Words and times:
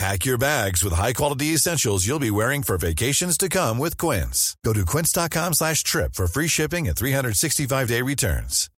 Pack 0.00 0.24
your 0.24 0.38
bags 0.38 0.82
with 0.82 0.94
high-quality 0.94 1.52
essentials 1.52 2.06
you'll 2.06 2.18
be 2.18 2.30
wearing 2.30 2.62
for 2.62 2.78
vacations 2.78 3.36
to 3.36 3.50
come 3.50 3.76
with 3.76 3.98
Quince. 3.98 4.56
Go 4.64 4.72
to 4.72 4.86
quince.com 4.86 5.52
slash 5.52 5.82
trip 5.82 6.14
for 6.14 6.26
free 6.26 6.48
shipping 6.48 6.88
and 6.88 6.96
365-day 6.96 8.00
returns. 8.00 8.70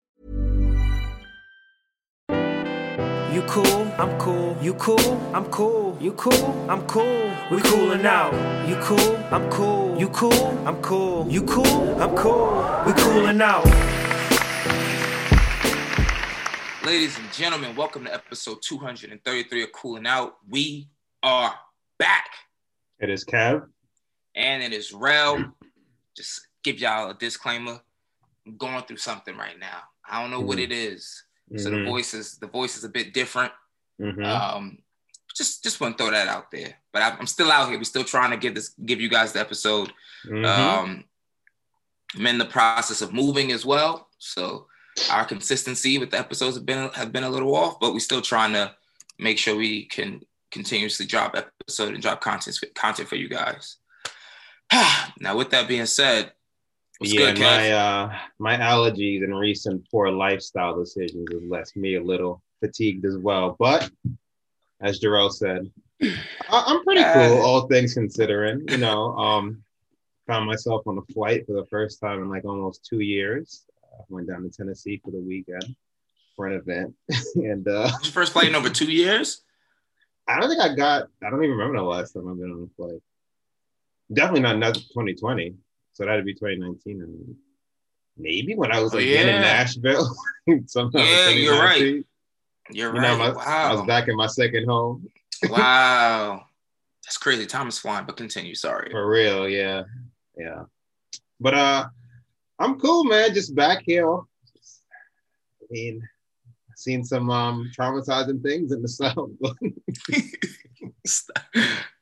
You 2.27 3.43
cool, 3.43 3.83
I'm 3.99 4.17
cool. 4.17 4.57
You 4.63 4.73
cool, 4.73 5.21
I'm 5.35 5.45
cool. 5.51 5.95
You 6.01 6.13
cool, 6.13 6.65
I'm 6.67 6.87
cool. 6.87 7.31
We 7.51 7.61
coolin' 7.61 8.03
out. 8.03 8.33
You 8.67 8.77
cool, 8.77 9.15
I'm 9.29 9.47
cool. 9.51 9.99
You 9.99 10.09
cool, 10.09 10.67
I'm 10.67 10.81
cool. 10.81 11.29
You 11.29 11.43
cool, 11.43 12.01
I'm 12.01 12.17
cool. 12.17 12.83
We 12.87 12.93
coolin' 12.93 13.41
out. 13.43 14.01
Ladies 16.83 17.15
and 17.19 17.31
gentlemen, 17.31 17.75
welcome 17.75 18.05
to 18.05 18.11
episode 18.11 18.57
233 18.63 19.63
of 19.63 19.71
Cooling 19.71 20.07
Out. 20.07 20.37
We 20.49 20.89
are 21.23 21.53
back. 21.99 22.27
It 22.99 23.09
is 23.09 23.25
Kev. 23.25 23.67
And 24.35 24.63
it 24.63 24.73
is 24.73 24.93
Rel. 24.93 25.53
Just 26.15 26.47
give 26.63 26.79
y'all 26.79 27.09
a 27.09 27.13
disclaimer. 27.13 27.79
I'm 28.45 28.57
going 28.57 28.83
through 28.83 28.97
something 28.97 29.35
right 29.37 29.59
now. 29.59 29.83
I 30.07 30.21
don't 30.21 30.31
know 30.31 30.39
what 30.39 30.57
Mhm. 30.57 30.63
it 30.63 30.71
is. 30.71 31.23
So 31.57 31.69
the 31.69 31.77
Mhm. 31.77 31.85
voice 31.85 32.13
is 32.13 32.37
the 32.37 32.47
voice 32.47 32.77
is 32.77 32.83
a 32.83 32.89
bit 32.89 33.13
different. 33.13 33.51
Mhm. 33.99 34.25
Um, 34.25 34.83
just 35.35 35.63
just 35.63 35.79
want 35.79 35.97
to 35.97 36.03
throw 36.03 36.11
that 36.11 36.27
out 36.27 36.49
there. 36.51 36.79
But 36.91 37.01
I'm 37.01 37.19
I'm 37.19 37.27
still 37.27 37.51
out 37.51 37.69
here. 37.69 37.77
We're 37.77 37.83
still 37.83 38.03
trying 38.03 38.31
to 38.31 38.37
give 38.37 38.55
this 38.55 38.69
give 38.85 39.01
you 39.01 39.09
guys 39.09 39.33
the 39.33 39.39
episode. 39.41 39.93
Mhm. 40.25 40.45
Um, 40.45 41.05
I'm 42.15 42.27
in 42.27 42.37
the 42.37 42.45
process 42.45 43.01
of 43.01 43.13
moving 43.13 43.51
as 43.51 43.65
well. 43.65 44.09
So 44.17 44.67
our 45.09 45.25
consistency 45.25 45.97
with 45.97 46.11
the 46.11 46.19
episodes 46.19 46.55
have 46.55 46.65
been 46.65 46.89
have 46.93 47.11
been 47.11 47.23
a 47.23 47.29
little 47.29 47.55
off, 47.55 47.79
but 47.79 47.93
we're 47.93 47.99
still 47.99 48.21
trying 48.21 48.53
to 48.53 48.75
make 49.17 49.37
sure 49.37 49.55
we 49.55 49.85
can 49.85 50.25
continuously 50.51 51.05
drop 51.05 51.35
episode 51.35 51.93
and 51.93 52.01
drop 52.01 52.21
content 52.21 52.57
content 52.75 53.09
for 53.09 53.15
you 53.15 53.29
guys. 53.29 53.77
now, 55.19 55.35
with 55.35 55.49
that 55.51 55.67
being 55.67 55.85
said, 55.85 56.31
yeah, 57.01 57.31
good, 57.31 57.39
my 57.39 57.71
uh, 57.71 58.13
my 58.39 58.57
allergies 58.57 59.23
and 59.23 59.37
recent 59.37 59.89
poor 59.89 60.11
lifestyle 60.11 60.77
decisions 60.77 61.27
has 61.31 61.41
left 61.49 61.75
me 61.75 61.95
a 61.95 62.03
little 62.03 62.41
fatigued 62.59 63.05
as 63.05 63.17
well. 63.17 63.55
But 63.57 63.89
as 64.81 64.99
Jarrell 64.99 65.31
said, 65.31 65.71
I- 66.01 66.63
I'm 66.67 66.83
pretty 66.83 67.03
cool, 67.03 67.41
all 67.41 67.67
things 67.67 67.93
considering. 67.93 68.63
You 68.69 68.77
know, 68.77 69.15
um, 69.17 69.63
found 70.27 70.45
myself 70.45 70.83
on 70.85 70.97
a 70.97 71.13
flight 71.13 71.45
for 71.47 71.53
the 71.53 71.65
first 71.65 71.99
time 71.99 72.21
in 72.21 72.29
like 72.29 72.45
almost 72.45 72.85
two 72.85 72.99
years. 72.99 73.65
I 73.93 74.03
went 74.09 74.27
down 74.27 74.43
to 74.43 74.49
Tennessee 74.49 75.01
for 75.03 75.11
the 75.11 75.19
weekend 75.19 75.75
for 76.35 76.47
an 76.47 76.53
event, 76.53 76.93
and 77.35 77.67
uh, 77.67 77.89
first 78.11 78.33
flight 78.33 78.47
in 78.47 78.55
over 78.55 78.69
two 78.69 78.91
years. 78.91 79.41
I 80.27 80.39
don't 80.39 80.49
think 80.49 80.61
I 80.61 80.73
got. 80.75 81.07
I 81.23 81.29
don't 81.29 81.43
even 81.43 81.57
remember 81.57 81.77
the 81.79 81.83
last 81.83 82.13
time 82.13 82.27
I've 82.29 82.37
been 82.37 82.51
on 82.51 82.69
a 82.71 82.75
flight. 82.75 83.01
Definitely 84.13 84.41
not 84.41 84.57
not 84.59 84.75
2020. 84.75 85.55
So 85.93 86.05
that'd 86.05 86.25
be 86.25 86.33
2019. 86.33 87.01
And 87.01 87.35
maybe 88.17 88.55
when 88.55 88.71
I 88.71 88.79
was 88.79 88.93
Oh, 88.93 88.97
again 88.97 89.27
yeah. 89.27 89.35
in 89.35 89.41
Nashville. 89.41 90.15
sometime 90.67 91.05
Yeah, 91.05 91.29
you're 91.29 91.59
right. 91.59 92.03
You're 92.71 92.93
You 92.95 93.01
right. 93.01 93.17
know, 93.17 93.33
my- 93.33 93.43
I 93.43 93.73
was 93.73 93.85
back 93.85 94.07
in 94.07 94.15
my 94.15 94.27
second 94.27 94.65
home 94.67 95.07
wow. 95.49 96.45
That's 97.05 97.17
crazy. 97.17 97.45
Time 97.45 97.67
is 97.67 97.77
flying, 97.79 98.05
but 98.05 98.15
continue. 98.15 98.55
Sorry. 98.55 98.89
for 98.91 99.09
real. 99.09 99.49
Yeah, 99.49 99.83
yeah. 100.37 100.63
But 101.39 101.53
uh, 101.55 101.85
I'm 102.59 102.79
cool, 102.79 103.03
man. 103.05 103.33
Just 103.33 103.53
back 103.55 103.83
here. 103.85 104.07
I 104.15 104.21
mean, 105.71 106.07
seen 106.81 107.03
some 107.03 107.29
um 107.29 107.69
traumatizing 107.77 108.41
things 108.41 108.71
in 108.71 108.81
the 108.81 108.87
south. 108.99 109.31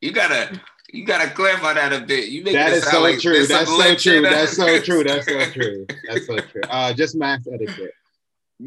you 0.01 0.11
gotta 0.11 0.59
you 0.91 1.05
gotta 1.05 1.29
clarify 1.29 1.73
that 1.73 1.93
a 1.93 2.01
bit. 2.01 2.29
You 2.29 2.43
make 2.43 2.53
That 2.53 2.73
is 2.73 2.89
so 2.89 3.01
like 3.01 3.19
true. 3.19 3.45
That's 3.45 3.69
so 3.69 3.95
true. 3.95 4.21
That's 4.21 4.55
so 4.55 4.81
true. 4.81 5.03
That's 5.03 5.25
so 5.27 5.51
true. 5.51 5.85
That's 6.07 6.27
so 6.27 6.37
true. 6.37 6.61
Uh, 6.69 6.93
just 6.93 7.15
mass 7.15 7.47
etiquette. 7.51 7.93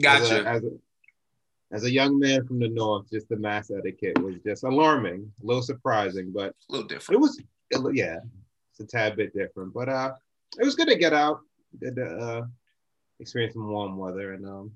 Gotcha. 0.01 0.25
As 0.25 0.33
a, 0.33 0.49
as, 0.49 0.65
a, 0.65 0.71
as 1.73 1.85
a 1.85 1.91
young 1.91 2.19
man 2.19 2.47
from 2.47 2.61
the 2.61 2.69
north, 2.69 3.11
just 3.11 3.29
the 3.29 3.37
mass 3.37 3.71
etiquette 3.71 4.23
was 4.23 4.37
just 4.45 4.65
alarming, 4.65 5.31
a 5.43 5.47
little 5.47 5.63
surprising, 5.63 6.33
but 6.33 6.55
a 6.69 6.73
little 6.73 6.87
different. 6.87 7.19
it 7.19 7.21
was, 7.21 7.41
it, 7.71 7.97
yeah, 7.97 8.19
it's 8.71 8.81
a 8.81 8.87
tad 8.87 9.17
bit 9.17 9.35
different. 9.35 9.75
But 9.75 9.89
uh, 9.89 10.13
it 10.59 10.65
was 10.65 10.77
good 10.77 10.89
to 10.89 10.97
get 10.97 11.13
out, 11.13 11.41
good 11.81 11.97
to 11.97 12.07
uh, 12.07 12.47
experience 13.21 13.55
some 13.55 13.69
warm 13.69 13.97
weather 13.97 14.33
and 14.33 14.47
um, 14.47 14.73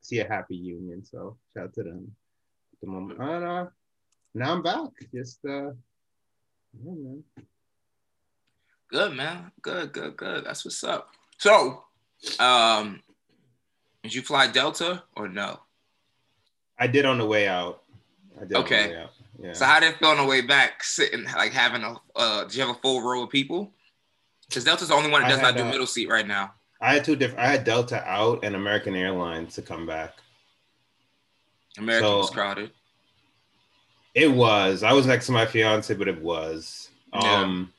see 0.00 0.20
a 0.20 0.28
happy 0.28 0.56
union. 0.56 1.04
So 1.04 1.36
shout 1.54 1.64
out 1.64 1.74
to 1.74 1.82
them. 1.82 2.14
at 2.72 2.80
The 2.80 2.86
moment, 2.86 3.20
and 3.20 3.44
uh, 3.44 3.66
now 4.34 4.52
I'm 4.52 4.62
back. 4.62 4.90
Just 5.14 5.38
uh, 5.44 5.70
yeah, 6.72 6.94
man. 6.96 7.24
Good 8.90 9.12
man. 9.14 9.52
Good, 9.62 9.92
good, 9.92 10.16
good. 10.16 10.44
That's 10.44 10.64
what's 10.64 10.82
up. 10.82 11.10
So, 11.38 11.84
um, 12.38 13.02
did 14.02 14.14
you 14.14 14.22
fly 14.22 14.48
Delta 14.48 15.04
or 15.16 15.28
no? 15.28 15.60
I 16.78 16.86
did 16.86 17.04
on 17.04 17.18
the 17.18 17.26
way 17.26 17.46
out. 17.46 17.82
I 18.40 18.44
did 18.44 18.56
Okay. 18.56 18.82
On 18.82 18.88
the 18.88 18.94
way 18.94 19.02
out. 19.02 19.10
Yeah. 19.42 19.52
So 19.52 19.64
how 19.64 19.80
did 19.80 19.92
it 19.94 19.98
feel 19.98 20.08
on 20.08 20.18
the 20.18 20.24
way 20.24 20.42
back, 20.42 20.84
sitting 20.84 21.24
like 21.24 21.52
having 21.52 21.82
a 21.82 21.96
uh, 22.14 22.44
do 22.44 22.58
you 22.58 22.66
have 22.66 22.76
a 22.76 22.78
full 22.80 23.00
row 23.00 23.22
of 23.22 23.30
people? 23.30 23.72
Because 24.48 24.64
Delta's 24.64 24.88
the 24.88 24.94
only 24.94 25.10
one 25.10 25.22
that 25.22 25.28
does 25.30 25.40
not 25.40 25.56
do 25.56 25.62
uh, 25.62 25.70
middle 25.70 25.86
seat 25.86 26.08
right 26.08 26.26
now. 26.26 26.52
I 26.80 26.94
had 26.94 27.04
two 27.04 27.16
different. 27.16 27.40
I 27.40 27.50
had 27.50 27.64
Delta 27.64 28.02
out 28.08 28.40
and 28.42 28.56
American 28.56 28.94
Airlines 28.94 29.54
to 29.56 29.62
come 29.62 29.86
back. 29.86 30.14
American 31.78 32.08
so- 32.08 32.18
was 32.18 32.30
crowded. 32.30 32.70
It 34.14 34.30
was. 34.30 34.82
I 34.82 34.92
was 34.92 35.06
next 35.06 35.26
to 35.26 35.32
my 35.32 35.46
fiance, 35.46 35.94
but 35.94 36.08
it 36.08 36.20
was. 36.20 36.88
Yeah. 37.14 37.42
Um, 37.42 37.72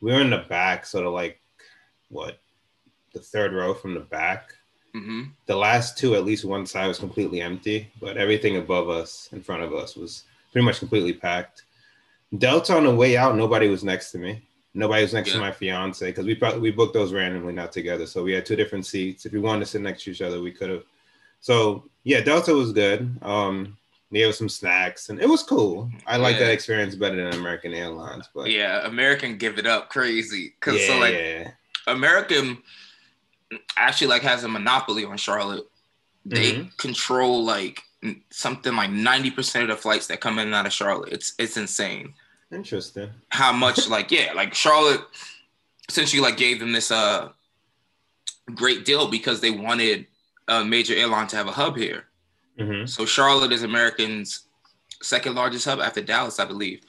we 0.00 0.12
were 0.12 0.20
in 0.20 0.30
the 0.30 0.44
back, 0.48 0.86
sort 0.86 1.04
of 1.04 1.12
like 1.12 1.40
what, 2.10 2.38
the 3.12 3.18
third 3.18 3.52
row 3.52 3.74
from 3.74 3.94
the 3.94 4.00
back. 4.00 4.54
hmm 4.92 5.24
The 5.46 5.56
last 5.56 5.98
two, 5.98 6.14
at 6.14 6.24
least 6.24 6.44
one 6.44 6.64
side, 6.64 6.86
was 6.86 7.00
completely 7.00 7.40
empty, 7.40 7.90
but 8.00 8.16
everything 8.16 8.56
above 8.56 8.88
us, 8.88 9.28
in 9.32 9.42
front 9.42 9.62
of 9.64 9.74
us, 9.74 9.96
was 9.96 10.24
pretty 10.52 10.64
much 10.64 10.78
completely 10.78 11.12
packed. 11.12 11.64
Delta 12.36 12.76
on 12.76 12.84
the 12.84 12.94
way 12.94 13.16
out, 13.16 13.36
nobody 13.36 13.68
was 13.68 13.82
next 13.82 14.12
to 14.12 14.18
me. 14.18 14.42
Nobody 14.74 15.02
was 15.02 15.14
next 15.14 15.32
to 15.32 15.38
my 15.38 15.50
fiance 15.50 16.06
because 16.06 16.26
we 16.26 16.34
probably 16.34 16.60
we 16.60 16.70
booked 16.70 16.94
those 16.94 17.12
randomly, 17.12 17.52
not 17.52 17.72
together. 17.72 18.06
So 18.06 18.22
we 18.22 18.32
had 18.32 18.44
two 18.46 18.54
different 18.56 18.86
seats. 18.86 19.26
If 19.26 19.32
we 19.32 19.40
wanted 19.40 19.60
to 19.60 19.66
sit 19.66 19.80
next 19.80 20.04
to 20.04 20.10
each 20.10 20.22
other, 20.22 20.40
we 20.40 20.52
could 20.52 20.70
have. 20.70 20.84
So 21.40 21.84
yeah, 22.04 22.20
Delta 22.20 22.52
was 22.54 22.72
good. 22.72 23.10
Um, 23.22 23.76
they 24.10 24.20
had 24.20 24.34
some 24.34 24.48
snacks, 24.48 25.08
and 25.08 25.20
it 25.20 25.28
was 25.28 25.42
cool. 25.42 25.90
I 26.06 26.16
like 26.16 26.34
Yeah. 26.36 26.44
that 26.46 26.52
experience 26.52 26.94
better 26.94 27.16
than 27.16 27.38
American 27.40 27.74
Airlines. 27.74 28.28
But 28.34 28.50
Yeah, 28.50 28.86
American 28.86 29.36
give 29.38 29.58
it 29.58 29.66
up 29.66 29.88
crazy 29.88 30.54
because 30.60 30.80
yeah, 30.80 30.86
so 30.86 30.98
like 30.98 31.14
yeah. 31.14 31.50
American 31.86 32.58
actually 33.76 34.08
like 34.08 34.22
has 34.22 34.44
a 34.44 34.48
monopoly 34.48 35.04
on 35.04 35.16
Charlotte. 35.16 35.66
They 36.24 36.52
Mhm. 36.52 36.76
control 36.76 37.42
like 37.44 37.82
something 38.30 38.76
like 38.76 38.90
90% 38.90 39.62
of 39.62 39.68
the 39.68 39.76
flights 39.76 40.06
that 40.06 40.20
come 40.20 40.38
in 40.38 40.46
and 40.46 40.54
out 40.54 40.66
of 40.66 40.72
Charlotte. 40.72 41.12
It's 41.12 41.34
it's 41.38 41.56
insane 41.56 42.14
interesting. 42.52 43.10
how 43.30 43.52
much 43.52 43.88
like 43.94 44.10
yeah, 44.10 44.32
like 44.34 44.54
Charlotte 44.54 45.02
essentially 45.88 46.22
like 46.22 46.36
gave 46.36 46.60
them 46.60 46.72
this 46.72 46.90
uh 46.90 47.28
great 48.54 48.84
deal 48.84 49.08
because 49.08 49.40
they 49.40 49.50
wanted 49.50 50.06
a 50.48 50.64
major 50.64 50.94
airline 50.94 51.26
to 51.28 51.36
have 51.36 51.46
a 51.48 51.52
hub 51.52 51.76
here. 51.76 52.04
hmm 52.58 52.86
So 52.86 53.04
Charlotte 53.04 53.52
is 53.52 53.62
American's 53.62 54.44
second 55.02 55.34
largest 55.34 55.64
hub 55.66 55.80
after 55.80 56.02
Dallas, 56.02 56.40
I 56.40 56.44
believe. 56.46 56.80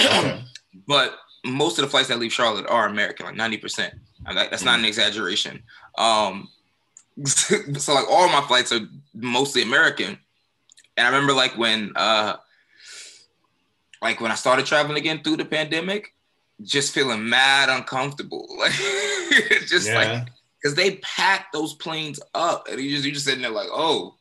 Okay. 0.00 0.42
but 0.86 1.18
most 1.46 1.78
of 1.78 1.82
the 1.84 1.90
flights 1.90 2.08
that 2.08 2.18
leave 2.18 2.32
Charlotte 2.32 2.66
are 2.68 2.86
American, 2.86 3.24
like 3.26 3.34
90%. 3.34 3.90
And 4.26 4.36
that- 4.36 4.50
That's 4.50 4.64
not 4.64 4.78
an 4.78 4.84
exaggeration. 4.84 5.62
Um, 5.96 6.48
so 7.24 7.94
like 7.94 8.04
all 8.10 8.28
my 8.28 8.42
flights 8.46 8.70
are 8.72 8.80
mostly 9.14 9.62
American. 9.62 10.18
And 10.96 11.06
I 11.06 11.10
remember 11.10 11.32
like 11.32 11.56
when 11.56 11.92
uh 11.96 12.36
like 14.02 14.20
when 14.20 14.30
I 14.30 14.34
started 14.36 14.66
traveling 14.66 14.98
again 14.98 15.22
through 15.22 15.36
the 15.38 15.44
pandemic, 15.44 16.14
just 16.62 16.92
feeling 16.92 17.28
mad 17.28 17.68
uncomfortable. 17.68 18.46
Like 18.58 18.72
just 19.66 19.88
Yeah. 19.88 19.94
like 19.94 20.28
because 20.60 20.74
they 20.74 20.96
pack 20.96 21.52
those 21.52 21.74
planes 21.74 22.18
up 22.34 22.66
and 22.68 22.80
you 22.80 22.90
just 22.90 23.04
you 23.04 23.12
just 23.12 23.24
sitting 23.26 23.42
there 23.42 23.50
like, 23.50 23.68
oh. 23.70 24.14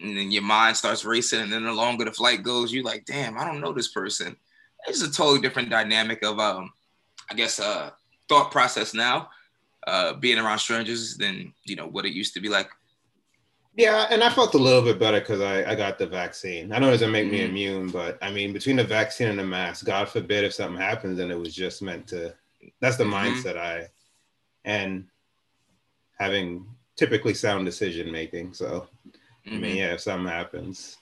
And 0.00 0.16
then 0.16 0.32
your 0.32 0.42
mind 0.42 0.76
starts 0.76 1.04
racing, 1.04 1.40
and 1.42 1.52
then 1.52 1.62
the 1.62 1.72
longer 1.72 2.04
the 2.04 2.10
flight 2.10 2.42
goes, 2.42 2.72
you're 2.72 2.82
like, 2.82 3.04
damn, 3.04 3.38
I 3.38 3.44
don't 3.44 3.60
know 3.60 3.72
this 3.72 3.86
person. 3.92 4.34
It's 4.88 5.00
a 5.02 5.12
totally 5.12 5.40
different 5.40 5.70
dynamic 5.70 6.24
of 6.24 6.40
um, 6.40 6.72
I 7.30 7.34
guess 7.34 7.60
uh 7.60 7.90
thought 8.28 8.50
process 8.50 8.94
now, 8.94 9.28
uh 9.86 10.14
being 10.14 10.38
around 10.38 10.58
strangers 10.58 11.16
than 11.16 11.52
you 11.64 11.76
know 11.76 11.86
what 11.86 12.04
it 12.04 12.12
used 12.14 12.34
to 12.34 12.40
be 12.40 12.48
like. 12.48 12.68
Yeah, 13.74 14.06
and 14.10 14.22
I 14.22 14.28
felt 14.28 14.54
a 14.54 14.58
little 14.58 14.82
bit 14.82 14.98
better 14.98 15.18
because 15.20 15.40
I, 15.40 15.70
I 15.70 15.74
got 15.74 15.98
the 15.98 16.06
vaccine. 16.06 16.72
I 16.72 16.78
know 16.78 16.88
it 16.88 16.92
doesn't 16.92 17.10
make 17.10 17.30
me 17.30 17.38
Mhm. 17.38 17.48
immune, 17.48 17.90
but 17.90 18.18
I 18.20 18.30
mean, 18.30 18.52
between 18.52 18.76
the 18.76 18.84
vaccine 18.84 19.28
and 19.28 19.38
the 19.38 19.44
mask, 19.44 19.86
God 19.86 20.08
forbid 20.10 20.44
if 20.44 20.52
something 20.52 20.80
happens 20.80 21.18
and 21.18 21.32
it 21.32 21.38
was 21.38 21.54
just 21.54 21.80
meant 21.80 22.06
to. 22.08 22.34
That's 22.80 22.96
the 22.98 23.04
Mhm. 23.04 23.12
mindset 23.12 23.56
I, 23.56 23.88
and 24.64 25.06
having 26.18 26.66
typically 26.96 27.34
sound 27.34 27.64
decision 27.64 28.12
making. 28.12 28.52
So 28.52 28.88
I 29.46 29.50
Mhm. 29.50 29.60
mean, 29.60 29.76
yeah, 29.76 29.94
if 29.94 30.00
something 30.02 30.28
happens, 30.30 30.98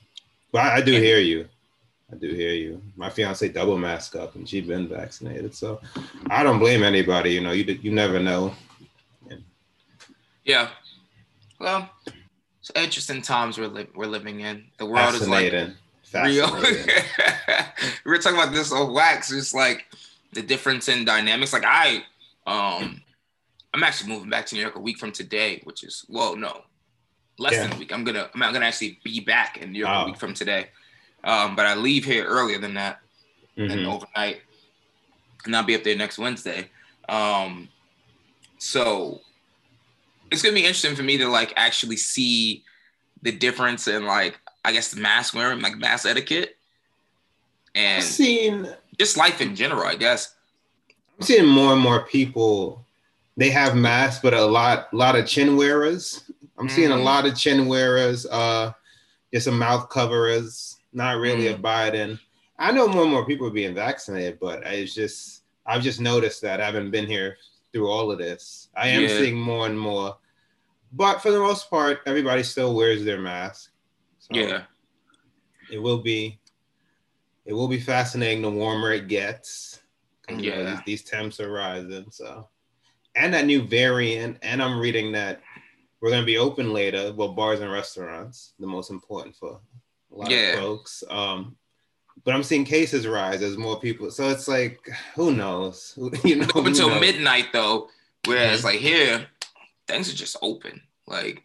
but 0.52 0.60
I, 0.64 0.76
I 0.76 0.80
do 0.80 0.92
hear 0.92 1.18
you. 1.18 1.48
I 2.12 2.16
do 2.16 2.32
hear 2.32 2.54
you. 2.54 2.80
My 2.96 3.10
fiance 3.10 3.48
double 3.48 3.78
mask 3.78 4.14
up, 4.16 4.34
and 4.36 4.48
she's 4.48 4.66
been 4.66 4.88
vaccinated, 4.88 5.54
so 5.54 5.80
I 6.28 6.42
don't 6.44 6.58
blame 6.60 6.82
anybody. 6.84 7.32
You 7.32 7.40
know, 7.40 7.52
you 7.52 7.64
you 7.82 7.90
never 7.92 8.18
know. 8.20 8.54
Yeah. 10.44 10.70
Well, 11.58 11.88
it's 12.60 12.70
interesting 12.74 13.22
times 13.22 13.58
we're 13.58 13.68
li- 13.68 13.88
we're 13.94 14.06
living 14.06 14.40
in. 14.40 14.64
The 14.78 14.86
world 14.86 15.14
is 15.14 15.28
like 15.28 15.52
real. 15.52 16.54
We 16.60 16.70
were 18.10 18.18
talking 18.18 18.38
about 18.38 18.52
this 18.52 18.72
on 18.72 18.92
wax. 18.92 19.32
It's 19.32 19.54
like 19.54 19.86
the 20.32 20.42
difference 20.42 20.88
in 20.88 21.04
dynamics. 21.04 21.52
Like 21.52 21.64
I, 21.64 22.04
um, 22.46 23.00
I'm 23.72 23.82
actually 23.82 24.12
moving 24.12 24.28
back 24.30 24.46
to 24.46 24.54
New 24.54 24.60
York 24.62 24.76
a 24.76 24.80
week 24.80 24.98
from 24.98 25.12
today, 25.12 25.60
which 25.64 25.84
is 25.84 26.04
well, 26.08 26.36
no, 26.36 26.62
less 27.38 27.56
than 27.56 27.72
a 27.72 27.76
week. 27.76 27.92
I'm 27.92 28.04
gonna 28.04 28.28
I'm 28.34 28.40
gonna 28.40 28.66
actually 28.66 28.98
be 29.04 29.20
back 29.20 29.56
in 29.58 29.72
New 29.72 29.78
York 29.78 29.92
Oh. 29.94 30.02
a 30.02 30.06
week 30.06 30.16
from 30.18 30.34
today. 30.34 30.68
Um, 31.24 31.54
but 31.54 31.66
I 31.66 31.74
leave 31.74 32.04
here 32.04 32.24
earlier 32.24 32.58
than 32.58 32.74
that 32.74 33.00
and 33.56 33.70
Mhm. 33.70 33.86
overnight, 33.94 34.40
and 35.44 35.54
I'll 35.54 35.62
be 35.62 35.74
up 35.74 35.84
there 35.84 35.96
next 35.96 36.18
Wednesday. 36.18 36.70
Um, 37.08 37.68
so 38.58 39.20
it's 40.30 40.42
gonna 40.42 40.54
be 40.54 40.60
interesting 40.60 40.94
for 40.96 41.02
me 41.02 41.18
to 41.18 41.28
like 41.28 41.52
actually 41.56 41.96
see 41.96 42.64
the 43.22 43.32
difference 43.32 43.88
in 43.88 44.04
like 44.06 44.38
I 44.64 44.72
guess 44.72 44.90
the 44.90 45.00
mask 45.00 45.34
wearing, 45.34 45.60
like 45.60 45.76
mask 45.76 46.06
etiquette, 46.06 46.56
I've 47.74 47.80
and 47.82 48.04
seen 48.04 48.68
just 48.98 49.16
life 49.16 49.40
in 49.40 49.54
general. 49.56 49.84
I 49.86 49.94
guess. 49.94 50.34
I'm 51.18 51.26
seeing 51.26 51.46
more 51.46 51.72
and 51.72 51.80
more 51.80 52.04
people. 52.06 52.84
They 53.36 53.50
have 53.50 53.74
masks, 53.76 54.20
but 54.22 54.34
a 54.34 54.44
lot, 54.44 54.92
lot 54.92 55.16
of 55.16 55.26
chin 55.26 55.56
wearers. 55.56 56.22
I'm 56.58 56.68
seeing 56.68 56.90
a 56.90 56.94
Mm. 56.96 57.04
lot 57.04 57.26
of 57.26 57.38
chin 57.38 57.66
wearers. 57.68 58.26
Uh, 58.26 58.72
just 59.32 59.44
some 59.46 59.58
mouth 59.58 59.88
coverers, 59.88 60.76
not 60.92 61.18
really 61.18 61.44
Mm. 61.46 61.60
Biden. 61.62 62.20
I 62.58 62.72
know 62.72 62.86
more 62.88 63.02
and 63.02 63.10
more 63.12 63.24
people 63.24 63.46
are 63.46 63.50
being 63.52 63.74
vaccinated, 63.74 64.38
but 64.40 64.62
it's 64.66 64.94
just 64.94 65.42
I've 65.66 65.82
just 65.82 66.00
noticed 66.00 66.42
that 66.42 66.60
I 66.60 66.66
haven't 66.66 66.90
been 66.90 67.06
here 67.06 67.36
through 67.72 67.88
all 67.88 68.10
of 68.10 68.18
this. 68.18 68.68
I 68.74 68.88
am 68.88 69.02
Yeah. 69.02 69.08
seeing 69.18 69.36
more 69.38 69.66
and 69.66 69.78
more, 69.78 70.16
but 70.92 71.20
for 71.22 71.30
the 71.30 71.38
most 71.38 71.70
part, 71.70 72.00
everybody 72.06 72.42
still 72.42 72.74
wears 72.74 73.04
their 73.04 73.20
mask. 73.20 73.70
So 74.18 74.34
Yeah. 74.36 74.62
it 75.70 75.78
will 75.78 75.98
be 75.98 76.38
it 77.46 77.52
will 77.54 77.68
be 77.68 77.80
fascinating 77.80 78.42
the 78.42 78.50
warmer 78.50 78.92
it 78.92 79.08
gets 79.08 79.80
'Cause, 80.26 80.38
you 80.44 80.50
know, 80.50 80.58
Yeah. 80.60 80.70
these, 80.86 81.00
these 81.00 81.02
temps 81.10 81.40
are 81.40 81.50
rising 81.50 82.06
so 82.10 82.48
and 83.16 83.32
that 83.34 83.46
new 83.46 83.62
variant 83.62 84.36
and 84.42 84.62
i'm 84.62 84.78
reading 84.78 85.10
that 85.12 85.40
we're 86.00 86.10
going 86.10 86.22
to 86.22 86.26
be 86.26 86.38
open 86.38 86.72
later 86.72 87.12
well 87.14 87.32
bars 87.32 87.60
and 87.60 87.72
restaurants 87.72 88.52
the 88.60 88.66
most 88.66 88.90
important 88.90 89.34
for 89.34 89.60
a 90.12 90.14
lot 90.14 90.30
Yeah. 90.30 90.52
of 90.52 90.58
folks 90.60 91.02
um 91.08 91.56
but 92.24 92.34
i'm 92.34 92.42
seeing 92.44 92.64
cases 92.64 93.06
rise 93.06 93.42
as 93.42 93.56
more 93.56 93.80
people 93.80 94.10
so 94.10 94.28
it's 94.28 94.46
like 94.46 94.78
who 95.16 95.32
knows 95.32 95.94
you 96.24 96.36
know 96.36 96.44
Up 96.54 96.66
until 96.66 96.90
knows? 96.90 97.00
midnight 97.00 97.46
though, 97.52 97.88
whereas 98.26 98.60
Mhm. 98.60 98.64
like 98.64 98.80
here, 98.80 99.26
things 99.90 100.12
are 100.12 100.16
just 100.16 100.36
open. 100.42 100.80
Like 101.06 101.42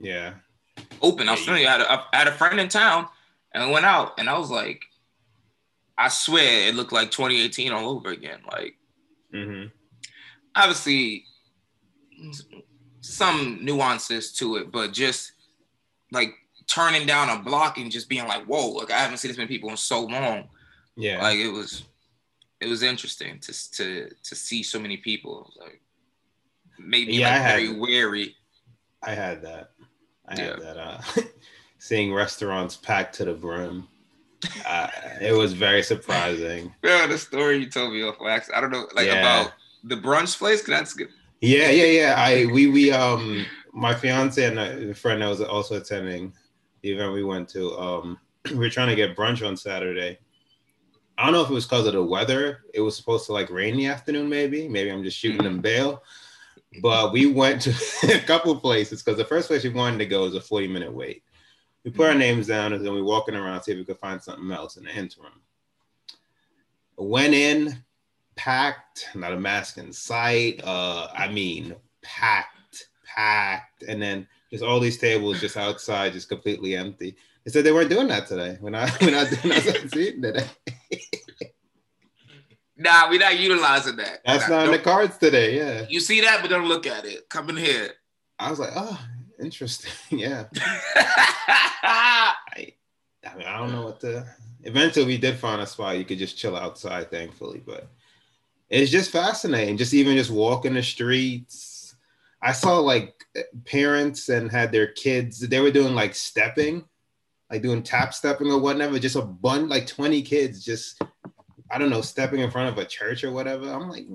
yeah 0.00 0.34
open. 1.00 1.28
I 1.28 1.32
was 1.32 1.40
Yeah, 1.40 1.46
telling 1.46 1.62
you, 1.62 1.68
I 1.68 1.72
had, 1.72 1.80
a, 1.80 1.92
I 2.12 2.16
had 2.18 2.28
a 2.28 2.32
friend 2.32 2.60
in 2.60 2.68
town, 2.68 3.08
and 3.52 3.62
I 3.62 3.70
went 3.70 3.84
out, 3.84 4.18
and 4.18 4.28
I 4.28 4.38
was 4.38 4.50
like, 4.50 4.82
I 5.98 6.08
swear 6.08 6.68
it 6.68 6.74
looked 6.74 6.92
like 6.92 7.10
2018 7.10 7.72
all 7.72 7.90
over 7.90 8.10
again. 8.10 8.40
Like 8.50 8.76
mm-hmm. 9.32 9.68
obviously 10.56 11.26
some 13.00 13.58
nuances 13.62 14.32
to 14.34 14.56
it, 14.56 14.72
but 14.72 14.92
just 14.92 15.32
like 16.10 16.34
turning 16.66 17.06
down 17.06 17.28
a 17.28 17.42
block 17.42 17.78
and 17.78 17.90
just 17.90 18.08
being 18.08 18.26
like, 18.26 18.44
whoa, 18.46 18.70
like 18.70 18.90
I 18.90 18.98
haven't 18.98 19.18
seen 19.18 19.30
this 19.30 19.38
many 19.38 19.48
people 19.48 19.70
in 19.70 19.76
so 19.76 20.02
long. 20.02 20.48
yeah 20.96 21.22
Like 21.22 21.38
it 21.38 21.50
was 21.50 21.84
it 22.60 22.68
was 22.68 22.82
interesting 22.82 23.38
to 23.40 23.70
to 23.72 24.10
to 24.24 24.34
see 24.34 24.62
so 24.62 24.80
many 24.80 24.96
people. 24.96 25.52
Like 25.60 25.81
maybe 26.84 27.12
Yeah, 27.14 27.28
like 27.30 27.34
I 27.40 27.42
had- 27.42 27.56
very 27.60 27.78
wary. 27.78 28.36
i 29.02 29.12
had 29.14 29.42
that 29.42 29.70
i 30.28 30.36
Yeah. 30.36 30.44
had 30.50 30.60
that 30.60 30.76
uh 30.76 31.00
seeing 31.78 32.12
restaurants 32.14 32.76
packed 32.76 33.14
to 33.16 33.24
the 33.24 33.34
brim 33.34 33.88
uh, 34.66 34.88
it 35.20 35.32
was 35.32 35.52
very 35.52 35.82
surprising 35.82 36.74
Yeah, 36.82 37.06
the 37.06 37.16
story 37.18 37.58
you 37.58 37.70
told 37.70 37.92
me 37.92 38.02
off 38.02 38.16
wax. 38.20 38.50
I 38.52 38.60
don't 38.60 38.72
know, 38.72 38.88
like 38.94 39.06
Yeah. 39.06 39.20
about 39.20 39.52
the 39.84 39.94
brunch 39.96 40.36
place. 40.36 40.64
that's 40.64 40.94
good. 40.94 41.10
Yeah, 41.40 41.70
yeah, 41.70 41.84
yeah. 42.00 42.14
I 42.18 42.46
we 42.46 42.66
we 42.66 42.90
um 42.90 43.46
my 43.72 43.94
fiance 43.94 44.44
and 44.44 44.58
a 44.58 44.94
friend 44.94 45.22
that 45.22 45.28
was 45.28 45.40
also 45.40 45.76
attending 45.76 46.32
the 46.82 46.90
event 46.92 47.12
we 47.12 47.22
went 47.22 47.48
to. 47.50 47.76
Um, 47.78 48.18
we 48.50 48.56
were 48.58 48.68
trying 48.68 48.88
to 48.88 48.96
get 48.96 49.16
brunch 49.16 49.46
on 49.46 49.56
Saturday. 49.56 50.18
I 51.18 51.24
don't 51.24 51.32
know 51.34 51.42
if 51.42 51.50
it 51.50 51.54
was 51.54 51.64
because 51.66 51.86
of 51.86 51.92
the 51.92 52.02
weather. 52.02 52.62
It 52.74 52.80
was 52.80 52.96
supposed 52.96 53.26
to 53.26 53.32
like 53.32 53.48
rain 53.50 53.74
in 53.74 53.78
the 53.78 53.86
afternoon, 53.86 54.28
maybe. 54.28 54.68
Maybe 54.68 54.90
I'm 54.90 55.04
just 55.04 55.18
shooting 55.18 55.44
them 55.44 55.60
bail. 55.60 56.02
But 56.80 57.12
we 57.12 57.26
went 57.26 57.62
to 57.62 57.74
a 58.14 58.20
couple 58.20 58.54
places 58.56 59.02
because 59.02 59.18
the 59.18 59.24
first 59.24 59.48
place 59.48 59.64
we 59.64 59.70
wanted 59.70 59.98
to 59.98 60.06
go 60.06 60.22
was 60.22 60.34
a 60.34 60.40
40 60.40 60.68
minute 60.68 60.92
wait. 60.92 61.22
We 61.84 61.90
put 61.90 62.08
our 62.08 62.14
names 62.14 62.46
down 62.46 62.72
and 62.72 62.84
then 62.84 62.94
we 62.94 63.02
walking 63.02 63.34
around 63.34 63.62
see 63.62 63.72
if 63.72 63.78
we 63.78 63.84
could 63.84 63.98
find 63.98 64.22
something 64.22 64.50
else 64.50 64.76
in 64.76 64.84
the 64.84 64.90
interim. 64.90 65.32
Went 66.96 67.34
in, 67.34 67.82
packed, 68.36 69.08
not 69.14 69.32
a 69.32 69.40
mask 69.40 69.78
in 69.78 69.92
sight. 69.92 70.60
Uh, 70.62 71.08
I 71.12 71.28
mean, 71.28 71.74
packed, 72.02 72.88
packed, 73.04 73.82
and 73.82 74.00
then 74.00 74.28
just 74.50 74.62
all 74.62 74.78
these 74.78 74.98
tables 74.98 75.40
just 75.40 75.56
outside, 75.56 76.12
just 76.12 76.28
completely 76.28 76.76
empty. 76.76 77.16
They 77.44 77.50
said 77.50 77.64
they 77.64 77.72
weren't 77.72 77.90
doing 77.90 78.08
that 78.08 78.28
today. 78.28 78.58
We're 78.60 78.70
not, 78.70 78.96
did 79.00 79.12
not 79.12 79.28
seeing 79.92 80.22
today. 80.22 80.46
Nah, 82.76 83.08
we're 83.10 83.20
not 83.20 83.38
utilizing 83.38 83.96
that. 83.96 84.20
That's 84.24 84.48
Nah, 84.48 84.56
not 84.56 84.66
in 84.66 84.72
the 84.72 84.78
cards 84.78 85.18
today. 85.18 85.56
Yeah, 85.56 85.86
You 85.88 86.00
see 86.00 86.20
that, 86.22 86.40
but 86.40 86.48
don't 86.50 86.68
look 86.68 86.86
at 86.86 87.04
it. 87.04 87.28
Come 87.28 87.50
in 87.50 87.56
here. 87.56 87.90
I 88.38 88.50
was 88.50 88.58
like, 88.58 88.72
oh, 88.74 88.98
interesting. 89.40 89.92
Yeah, 90.18 90.44
I, 90.94 92.34
I 93.24 93.34
mean, 93.36 93.46
I 93.46 93.58
don't 93.58 93.72
know 93.72 93.82
what 93.86 94.00
to. 94.00 94.26
Eventually, 94.64 95.06
we 95.06 95.18
did 95.18 95.36
find 95.36 95.60
a 95.60 95.66
spot 95.66 95.98
you 95.98 96.04
could 96.04 96.18
just 96.18 96.36
chill 96.38 96.56
outside, 96.56 97.10
thankfully. 97.10 97.62
But 97.64 97.88
it's 98.70 98.90
just 98.90 99.10
fascinating. 99.10 99.76
Just 99.76 99.94
even 99.94 100.16
just 100.16 100.30
walking 100.30 100.74
the 100.74 100.82
streets. 100.82 101.94
I 102.40 102.52
saw 102.52 102.78
like 102.78 103.14
parents 103.64 104.28
and 104.28 104.50
had 104.50 104.72
their 104.72 104.88
kids. 104.88 105.40
They 105.40 105.60
were 105.60 105.70
doing 105.70 105.94
like 105.94 106.14
stepping, 106.14 106.84
like 107.50 107.62
doing 107.62 107.82
tap 107.82 108.14
stepping 108.14 108.50
or 108.50 108.58
whatever. 108.60 108.98
Just 108.98 109.16
a 109.16 109.22
bunch, 109.22 109.68
like 109.68 109.86
twenty 109.86 110.22
kids, 110.22 110.64
just 110.64 111.00
I 111.72 111.78
don't 111.78 111.90
know, 111.90 112.02
stepping 112.02 112.40
in 112.40 112.50
front 112.50 112.68
of 112.68 112.78
a 112.78 112.84
church 112.84 113.24
or 113.24 113.32
whatever. 113.32 113.68
I'm 113.72 113.88
like, 113.88 114.06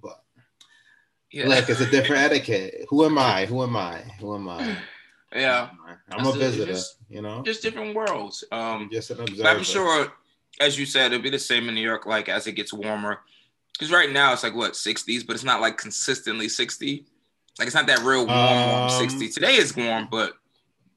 but 0.00 0.22
yeah. 1.32 1.48
like 1.48 1.68
it's 1.68 1.80
a 1.80 1.90
different 1.90 2.22
etiquette. 2.30 2.86
Who 2.88 3.04
am 3.04 3.18
I? 3.18 3.46
Who 3.46 3.62
am 3.62 3.76
I? 3.76 3.98
Who 4.20 4.34
am 4.34 4.48
I? 4.48 4.76
yeah. 5.34 5.70
I'm 6.10 6.20
a 6.20 6.24
That's 6.24 6.36
it. 6.36 6.38
visitor. 6.38 6.72
Just- 6.72 6.96
you 7.08 7.22
know, 7.22 7.42
Just 7.44 7.62
different 7.62 7.94
worlds. 7.94 8.42
Um, 8.50 8.88
just 8.92 9.10
an 9.12 9.20
observer. 9.20 9.48
I'm 9.48 9.62
sure, 9.62 10.12
as 10.60 10.76
you 10.76 10.84
said, 10.86 11.12
it'll 11.12 11.22
be 11.22 11.30
the 11.30 11.38
same 11.38 11.68
in 11.68 11.74
New 11.76 11.80
York, 11.82 12.04
like 12.04 12.28
as 12.28 12.46
it 12.48 12.52
gets 12.52 12.72
warmer. 12.72 13.20
Because 13.72 13.92
right 13.92 14.10
now 14.10 14.32
it's 14.32 14.42
like 14.42 14.56
what 14.56 14.72
60s, 14.72 15.24
but 15.24 15.34
it's 15.34 15.44
not 15.44 15.60
like 15.60 15.76
consistently 15.78 16.48
60. 16.48 17.04
Like 17.58 17.66
it's 17.66 17.76
not 17.76 17.86
that 17.86 18.00
real 18.00 18.26
warm, 18.26 18.28
warm 18.28 18.82
Um, 18.84 18.90
60. 18.90 19.28
Today 19.28 19.54
is 19.54 19.76
warm, 19.76 20.08
but 20.10 20.32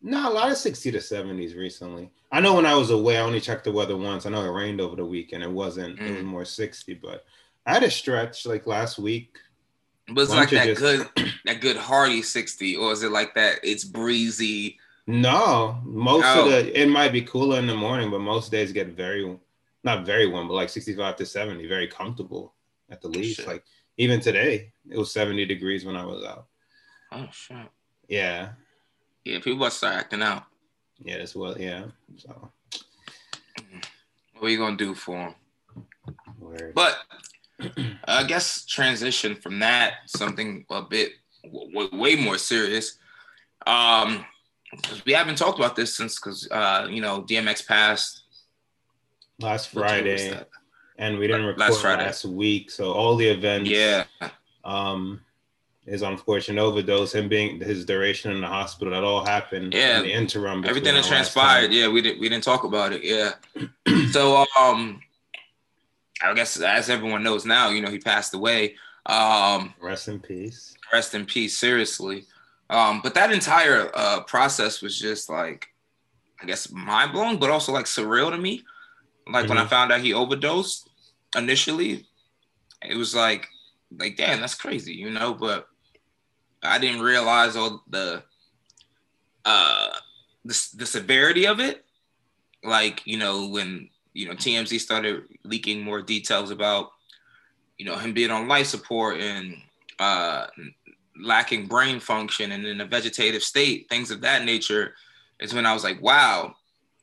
No, 0.01 0.29
a 0.29 0.33
lot 0.33 0.51
of 0.51 0.57
60 0.57 0.91
to 0.91 0.97
70s 0.99 1.55
recently. 1.57 2.09
I 2.31 2.39
know 2.39 2.53
when 2.55 2.65
I 2.65 2.75
was 2.75 2.89
away, 2.89 3.17
I 3.17 3.21
only 3.21 3.41
checked 3.41 3.65
the 3.65 3.71
weather 3.71 3.97
once. 3.97 4.25
I 4.25 4.29
know 4.29 4.43
it 4.43 4.49
rained 4.49 4.79
over 4.79 4.95
the 4.95 5.05
weekend. 5.05 5.43
It 5.43 5.51
wasn't, 5.51 5.99
it 5.99 6.09
was 6.11 6.21
Mm. 6.21 6.25
more 6.25 6.45
60, 6.45 6.93
but 6.95 7.25
I 7.65 7.73
had 7.73 7.83
a 7.83 7.91
stretch 7.91 8.45
like 8.45 8.65
last 8.65 8.97
week. 8.97 9.37
But 10.07 10.21
it's 10.21 10.31
like 10.31 10.49
that 10.51 10.65
just- 10.67 10.79
good, 10.79 11.07
that 11.45 11.61
good 11.61 11.77
hearty 11.77 12.21
sixty, 12.23 12.75
or 12.75 12.91
is 12.93 13.03
it 13.03 13.11
like 13.11 13.35
that? 13.35 13.59
It's 13.61 13.83
breezy. 13.83 14.79
No, 15.05 15.79
most 15.83 16.25
of 16.25 16.45
the 16.45 16.79
it 16.81 16.87
might 16.87 17.11
be 17.11 17.21
cooler 17.21 17.59
in 17.59 17.67
the 17.67 17.75
morning, 17.75 18.09
but 18.09 18.19
most 18.19 18.51
days 18.51 18.71
get 18.71 18.87
very 18.89 19.37
not 19.83 20.05
very 20.05 20.27
warm, 20.27 20.47
but 20.47 20.53
like 20.55 20.69
65 20.69 21.15
to 21.17 21.25
70, 21.25 21.65
very 21.67 21.87
comfortable 21.87 22.53
at 22.89 23.01
the 23.01 23.07
least. 23.07 23.37
Shit. 23.37 23.47
Like 23.47 23.63
even 23.97 24.19
today, 24.19 24.71
it 24.89 24.97
was 24.97 25.11
70 25.11 25.45
degrees 25.45 25.85
when 25.85 25.95
I 25.95 26.05
was 26.05 26.23
out. 26.25 26.47
Oh 27.11 27.27
shit. 27.31 27.67
Yeah. 28.07 28.49
Yeah, 29.29 29.37
people 29.37 29.57
about 29.57 29.69
to 29.71 29.77
start 29.77 29.95
acting 29.95 30.23
out. 30.23 30.43
Yeah, 31.03 31.19
that's 31.19 31.35
well, 31.35 31.55
yeah. 31.59 31.85
So 32.17 32.51
What 34.33 34.47
are 34.47 34.49
you 34.49 34.57
gonna 34.57 34.75
do 34.75 34.95
for 34.95 35.17
them? 35.17 35.35
word. 36.39 36.73
But 36.73 36.97
I 38.05 38.23
guess 38.23 38.65
transition 38.65 39.35
from 39.35 39.59
that 39.59 39.93
something 40.07 40.65
a 40.71 40.81
bit 40.81 41.11
w- 41.43 41.89
way 41.95 42.15
more 42.15 42.39
serious. 42.39 42.97
Um, 43.67 44.25
'cause 44.81 45.03
we 45.05 45.13
haven't 45.13 45.37
talked 45.37 45.59
about 45.59 45.75
this 45.75 45.95
since 45.95 46.15
because 46.19 46.47
uh, 46.49 46.87
you 46.89 47.01
know 47.01 47.21
DMX 47.21 47.67
passed 47.67 48.23
last 49.39 49.73
what 49.75 49.87
day 49.89 50.11
was 50.13 50.21
Friday, 50.27 50.45
and 50.97 51.19
we 51.19 51.27
didn't 51.27 51.45
Last 51.45 51.59
record 51.69 51.81
Friday. 51.81 52.05
last 52.05 52.25
week, 52.25 52.71
so 52.71 52.93
all 52.93 53.15
the 53.15 53.27
events. 53.29 53.69
Yeah, 53.69 54.05
Um, 54.63 55.21
his 55.89 56.01
unfortunate 56.01 56.61
overdose, 56.61 57.13
him 57.13 57.27
being 57.27 57.59
his 57.59 57.85
duration 57.85 58.31
in 58.31 58.41
the 58.41 58.47
hospital, 58.47 58.93
that 58.93 59.03
all 59.03 59.25
happened. 59.25 59.73
Yeah. 59.73 59.97
In 59.97 60.03
the 60.03 60.13
interim, 60.13 60.63
everything 60.65 60.93
that 60.95 61.03
transpired. 61.03 61.67
time. 61.67 61.71
Yeah, 61.71 61.87
we 61.89 62.01
didn't 62.01 62.19
we 62.21 62.29
didn't 62.29 62.43
talk 62.43 62.63
about 62.63 62.93
it. 62.93 63.03
Yeah. 63.03 63.31
so 64.11 64.45
um, 64.59 65.01
I 66.21 66.33
guess 66.33 66.59
as 66.59 66.89
everyone 66.89 67.23
knows 67.23 67.45
now, 67.45 67.69
you 67.69 67.81
know 67.81 67.89
he 67.89 67.99
passed 67.99 68.33
away. 68.33 68.75
Um, 69.05 69.73
Rest 69.81 70.07
in 70.07 70.19
peace. 70.19 70.75
rest 70.93 71.15
in 71.15 71.25
peace 71.25 71.57
seriously 71.57 72.25
um 72.69 72.99
but 73.01 73.15
that 73.15 73.31
entire 73.31 73.89
uh 73.95 74.21
process 74.23 74.81
was 74.83 74.99
just 74.99 75.29
like 75.29 75.67
i 76.41 76.45
guess 76.45 76.69
mind 76.71 77.11
blowing 77.13 77.39
but 77.39 77.49
also 77.49 77.71
like 77.71 77.85
surreal 77.85 78.29
to 78.29 78.37
me 78.37 78.61
like 79.31 79.47
when 79.49 79.57
i 79.57 79.63
Mhm. 79.65 79.69
found 79.69 79.91
out 79.91 80.01
he 80.01 80.13
overdosed 80.13 80.89
initially 81.35 82.05
it 82.83 82.95
was 82.95 83.15
like 83.15 83.47
like 83.97 84.17
damn 84.17 84.39
that's 84.41 84.53
crazy 84.53 84.93
you 84.93 85.09
know 85.09 85.33
but 85.33 85.67
i 86.63 86.77
didn't 86.77 87.01
realize 87.01 87.55
all 87.55 87.83
the 87.89 88.23
uh 89.45 89.89
the, 90.45 90.67
the 90.75 90.85
severity 90.85 91.45
of 91.47 91.59
it 91.59 91.85
like 92.63 93.01
you 93.05 93.17
know 93.17 93.47
when 93.47 93.89
you 94.13 94.27
know 94.27 94.33
tmz 94.33 94.79
started 94.79 95.23
leaking 95.43 95.81
more 95.81 96.01
details 96.01 96.51
about 96.51 96.89
you 97.77 97.85
know 97.85 97.97
him 97.97 98.13
being 98.13 98.31
on 98.31 98.47
life 98.47 98.67
support 98.67 99.19
and 99.19 99.55
uh 99.99 100.47
lacking 101.19 101.67
brain 101.67 101.99
function 101.99 102.51
and 102.51 102.65
in 102.65 102.81
a 102.81 102.85
vegetative 102.85 103.43
state, 103.43 103.87
things 103.89 104.11
of 104.11 104.21
that 104.21 104.45
nature, 104.45 104.95
is 105.39 105.53
when 105.53 105.65
I 105.65 105.73
was 105.73 105.83
like, 105.83 106.01
wow. 106.01 106.55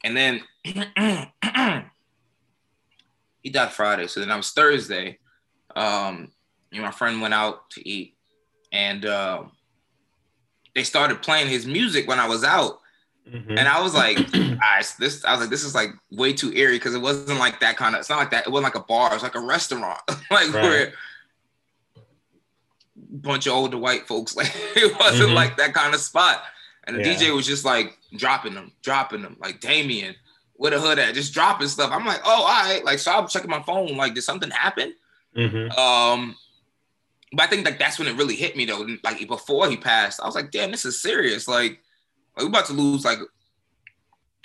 And 0.05 0.17
then 0.17 0.41
he 0.65 0.75
died 3.51 3.73
Friday. 3.73 4.07
So 4.07 4.21
then 4.21 4.31
I 4.31 4.37
was 4.37 4.53
Thursday. 4.53 5.19
Um, 5.75 6.33
you 6.71 6.79
know, 6.81 6.87
my 6.87 6.93
friend 6.93 7.21
went 7.21 7.35
out 7.35 7.71
to 7.71 7.89
eat 7.89 8.16
and 8.77 9.07
uh, 9.07 9.43
they 10.75 10.83
started 10.85 11.23
playing 11.23 11.49
his 11.49 11.67
music 11.67 12.07
when 12.07 12.21
I 12.21 12.29
was 12.29 12.45
out. 12.45 12.81
Mhm. 13.29 13.59
And 13.59 13.67
I 13.67 13.81
was 13.83 13.95
like, 13.95 14.19
"Ah, 14.63 14.79
it's 14.79 14.95
this 14.95 15.25
I 15.25 15.33
was 15.33 15.41
like, 15.41 15.51
this 15.51 15.65
is 15.65 15.75
like 15.75 15.91
way 16.13 16.33
too 16.33 16.53
eerie 16.53 16.77
because 16.79 16.95
it 16.95 17.01
wasn't 17.01 17.41
like 17.41 17.59
that 17.61 17.77
kind 17.77 17.95
of 17.95 18.01
it's 18.01 18.11
not 18.11 18.19
like 18.19 18.31
that. 18.31 18.47
It 18.47 18.51
wasn't 18.51 18.73
like 18.73 18.83
a 18.83 18.87
bar, 18.87 19.11
it 19.11 19.15
was 19.15 19.23
like 19.25 19.35
a 19.35 19.41
restaurant. 19.41 20.01
like 20.31 20.53
Right. 20.53 20.63
where 20.63 20.93
bunch 23.11 23.47
of 23.47 23.53
older 23.55 23.79
white 23.79 24.07
folks. 24.07 24.37
Like 24.41 24.53
it 24.77 24.97
wasn't 24.99 25.31
Mhm. 25.31 25.35
like 25.35 25.57
that 25.57 25.75
kind 25.75 25.95
of 25.95 26.01
spot. 26.01 26.43
And 26.85 26.97
the 26.97 27.01
Yeah. 27.01 27.15
DJ 27.15 27.35
was 27.35 27.47
just 27.47 27.65
like 27.65 27.99
dropping 28.17 28.55
them, 28.55 28.71
dropping 28.83 29.23
them, 29.23 29.37
like 29.41 29.61
Damien, 29.61 30.15
Where 30.55 30.71
the 30.71 30.81
Hood 30.81 30.99
At, 30.99 31.15
just 31.15 31.35
dropping 31.35 31.69
stuff. 31.69 31.91
I'm 31.93 32.07
like, 32.07 32.21
oh, 32.25 32.43
all 32.45 32.63
right. 32.65 32.85
Like, 32.85 32.99
so 33.01 33.11
I'm 33.13 33.27
checking 33.29 33.51
my 33.51 33.63
phone, 33.63 33.97
like, 33.97 34.15
did 34.15 34.23
something 34.23 34.51
happen? 34.51 34.95
Mhm. 35.37 35.77
Um, 35.77 36.37
but 37.37 37.45
I 37.45 37.47
think 37.49 37.65
like 37.65 37.79
that's 37.79 37.99
when 37.99 38.09
it 38.09 38.17
really 38.17 38.35
hit 38.37 38.57
me 38.57 38.65
though. 38.65 38.87
Like 39.05 39.27
before 39.29 39.69
he 39.69 39.77
passed, 39.77 40.21
I 40.21 40.27
was 40.27 40.35
like, 40.35 40.51
damn, 40.51 40.71
this 40.71 40.85
is 40.85 41.01
serious. 41.03 41.47
Like, 41.47 41.81
like 42.37 42.45
we're 42.45 42.49
about 42.49 42.67
to 42.67 42.73
lose 42.73 43.05
like 43.05 43.19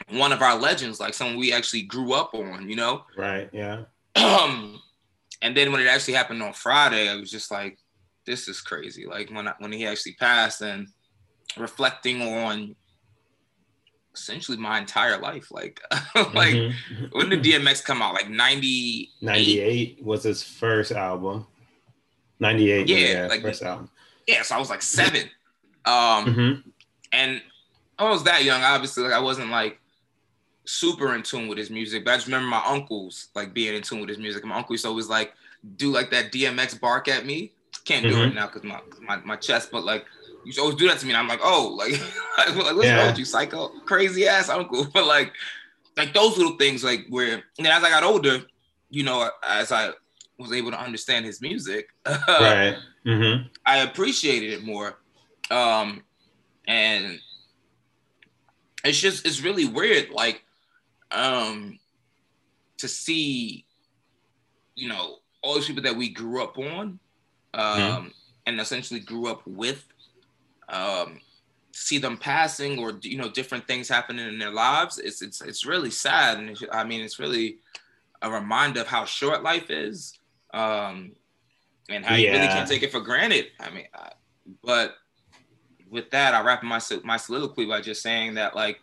one 0.09 0.31
of 0.31 0.41
our 0.41 0.57
legends, 0.57 0.99
like 0.99 1.13
someone 1.13 1.37
we 1.37 1.53
actually 1.53 1.83
grew 1.83 2.13
up 2.13 2.33
on, 2.33 2.69
you 2.69 2.75
know? 2.75 3.05
Right. 3.17 3.49
Yeah. 3.53 3.83
Um, 4.15 4.81
and 5.41 5.55
then 5.55 5.71
when 5.71 5.81
it 5.81 5.87
actually 5.87 6.15
happened 6.15 6.43
on 6.43 6.53
Friday, 6.53 7.07
I 7.09 7.15
was 7.15 7.31
just 7.31 7.49
like, 7.51 7.77
this 8.25 8.47
is 8.47 8.61
crazy. 8.61 9.05
Like 9.05 9.29
when 9.31 9.47
I, 9.47 9.53
when 9.59 9.71
he 9.71 9.85
actually 9.87 10.13
passed 10.13 10.61
and 10.61 10.87
reflecting 11.57 12.21
on 12.21 12.75
essentially 14.13 14.57
my 14.57 14.77
entire 14.79 15.17
life. 15.17 15.51
Like 15.51 15.79
like 16.33 16.53
Mhm. 16.55 16.73
when 17.11 17.29
did 17.29 17.43
DMX 17.43 17.83
come 17.83 18.01
out? 18.01 18.13
Like 18.13 18.29
98? 18.29 19.09
98 19.21 20.03
was 20.03 20.23
his 20.23 20.43
first 20.43 20.91
album. 20.91 21.47
98. 22.41 22.87
Yeah, 22.89 22.97
Yeah. 22.97 23.27
like- 23.27 23.41
first 23.41 23.63
album. 23.63 23.89
Yeah, 24.27 24.41
so 24.43 24.55
I 24.55 24.59
was 24.59 24.69
like 24.69 24.81
seven. 24.81 25.29
Um 25.85 26.25
Mhm. 26.25 26.63
and 27.11 27.41
I 27.97 28.09
was 28.09 28.23
that 28.23 28.43
young, 28.43 28.61
obviously. 28.63 29.03
Like 29.03 29.13
I 29.13 29.19
wasn't 29.19 29.49
like 29.49 29.79
super 30.65 31.15
in 31.15 31.23
tune 31.23 31.47
with 31.47 31.57
his 31.57 31.69
music, 31.69 32.05
but 32.05 32.11
I 32.11 32.15
just 32.17 32.27
remember 32.27 32.47
my 32.47 32.63
uncles 32.65 33.27
like 33.35 33.53
being 33.53 33.73
in 33.75 33.81
tune 33.81 33.99
with 33.99 34.09
his 34.09 34.17
music. 34.17 34.43
My 34.45 34.55
uncle 34.57 34.73
used 34.73 34.83
to 34.83 34.89
always 34.89 35.07
like 35.07 35.33
do 35.77 35.91
like 35.91 36.11
that 36.11 36.31
DMX 36.31 36.79
bark 36.79 37.07
at 37.07 37.25
me. 37.25 37.51
Can't 37.85 38.03
do 38.03 38.09
it 38.23 38.31
Mhm. 38.31 38.35
now 38.35 38.47
because 38.47 38.63
my, 38.63 38.79
my 39.01 39.17
my 39.17 39.35
chest, 39.35 39.69
but 39.71 39.83
like 39.83 40.05
you 40.29 40.47
used 40.47 40.57
to 40.57 40.63
always 40.63 40.77
do 40.77 40.87
that 40.87 40.99
to 40.99 41.05
me. 41.05 41.11
And 41.13 41.17
I'm 41.19 41.27
like, 41.27 41.41
oh, 41.43 41.73
like, 41.77 41.91
like 42.37 42.55
what's 42.75 42.85
Yeah. 42.85 42.97
wrong 42.97 43.07
with 43.07 43.19
you, 43.19 43.25
psycho, 43.25 43.69
crazy 43.85 44.27
ass 44.27 44.49
uncle? 44.49 44.85
But 44.93 45.05
like, 45.05 45.33
like 45.97 46.13
those 46.13 46.37
little 46.37 46.57
things, 46.57 46.83
like 46.83 47.05
where 47.09 47.33
and 47.57 47.65
then 47.65 47.71
as 47.71 47.83
I 47.83 47.89
got 47.89 48.03
older, 48.03 48.43
you 48.89 49.03
know, 49.03 49.29
as 49.43 49.71
I 49.71 49.91
was 50.41 50.51
able 50.51 50.71
to 50.71 50.79
understand 50.79 51.25
his 51.25 51.41
music, 51.41 51.89
right. 52.27 52.75
hmm 53.05 53.33
I 53.65 53.77
appreciated 53.79 54.53
it 54.53 54.63
more. 54.63 54.97
Um, 55.49 56.03
and 56.67 57.19
it's 58.83 58.99
just 58.99 59.25
it's 59.25 59.41
really 59.41 59.65
weird, 59.65 60.09
like, 60.09 60.43
um, 61.11 61.79
to 62.77 62.87
see, 62.87 63.65
you 64.75 64.89
know, 64.89 65.17
all 65.41 65.55
these 65.55 65.67
people 65.67 65.83
that 65.83 65.95
we 65.95 66.09
grew 66.09 66.41
up 66.43 66.57
on, 66.57 66.99
um, 67.53 67.59
Mhm. 67.63 68.13
and 68.47 68.59
essentially 68.59 68.99
grew 68.99 69.27
up 69.27 69.45
with, 69.45 69.85
um, 70.69 71.19
see 71.73 71.97
them 71.97 72.17
passing 72.17 72.79
or 72.79 72.99
you 73.01 73.17
know 73.17 73.29
different 73.29 73.65
things 73.67 73.87
happening 73.87 74.27
in 74.27 74.39
their 74.39 74.51
lives. 74.51 74.97
It's 74.97 75.21
it's 75.21 75.41
it's 75.41 75.65
really 75.65 75.91
sad, 75.91 76.37
and 76.39 76.57
I 76.71 76.83
mean 76.83 77.01
it's 77.01 77.19
really 77.19 77.57
a 78.21 78.29
reminder 78.29 78.81
of 78.81 78.87
how 78.87 79.05
short 79.05 79.43
life 79.43 79.69
is. 79.69 80.17
Um, 80.53 81.13
and 81.89 82.05
how 82.05 82.15
you 82.15 82.31
really 82.31 82.47
can't 82.47 82.67
take 82.67 82.83
it 82.83 82.91
for 82.91 83.01
granted. 83.01 83.47
I 83.59 83.69
mean, 83.69 83.87
I, 83.93 84.11
but 84.63 84.95
with 85.89 86.09
that, 86.11 86.33
I 86.33 86.41
wrap 86.41 86.63
my 86.63 86.79
my 87.03 87.17
soliloquy 87.17 87.65
by 87.65 87.81
just 87.81 88.01
saying 88.01 88.35
that, 88.35 88.55
like, 88.55 88.79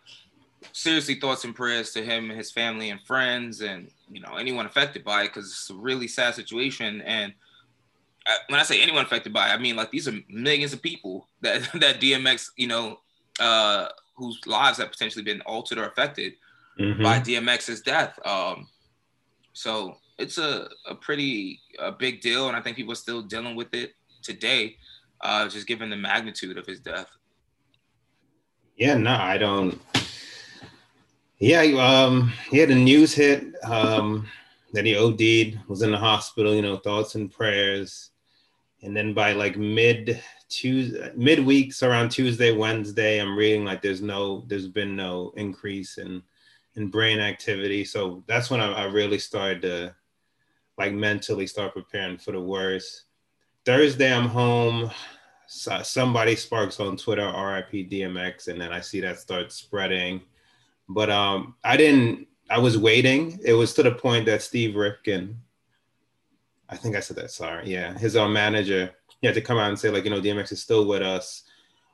seriously, 0.73 1.15
thoughts 1.15 1.43
and 1.43 1.55
prayers 1.55 1.91
to 1.93 2.03
him 2.03 2.29
and 2.29 2.37
his 2.37 2.51
family 2.51 2.91
and 2.91 3.01
friends, 3.01 3.61
and 3.61 3.89
you 4.11 4.21
know 4.21 4.35
anyone 4.35 4.65
affected 4.65 5.03
by 5.03 5.23
it, 5.23 5.27
because 5.27 5.47
it's 5.47 5.69
a 5.69 5.75
really 5.75 6.07
sad 6.07 6.35
situation. 6.35 7.01
And 7.01 7.33
I, 8.27 8.37
when 8.47 8.59
I 8.59 8.63
say 8.63 8.81
anyone 8.81 9.03
affected 9.05 9.33
by 9.33 9.49
it, 9.49 9.53
I 9.53 9.57
mean 9.57 9.75
like 9.75 9.91
these 9.91 10.07
are 10.07 10.13
millions 10.29 10.73
of 10.73 10.81
people 10.81 11.27
that 11.41 11.61
that 11.79 11.99
DMX, 11.99 12.51
you 12.57 12.67
know, 12.67 12.99
uh, 13.39 13.87
whose 14.15 14.39
lives 14.45 14.77
have 14.77 14.91
potentially 14.91 15.23
been 15.23 15.41
altered 15.41 15.77
or 15.77 15.87
affected 15.87 16.33
hmm 16.77 17.01
by 17.01 17.19
DMX's 17.19 17.81
death. 17.81 18.17
Um, 18.25 18.67
so 19.53 19.97
it's 20.19 20.37
a, 20.37 20.69
a 20.85 20.93
pretty 20.93 21.61
a 21.79 21.91
big 21.91 22.21
deal, 22.21 22.47
and 22.47 22.55
I 22.55 22.61
think 22.61 22.75
people 22.77 22.91
are 22.91 22.95
still 22.95 23.21
dealing 23.21 23.55
with 23.55 23.73
it 23.73 23.93
today, 24.21 24.75
uh, 25.21 25.47
just 25.47 25.65
given 25.65 25.89
the 25.89 25.95
magnitude 25.95 26.57
of 26.57 26.65
his 26.65 26.79
death. 26.79 27.09
Yeah, 28.75 28.95
no, 28.95 29.13
I 29.13 29.37
don't. 29.37 29.81
Yeah, 31.39 31.61
um, 31.61 32.33
he 32.51 32.57
had 32.57 32.69
a 32.69 32.75
news 32.75 33.13
hit 33.13 33.45
um, 33.63 34.27
that 34.73 34.85
he 34.85 34.95
OD'd, 34.95 35.59
was 35.69 35.81
in 35.81 35.91
the 35.91 35.97
hospital. 35.97 36.53
You 36.53 36.61
know, 36.61 36.77
thoughts 36.77 37.15
and 37.15 37.31
prayers, 37.31 38.11
and 38.83 38.95
then 38.95 39.13
by 39.13 39.31
like 39.31 39.57
mid 39.57 40.21
Tuesday, 40.49 41.11
mid 41.15 41.39
weeks 41.45 41.81
around 41.81 42.09
Tuesday, 42.09 42.51
Wednesday, 42.51 43.21
I'm 43.21 43.37
reading 43.37 43.63
like 43.63 43.81
there's 43.81 44.01
no, 44.01 44.43
there's 44.47 44.67
been 44.67 44.95
no 44.95 45.31
increase 45.37 45.97
in 45.97 46.21
in 46.75 46.87
brain 46.87 47.19
activity. 47.19 47.83
So 47.83 48.23
that's 48.27 48.49
when 48.49 48.61
I, 48.61 48.71
I 48.71 48.83
really 48.85 49.19
started 49.19 49.61
to 49.63 49.95
like 50.79 50.93
mentally 50.93 51.45
start 51.45 51.73
preparing 51.73 52.17
for 52.17 52.31
the 52.31 52.41
worst. 52.41 53.03
Thursday, 53.65 54.11
I'm 54.11 54.27
home. 54.27 54.89
So 55.47 55.81
somebody 55.83 56.35
sparks 56.35 56.79
on 56.79 56.97
Twitter, 56.97 57.25
RIP 57.25 57.89
DMX, 57.91 58.47
and 58.47 58.59
then 58.59 58.71
I 58.71 58.79
see 58.81 59.01
that 59.01 59.19
start 59.19 59.51
spreading. 59.51 60.21
But 60.87 61.09
um, 61.09 61.55
I 61.63 61.77
didn't. 61.77 62.27
I 62.49 62.57
was 62.57 62.77
waiting. 62.77 63.39
It 63.43 63.53
was 63.53 63.73
to 63.75 63.83
the 63.83 63.91
point 63.91 64.25
that 64.25 64.41
Steve 64.41 64.75
Rifkin, 64.75 65.39
I 66.67 66.77
think 66.77 66.95
I 66.95 66.99
said 66.99 67.17
that. 67.17 67.29
Sorry, 67.29 67.69
yeah, 67.69 67.95
his 67.97 68.15
own 68.15 68.33
manager 68.33 68.95
he 69.21 69.27
had 69.27 69.35
to 69.35 69.41
come 69.41 69.57
out 69.57 69.69
and 69.69 69.79
say 69.79 69.89
like, 69.89 70.05
you 70.05 70.09
know, 70.09 70.21
DMX 70.21 70.51
is 70.51 70.61
still 70.61 70.85
with 70.85 71.01
us. 71.01 71.43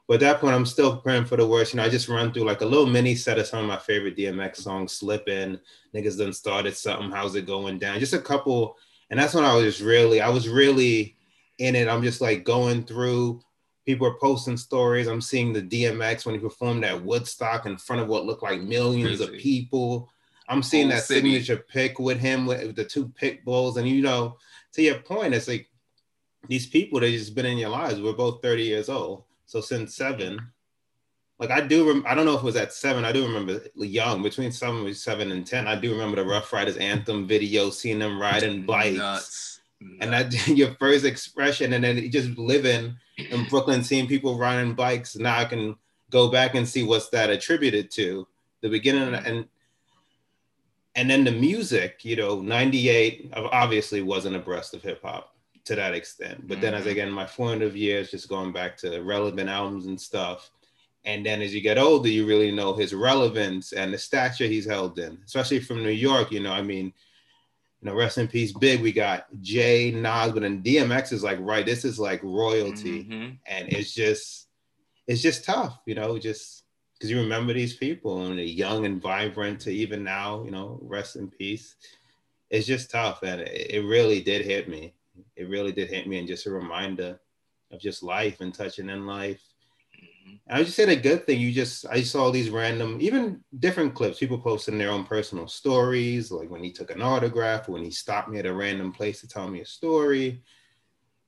But 0.08 0.16
at 0.16 0.20
that 0.22 0.40
point, 0.40 0.54
I'm 0.54 0.66
still 0.68 0.98
praying 0.98 1.26
for 1.26 1.36
the 1.36 1.48
worst. 1.48 1.74
You 1.74 1.78
know, 1.78 1.84
I 1.86 1.90
just 1.90 2.08
run 2.08 2.32
through 2.32 2.44
like 2.46 2.62
a 2.62 2.66
little 2.66 2.86
mini 2.86 3.16
set 3.16 3.40
of 3.40 3.48
some 3.48 3.60
of 3.62 3.66
my 3.66 3.78
favorite 3.78 4.16
DMX 4.16 4.58
songs, 4.58 4.94
Slipping, 4.94 5.60
Niggas 5.96 6.18
Done 6.18 6.32
Started 6.34 6.76
Something, 6.78 7.10
How's 7.10 7.36
It 7.36 7.48
Going 7.48 7.80
Down? 7.80 8.00
Just 8.00 8.14
a 8.14 8.20
couple. 8.20 8.78
And 9.10 9.20
that's 9.20 9.34
when 9.34 9.44
I 9.44 9.56
was 9.56 9.82
really, 9.82 10.22
I 10.22 10.30
was 10.30 10.48
really 10.48 11.16
in 11.58 11.76
it. 11.76 11.88
I'm 11.88 12.04
just 12.04 12.22
like 12.22 12.44
going 12.44 12.84
through, 12.84 13.42
people 13.86 14.06
are 14.06 14.18
posting 14.20 14.58
stories. 14.58 15.08
I'm 15.08 15.22
seeing 15.22 15.54
the 15.54 15.62
DMX 15.62 16.26
when 16.26 16.36
he 16.36 16.42
performed 16.42 16.86
at 16.86 17.04
Woodstock 17.04 17.66
in 17.66 17.78
front 17.78 18.02
of 18.02 18.08
what 18.08 18.26
looked 18.26 18.44
like 18.44 18.62
millions 18.62 19.18
Crazy. 19.18 19.36
of 19.36 19.40
people. 19.40 20.10
I'm 20.48 20.62
seeing 20.62 20.88
Whole 20.90 20.98
that 20.98 21.06
city. 21.06 21.32
signature 21.40 21.64
pick 21.68 21.98
with 21.98 22.20
him 22.20 22.46
with 22.46 22.76
the 22.76 22.86
two 22.86 23.08
pick 23.10 23.44
bulls. 23.44 23.78
And 23.78 23.88
you 23.90 24.04
know, 24.04 24.38
to 24.74 24.84
your 24.84 25.00
point, 25.00 25.34
it's 25.34 25.48
like 25.48 25.68
these 26.48 26.68
people 26.68 27.00
that 27.00 27.10
just 27.10 27.34
been 27.34 27.48
in 27.48 27.58
your 27.58 27.70
lives. 27.70 28.00
We're 28.00 28.14
both 28.14 28.44
30 28.44 28.62
years 28.62 28.90
old. 28.90 29.24
So 29.46 29.62
since 29.62 29.96
seven, 29.96 30.52
like 31.40 31.52
I 31.52 31.62
do, 31.62 31.88
rem- 31.88 32.06
I 32.08 32.16
don't 32.16 32.26
know 32.26 32.34
if 32.36 32.42
it 32.42 32.46
was 32.46 32.56
at 32.56 32.74
seven. 32.74 33.06
I 33.06 33.12
do 33.12 33.26
remember 33.26 33.62
young, 33.76 34.24
between 34.24 34.52
seven, 34.52 34.94
seven 34.94 35.32
and 35.32 35.46
ten. 35.46 35.68
I 35.68 35.76
do 35.76 35.92
remember 35.92 36.18
the 36.18 36.26
Ruff 36.26 36.52
Ryders 36.52 36.78
anthem 36.78 37.28
video, 37.28 37.70
seeing 37.70 38.00
them 38.00 38.20
riding 38.20 38.66
bikes, 38.66 38.98
Nuts. 38.98 39.60
and 40.00 40.14
that 40.14 40.48
your 40.48 40.74
first 40.76 41.06
expression, 41.06 41.74
and 41.74 41.84
then 41.84 42.10
just 42.10 42.38
living 42.38 42.96
in 43.18 43.46
Brooklyn, 43.46 43.84
seeing 43.84 44.08
people 44.08 44.38
riding 44.38 44.74
bikes. 44.74 45.16
Now 45.16 45.38
I 45.38 45.46
can 45.46 45.76
go 46.10 46.30
back 46.30 46.56
and 46.56 46.68
see 46.68 46.84
what's 46.84 47.10
that 47.10 47.30
attributed 47.30 47.92
to. 47.92 48.28
The 48.62 48.70
beginning 48.70 49.10
mm. 49.10 49.28
and 49.28 49.46
and 50.96 51.10
then 51.10 51.26
the 51.26 51.32
music, 51.32 52.06
you 52.06 52.16
know, 52.16 52.40
98 52.40 53.34
obviously 53.36 54.02
wasn't 54.02 54.38
abreast 54.38 54.74
of 54.74 54.82
hip 54.82 55.02
hop 55.04 55.35
to 55.66 55.76
that 55.76 55.94
extent. 55.94 56.48
But 56.48 56.62
then 56.62 56.74
as 56.74 56.86
Mhm. 56.86 56.92
again, 56.92 57.12
my 57.12 57.26
formative 57.26 57.76
years, 57.76 58.12
just 58.12 58.30
going 58.30 58.52
back 58.54 58.78
to 58.78 59.02
relevant 59.02 59.50
albums 59.50 59.88
and 59.88 60.00
stuff. 60.00 60.52
And 61.04 61.26
then 61.26 61.42
as 61.42 61.54
you 61.54 61.62
get 61.62 61.78
older, 61.78 62.10
you 62.10 62.26
really 62.26 62.52
know 62.52 62.74
his 62.74 62.94
relevance 62.94 63.74
and 63.74 63.94
the 63.94 63.98
stature 63.98 64.48
he's 64.48 64.66
held 64.66 64.98
in, 64.98 65.20
especially 65.26 65.60
from 65.60 65.84
New 65.84 65.90
York. 65.90 66.32
You 66.32 66.40
know, 66.40 66.52
I 66.52 66.62
mean, 66.62 66.86
you 67.82 67.92
know, 67.92 67.94
rest 67.94 68.18
in 68.18 68.28
peace, 68.28 68.52
Big. 68.52 68.82
We 68.82 68.92
got 68.92 69.28
Jay, 69.42 69.92
Nas, 69.92 70.32
but 70.32 70.42
then 70.42 70.64
DMX 70.64 71.12
is 71.12 71.24
like, 71.24 71.38
right, 71.42 71.66
this 71.66 71.86
is 71.86 72.00
like 72.00 72.22
royalty. 72.24 73.04
Mhm. 73.04 73.38
And 73.46 73.72
it's 73.72 73.94
just, 73.94 74.48
it's 75.08 75.22
just 75.22 75.44
tough, 75.44 75.80
you 75.86 75.94
know, 75.94 76.18
just 76.18 76.64
because 76.94 77.12
you 77.12 77.20
remember 77.20 77.54
these 77.54 77.76
people 77.76 78.26
and 78.26 78.38
they're 78.40 78.46
young 78.46 78.86
and 78.86 79.02
vibrant 79.02 79.60
to 79.62 79.72
even 79.72 80.04
now, 80.04 80.44
you 80.44 80.52
know, 80.52 80.80
rest 80.82 81.16
in 81.18 81.30
peace. 81.30 81.76
It's 82.50 82.66
just 82.66 82.90
tough. 82.90 83.22
And 83.22 83.42
it, 83.42 83.72
it 83.72 83.82
really 83.82 84.22
did 84.22 84.46
hit 84.46 84.70
me. 84.70 84.94
It 85.36 85.50
really 85.50 85.72
did 85.72 85.90
hit 85.90 86.08
me. 86.08 86.20
And 86.20 86.28
just 86.28 86.46
a 86.46 86.52
reminder 86.52 87.20
of 87.72 87.80
just 87.80 88.04
life 88.04 88.42
and 88.42 88.54
touching 88.54 88.90
in 88.90 89.06
life. 89.06 89.42
And 90.48 90.56
I 90.56 90.58
would 90.60 90.66
just 90.66 90.78
say 90.78 90.86
the 90.86 90.96
good 90.96 91.26
thing, 91.26 91.40
you 91.40 91.52
just, 91.52 91.86
I 91.90 92.02
saw 92.02 92.30
these 92.30 92.50
random, 92.50 92.98
even 93.00 93.44
different 93.60 93.94
clips, 93.94 94.20
people 94.20 94.38
posting 94.38 94.78
their 94.78 94.92
own 94.92 95.04
personal 95.04 95.48
stories, 95.48 96.32
like 96.32 96.50
when 96.50 96.64
he 96.64 96.72
took 96.72 96.92
an 96.92 97.02
autograph, 97.02 97.68
when 97.68 97.84
he 97.84 97.92
stopped 97.92 98.30
me 98.30 98.40
at 98.40 98.46
a 98.46 98.54
random 98.54 98.92
place 98.92 99.22
to 99.22 99.28
tell 99.28 99.48
me 99.48 99.62
a 99.62 99.66
story. 99.66 100.44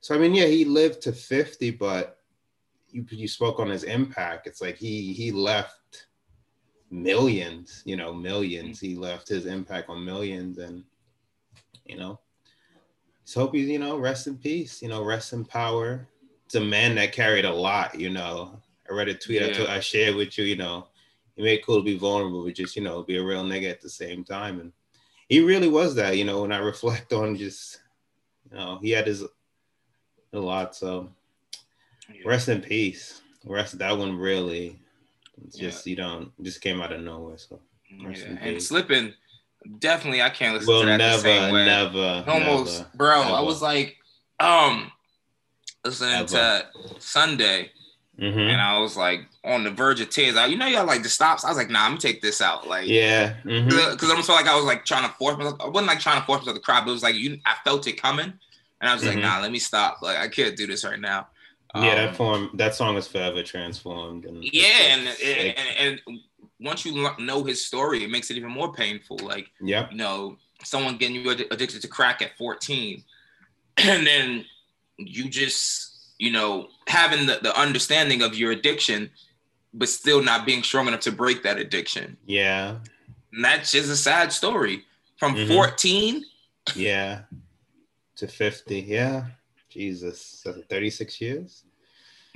So, 0.01 0.15
I 0.15 0.17
mean, 0.17 0.36
yeah, 0.36 0.46
he 0.46 0.65
lived 0.65 1.01
to 1.03 1.12
50, 1.12 1.72
but 1.72 2.20
you, 2.89 3.06
you 3.10 3.27
spoke 3.27 3.60
on 3.60 3.70
his 3.70 3.84
impact. 3.84 4.48
It's 4.48 4.62
like 4.62 4.77
he, 4.77 5.13
he 5.13 5.32
left 5.32 6.08
millions, 6.89 7.82
you 7.86 7.98
know, 7.98 8.13
millions. 8.13 8.77
Mm-hmm. 8.77 8.88
He 8.88 8.96
left 8.96 9.27
his 9.27 9.46
impact 9.46 9.89
on 9.89 10.06
millions 10.06 10.58
and, 10.58 10.84
you 11.86 11.98
know, 11.98 12.20
so 13.27 13.41
hope 13.41 13.55
he's, 13.55 13.67
you 13.67 13.77
know, 13.77 13.98
rest 13.98 14.27
in 14.27 14.38
peace, 14.38 14.81
you 14.81 14.88
know, 14.88 15.03
rest 15.03 15.34
in 15.34 15.43
power. 15.43 16.07
It's 16.46 16.55
a 16.55 16.62
man 16.62 16.96
that 16.96 17.12
carried 17.12 17.43
a 17.43 17.53
lot, 17.53 18.00
you 18.00 18.10
know. 18.10 18.57
I 18.89 18.93
read 18.93 19.10
a 19.10 19.13
tweet 19.13 19.41
I, 19.41 19.48
Yeah. 19.48 19.53
told, 19.53 19.67
I 19.67 19.81
shared 19.81 20.15
with 20.15 20.38
you, 20.38 20.46
you 20.46 20.55
know, 20.55 20.88
he 21.36 21.43
made 21.43 21.60
it 21.60 21.65
cool 21.65 21.75
to 21.75 21.84
be 21.84 21.98
vulnerable, 21.98 22.46
but 22.46 22.55
just, 22.55 22.77
you 22.77 22.84
know, 22.84 23.03
be 23.03 23.17
a 23.17 23.24
real 23.24 23.43
nigga 23.43 23.69
at 23.69 23.82
the 23.82 23.89
same 23.89 24.23
time. 24.23 24.62
And 24.62 24.71
he 25.28 25.41
really 25.41 25.67
was 25.67 25.93
that, 25.95 26.15
you 26.15 26.23
know, 26.23 26.43
when 26.43 26.54
I 26.54 26.58
reflect 26.60 27.12
on 27.12 27.36
just, 27.36 27.82
you 28.49 28.56
know, 28.58 28.80
he 28.82 28.91
had 28.91 29.06
his 29.06 29.23
a 30.32 30.39
lot. 30.39 30.73
So 30.73 31.10
rest 32.23 32.47
in 32.47 32.62
peace. 32.62 33.19
Rest 33.45 33.78
that 33.80 33.97
one 33.97 34.15
really 34.15 34.80
just 35.54 35.86
you 35.86 35.97
don't 35.97 36.32
just 36.43 36.62
came 36.62 36.82
out 36.82 36.93
of 36.93 37.02
nowhere. 37.02 37.38
So 37.38 37.60
Yeah. 37.89 38.06
And 38.39 38.56
peace. 38.56 38.69
slipping, 38.69 39.13
definitely 39.80 40.21
I 40.21 40.30
can't 40.30 40.53
listen 40.53 40.67
We'll 40.67 40.82
to 40.82 40.88
that 40.88 40.97
never, 40.97 41.17
the 41.17 41.23
same 41.23 41.53
way. 41.53 41.65
never, 41.65 42.23
Almost, 42.27 42.80
never, 42.80 42.89
bro. 42.95 43.21
I 43.21 43.41
was 43.41 43.62
like, 43.62 43.97
um, 44.39 44.91
listening 45.86 46.25
to 46.27 46.65
Sunday, 46.99 47.71
Mhm. 48.19 48.49
and 48.51 48.60
I 48.62 48.80
was 48.80 48.97
like 48.97 49.21
on 49.43 49.63
the 49.63 49.69
verge 49.71 50.01
of 50.01 50.10
tears. 50.10 50.36
I, 50.36 50.47
you 50.47 50.58
know, 50.58 50.69
got 50.71 50.88
like 50.88 51.03
the 51.03 51.10
stops. 51.10 51.45
I 51.45 51.49
was 51.49 51.58
like, 51.58 51.69
nah, 51.69 51.84
I'm 51.86 51.91
gonna 51.91 52.01
take 52.01 52.21
this 52.21 52.41
out. 52.41 52.67
Like, 52.67 52.88
Yeah. 52.88 53.36
because 53.43 54.03
I 54.03 54.10
almost 54.12 54.27
felt 54.27 54.39
like 54.41 54.49
I 54.51 54.56
was 54.56 54.65
like 54.65 54.86
trying 54.86 55.08
to 55.08 55.13
force 55.15 55.38
myself. 55.38 55.58
I 55.62 55.67
wasn't 55.67 55.88
like 55.88 55.99
trying 55.99 56.19
to 56.19 56.25
force 56.25 56.41
myself 56.41 56.58
to 56.58 56.62
cry, 56.62 56.82
but 56.82 56.89
it 56.89 56.93
was 56.93 57.03
like 57.03 57.15
you. 57.15 57.39
I 57.45 57.56
felt 57.63 57.88
it 57.88 58.01
coming, 58.01 58.34
and 58.82 58.89
I 58.89 58.93
was 58.93 59.03
Mhm. 59.03 59.08
like, 59.08 59.17
nah, 59.19 59.39
let 59.39 59.51
me 59.51 59.60
stop. 59.60 60.01
Like, 60.01 60.17
I 60.17 60.27
can't 60.27 60.56
do 60.58 60.67
this 60.67 60.84
right 60.84 60.99
now. 60.99 61.27
yeah, 61.75 61.82
Um, 61.91 61.95
that 61.97 62.15
form, 62.15 62.49
that 62.56 62.73
song 62.75 62.97
is 62.97 63.08
forever 63.08 63.43
transformed. 63.43 64.25
And 64.25 64.43
Yeah, 64.43 64.65
and, 64.67 65.08
and, 65.23 65.58
and 65.58 66.01
and 66.08 66.19
once 66.60 66.86
you 66.86 67.10
know 67.20 67.43
his 67.43 67.65
story, 67.65 68.04
it 68.04 68.10
makes 68.10 68.32
it 68.32 68.38
even 68.38 68.52
more 68.52 68.74
painful. 68.74 69.17
Like, 69.22 69.52
yep. 69.62 69.91
you 69.91 69.98
know, 69.98 70.38
someone 70.63 70.98
getting 70.98 71.15
you 71.15 71.24
addi- 71.24 71.52
addicted 71.52 71.82
to 71.82 71.88
crack 71.88 72.22
at 72.22 72.36
14, 72.38 73.04
and 73.78 74.08
then 74.08 74.46
you 74.98 75.30
just, 75.30 76.13
you 76.17 76.32
know, 76.32 76.67
having 76.88 77.28
the, 77.28 77.39
the 77.43 77.56
understanding 77.60 78.24
of 78.24 78.36
your 78.36 78.52
addiction, 78.52 79.10
but 79.74 79.89
still 79.89 80.24
not 80.24 80.46
being 80.46 80.63
strong 80.63 80.88
enough 80.88 81.02
to 81.02 81.12
break 81.12 81.43
that 81.43 81.58
addiction. 81.60 82.17
Yeah. 82.26 82.78
And 83.34 83.46
that's 83.46 83.72
just 83.72 83.89
a 83.89 83.96
sad 83.96 84.32
story. 84.32 84.84
From 85.17 85.36
Mhm. 85.36 85.48
14, 85.48 86.24
Yeah. 86.76 87.22
To 88.15 88.28
50. 88.28 88.80
Yeah. 88.82 89.26
Jesus. 89.70 90.41
That's 90.43 90.58
36 90.70 91.22
years. 91.22 91.63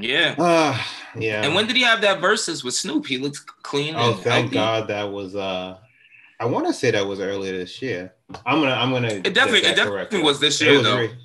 Yeah. 0.01 0.35
Ah, 0.39 0.87
yeah. 1.17 1.43
And 1.43 1.53
when 1.55 1.67
did 1.67 1.75
he 1.75 1.83
have 1.83 2.01
that 2.01 2.19
Verzuz 2.19 2.63
with 2.63 2.73
Snoop? 2.73 3.05
He 3.07 3.17
looks 3.17 3.39
clean. 3.39 3.95
Oh, 3.97 4.13
thank 4.13 4.25
healthy. 4.53 4.55
God 4.55 4.87
that 4.89 5.11
was 5.11 5.35
uh 5.35 5.77
I 6.39 6.45
want 6.45 6.65
to 6.67 6.73
say 6.73 6.89
that 6.91 7.05
was 7.05 7.19
earlier 7.19 7.57
this 7.57 7.81
year. 7.81 8.13
I'm 8.45 8.59
gonna 8.61 8.73
I'm 8.73 8.91
gonna 8.91 9.07
It 9.09 9.33
definitely- 9.33 9.59
it 9.69 9.75
definitely 9.75 10.23
was 10.23 10.39
this 10.39 10.59
year, 10.61 10.73
was 10.73 10.83
though. 10.83 10.97
re- 10.97 11.15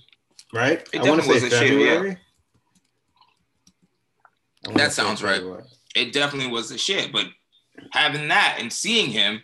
right? 0.52 0.86
It 0.92 1.00
I 1.00 1.08
want 1.08 1.22
to 1.22 1.26
definitely 1.26 1.26
say 1.26 1.32
was 1.32 1.42
this 1.50 1.70
year, 1.70 1.78
yeah. 1.80 1.94
February. 1.94 2.18
That 4.74 4.92
sounds 4.92 5.22
right. 5.22 5.42
It 5.94 6.12
definitely 6.12 6.50
was 6.50 6.68
the 6.68 6.78
shit. 6.78 7.12
But 7.12 7.26
having 7.92 8.28
that 8.28 8.56
and 8.60 8.72
seeing 8.72 9.10
him, 9.10 9.42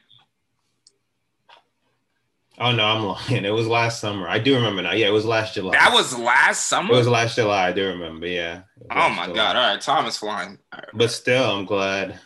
Oh 2.65 2.71
no, 2.71 2.85
I'm 2.85 3.03
lying. 3.05 3.45
It 3.45 3.51
was 3.51 3.67
last 3.67 4.01
summer. 4.01 4.29
I 4.29 4.39
do 4.39 4.55
remember 4.55 4.83
now. 4.83 4.93
Yeah, 4.93 5.09
it 5.09 5.13
was 5.13 5.25
last 5.25 5.55
July. 5.55 5.73
that 5.73 5.93
was 5.93 6.17
last 6.17 6.69
summer. 6.69 6.95
it 6.95 6.97
was 6.97 7.09
last 7.09 7.35
July. 7.35 7.69
I 7.69 7.73
do 7.73 7.89
remember. 7.89 8.27
Yeah. 8.29 8.63
Oh 8.91 9.09
my 9.11 9.25
July. 9.25 9.35
god! 9.35 9.57
All 9.57 9.73
right, 9.73 9.81
time 9.81 10.07
is 10.07 10.17
flying. 10.17 10.59
Right. 10.73 10.85
But 10.95 11.11
still, 11.11 11.43
I'm 11.59 11.65
glad 11.65 12.21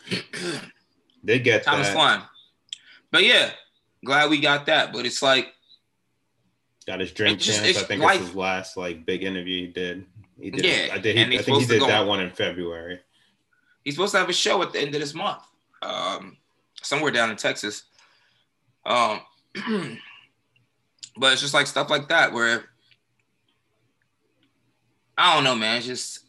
they 1.23 1.39
get 1.39 1.63
Time 1.63 1.81
is 1.81 1.89
flying. 1.89 2.21
But 3.11 3.23
yeah, 3.23 3.49
glad 4.05 4.29
we 4.29 4.39
got 4.39 4.67
that. 4.67 4.93
But 4.93 5.05
it's 5.07 5.23
like, 5.23 5.47
Got 6.85 6.99
his 6.99 7.11
drink 7.11 7.39
just- 7.39 7.63
chance. 7.63 7.77
I 7.79 7.83
think 7.83 8.03
life. 8.03 8.17
it's 8.17 8.27
his 8.27 8.35
last 8.35 8.77
like 8.77 9.05
big 9.07 9.23
interview 9.23 9.65
he 9.65 9.71
did. 9.73 10.05
He 10.39 10.51
did. 10.51 10.63
Yeah, 10.65 10.93
I 10.93 10.99
did. 10.99 11.15
He, 11.17 11.39
I 11.39 11.41
think 11.41 11.61
he 11.61 11.65
did 11.65 11.81
that 11.81 12.05
one 12.05 12.19
in 12.19 12.29
February. 12.29 12.99
he's 13.83 13.95
supposed 13.95 14.11
to 14.11 14.19
have 14.19 14.29
a 14.29 14.33
show 14.33 14.61
at 14.61 14.71
the 14.71 14.79
end 14.79 14.93
of 14.93 15.01
this 15.01 15.15
month, 15.15 15.41
um, 15.81 16.37
somewhere 16.83 17.11
down 17.11 17.31
in 17.31 17.37
Texas. 17.37 17.83
Um, 18.85 19.21
but 21.17 21.33
it's 21.33 21.41
just 21.41 21.53
like 21.53 21.67
stuff 21.67 21.89
like 21.89 22.09
that 22.09 22.31
where 22.33 22.65
I 25.17 25.33
don't 25.33 25.43
know, 25.43 25.55
man. 25.55 25.77
It's 25.77 25.87
just 25.87 26.25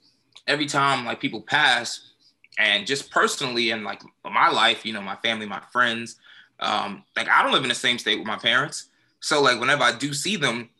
every 0.46 0.66
time 0.66 1.04
like 1.04 1.20
people 1.20 1.42
pass, 1.42 2.12
and 2.58 2.86
just 2.86 3.10
personally 3.10 3.70
and 3.70 3.84
like 3.84 4.02
my 4.24 4.48
life, 4.50 4.84
you 4.84 4.92
know, 4.92 5.02
my 5.02 5.16
family, 5.16 5.46
my 5.46 5.62
friends, 5.72 6.16
um, 6.60 7.04
like 7.16 7.28
I 7.28 7.42
don't 7.42 7.52
live 7.52 7.62
in 7.62 7.68
the 7.68 7.74
same 7.74 7.98
state 7.98 8.18
with 8.18 8.26
my 8.26 8.38
parents, 8.38 8.88
so 9.20 9.42
like 9.42 9.60
whenever 9.60 9.82
I 9.82 9.96
do 9.96 10.12
see 10.12 10.36
them. 10.36 10.70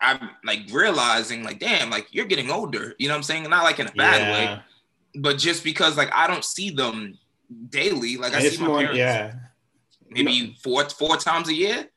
I'm 0.00 0.30
like 0.44 0.60
realizing, 0.70 1.42
like, 1.42 1.58
damn, 1.58 1.90
like 1.90 2.06
you're 2.14 2.26
getting 2.26 2.52
older. 2.52 2.94
You 2.98 3.08
know 3.08 3.14
what 3.14 3.18
I'm 3.18 3.22
saying? 3.24 3.42
Not 3.50 3.64
like 3.64 3.80
in 3.80 3.88
a 3.88 3.92
bad 3.92 4.30
way, 4.30 4.62
but 5.16 5.38
just 5.38 5.64
because 5.64 5.96
like 5.96 6.08
I 6.14 6.28
don't 6.28 6.44
see 6.44 6.70
them 6.70 7.18
daily, 7.68 8.16
like 8.16 8.32
I 8.32 8.38
it's 8.38 8.54
see 8.54 8.62
my 8.62 8.68
more. 8.68 8.78
parents 8.78 8.98
Yeah. 8.98 9.34
maybe 10.08 10.56
four 10.62 10.88
four 10.88 11.16
times 11.16 11.48
a 11.48 11.52
year, 11.52 11.88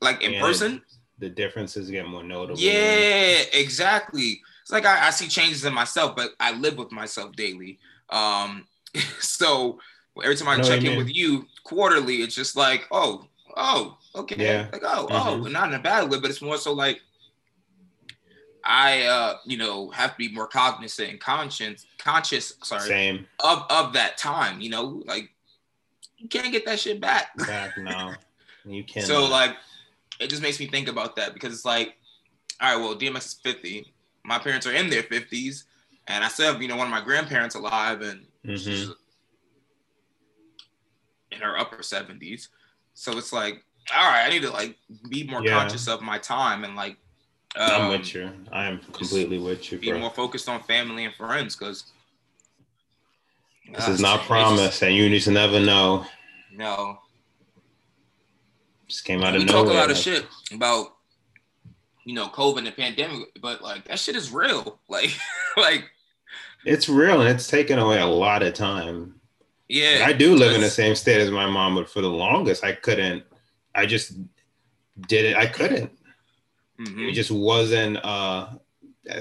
like 0.00 0.22
in 0.22 0.34
Yeah. 0.34 0.40
person. 0.40 0.82
The 1.22 1.28
differences 1.30 1.88
get 1.88 2.08
more 2.08 2.24
notable. 2.24 2.58
Yeah, 2.58 3.42
exactly. 3.52 4.42
It's 4.62 4.72
like 4.72 4.84
I, 4.84 5.06
I 5.06 5.10
see 5.10 5.28
changes 5.28 5.64
in 5.64 5.72
myself, 5.72 6.16
but 6.16 6.30
I 6.40 6.50
live 6.50 6.76
with 6.76 6.90
myself 6.90 7.36
daily. 7.36 7.78
Um, 8.10 8.66
so 9.20 9.78
every 10.20 10.34
time 10.34 10.48
I, 10.48 10.56
what 10.56 10.66
check 10.66 10.80
in 10.80 10.86
mean. 10.88 10.98
with 10.98 11.14
you 11.14 11.46
quarterly, 11.62 12.16
it's 12.16 12.34
just 12.34 12.56
like, 12.56 12.88
oh, 12.90 13.24
oh, 13.56 13.98
okay, 14.16 14.34
Yeah. 14.44 14.66
like 14.72 14.82
oh, 14.84 15.06
Mhm. 15.08 15.12
oh, 15.12 15.36
not 15.46 15.68
in 15.68 15.74
a 15.74 15.78
bad 15.78 16.10
way, 16.10 16.18
but 16.18 16.28
it's 16.28 16.42
more 16.42 16.56
so 16.56 16.72
like 16.72 17.00
I 18.64 19.02
uh, 19.02 19.36
you 19.46 19.58
know, 19.58 19.90
have 19.90 20.10
to 20.12 20.16
be 20.18 20.28
more 20.28 20.48
cognizant 20.48 21.08
and 21.08 21.20
conscious 21.20 21.86
conscious, 21.98 22.54
sorry, 22.64 22.88
Same. 22.88 23.26
of 23.38 23.64
of 23.70 23.92
that 23.92 24.18
time, 24.18 24.60
you 24.60 24.70
know, 24.70 25.04
like 25.06 25.30
you 26.18 26.26
can't 26.26 26.50
get 26.50 26.66
that 26.66 26.80
shit 26.80 27.00
back. 27.00 27.36
Back 27.36 27.78
now. 27.78 28.16
You 28.64 28.84
can't. 28.84 29.06
So 29.06 29.24
like 29.24 29.56
it 30.22 30.30
just 30.30 30.42
makes 30.42 30.60
me 30.60 30.66
think 30.66 30.88
about 30.88 31.16
that 31.16 31.34
because 31.34 31.52
it's 31.52 31.64
like, 31.64 31.96
all 32.60 32.76
right, 32.76 32.80
well, 32.82 32.94
DMX 32.96 33.26
is 33.26 33.34
50. 33.42 33.92
My 34.24 34.38
parents 34.38 34.66
are 34.66 34.72
in 34.72 34.88
their 34.88 35.02
50s, 35.02 35.64
and 36.06 36.24
I 36.24 36.28
still 36.28 36.52
have, 36.52 36.62
you 36.62 36.68
know, 36.68 36.76
one 36.76 36.86
of 36.86 36.92
my 36.92 37.00
grandparents 37.00 37.54
alive 37.56 38.00
and 38.02 38.26
she's 38.44 38.86
Mhm. 38.88 38.96
in 41.32 41.40
her 41.40 41.58
upper 41.58 41.82
70s. 41.82 42.48
So 42.94 43.16
it's 43.18 43.32
like, 43.32 43.64
all 43.94 44.08
right, 44.10 44.26
I 44.26 44.30
need 44.30 44.42
to 44.42 44.50
like 44.50 44.78
be 45.08 45.24
more 45.24 45.42
Yeah. 45.42 45.58
conscious 45.58 45.88
of 45.88 46.02
my 46.02 46.18
time 46.18 46.64
and 46.64 46.76
like 46.76 46.96
I'm 47.56 47.82
um, 47.82 47.88
with 47.90 48.14
you. 48.14 48.30
I 48.50 48.66
am 48.66 48.78
completely 48.78 49.38
with 49.38 49.70
you, 49.72 49.78
be 49.78 49.90
bro. 49.90 49.98
more 49.98 50.10
focused 50.10 50.48
on 50.48 50.62
family 50.62 51.04
and 51.04 51.14
friends 51.14 51.54
because 51.56 51.84
This 53.74 53.88
is 53.88 54.00
not 54.00 54.20
promise, 54.22 54.82
and 54.82 54.94
you 54.94 55.08
just 55.10 55.28
never 55.28 55.60
know. 55.60 56.06
No, 56.50 57.00
Just 58.92 59.06
came 59.06 59.22
out 59.22 59.32
we 59.32 59.40
of 59.40 59.48
talk 59.48 59.64
nowhere. 59.64 59.72
a 59.72 59.80
lot 59.80 59.90
of 59.90 59.96
shit 59.96 60.26
about 60.52 60.88
you 62.04 62.14
know 62.14 62.26
COVID 62.28 62.58
and 62.58 62.66
the 62.66 62.72
pandemic, 62.72 63.28
but 63.40 63.62
like 63.62 63.86
that 63.86 63.98
shit 63.98 64.16
is 64.16 64.30
real. 64.30 64.80
Like, 64.90 65.16
like 65.56 65.84
It's 66.66 66.90
real, 66.90 67.22
and 67.22 67.30
it's 67.30 67.46
taken 67.46 67.78
away 67.78 67.98
a 68.00 68.06
lot 68.06 68.42
of 68.42 68.52
time. 68.52 69.14
yeah, 69.66 70.04
I 70.06 70.12
do 70.12 70.34
live 70.36 70.54
in 70.54 70.60
the 70.60 70.68
same 70.68 70.94
state 70.94 71.22
as 71.22 71.30
my 71.30 71.46
mom, 71.46 71.74
but 71.74 71.88
for 71.88 72.02
the 72.02 72.10
longest, 72.10 72.64
I 72.64 72.72
couldn't. 72.72 73.24
I 73.74 73.86
just 73.86 74.12
did 75.08 75.24
it. 75.24 75.36
I 75.38 75.46
couldn't. 75.46 75.90
Mhm. 76.78 77.08
It 77.08 77.12
just 77.14 77.30
wasn't 77.30 77.96
uh 78.04 78.48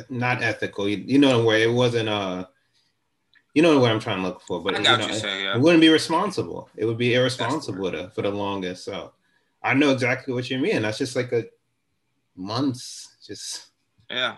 not 0.10 0.44
ethical. 0.44 0.86
You, 0.90 0.98
you 0.98 1.18
know 1.18 1.46
where 1.46 1.60
it 1.60 1.72
wasn't 1.72 2.10
uh 2.10 2.46
you 3.54 3.62
know 3.62 3.80
what 3.80 3.90
I'm 3.90 4.02
trying 4.02 4.18
to 4.18 4.24
look 4.24 4.42
for, 4.42 4.62
but 4.62 4.76
I 4.76 4.80
you 4.80 4.84
know, 4.84 5.08
you 5.08 5.14
it, 5.14 5.24
yeah. 5.24 5.56
it 5.56 5.62
wouldn't 5.62 5.80
be 5.80 5.88
responsible. 5.88 6.70
It 6.76 6.84
would 6.84 6.98
be 6.98 7.14
irresponsible 7.14 7.90
to, 7.92 8.10
for 8.10 8.22
the 8.22 8.32
longest. 8.32 8.84
So 8.84 9.14
I 9.63 9.74
know 9.74 9.91
exactly 9.91 10.34
what 10.34 10.50
you 10.50 10.58
mean. 10.60 10.82
That's 10.82 10.97
just 10.97 11.15
like 11.15 11.32
a 11.32 11.45
months. 12.36 13.15
Just 13.26 13.67
Yeah, 14.10 14.38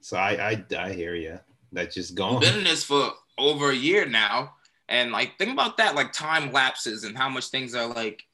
so 0.00 0.16
I 0.16 0.50
I, 0.50 0.64
I 0.78 0.92
hear 0.92 1.14
you. 1.14 1.38
That's 1.72 1.94
just 1.94 2.10
We've 2.10 2.16
gone. 2.18 2.40
been 2.40 2.58
in 2.58 2.64
this 2.64 2.84
for 2.84 3.12
over 3.36 3.70
a 3.70 3.74
year 3.74 4.06
now, 4.06 4.54
and 4.88 5.12
like 5.12 5.38
think 5.38 5.52
about 5.52 5.76
that, 5.76 5.94
like 5.94 6.12
time 6.12 6.52
lapses 6.52 7.04
and 7.04 7.16
how 7.16 7.28
much 7.28 7.46
things 7.48 7.74
are 7.74 7.86
like, 7.86 8.24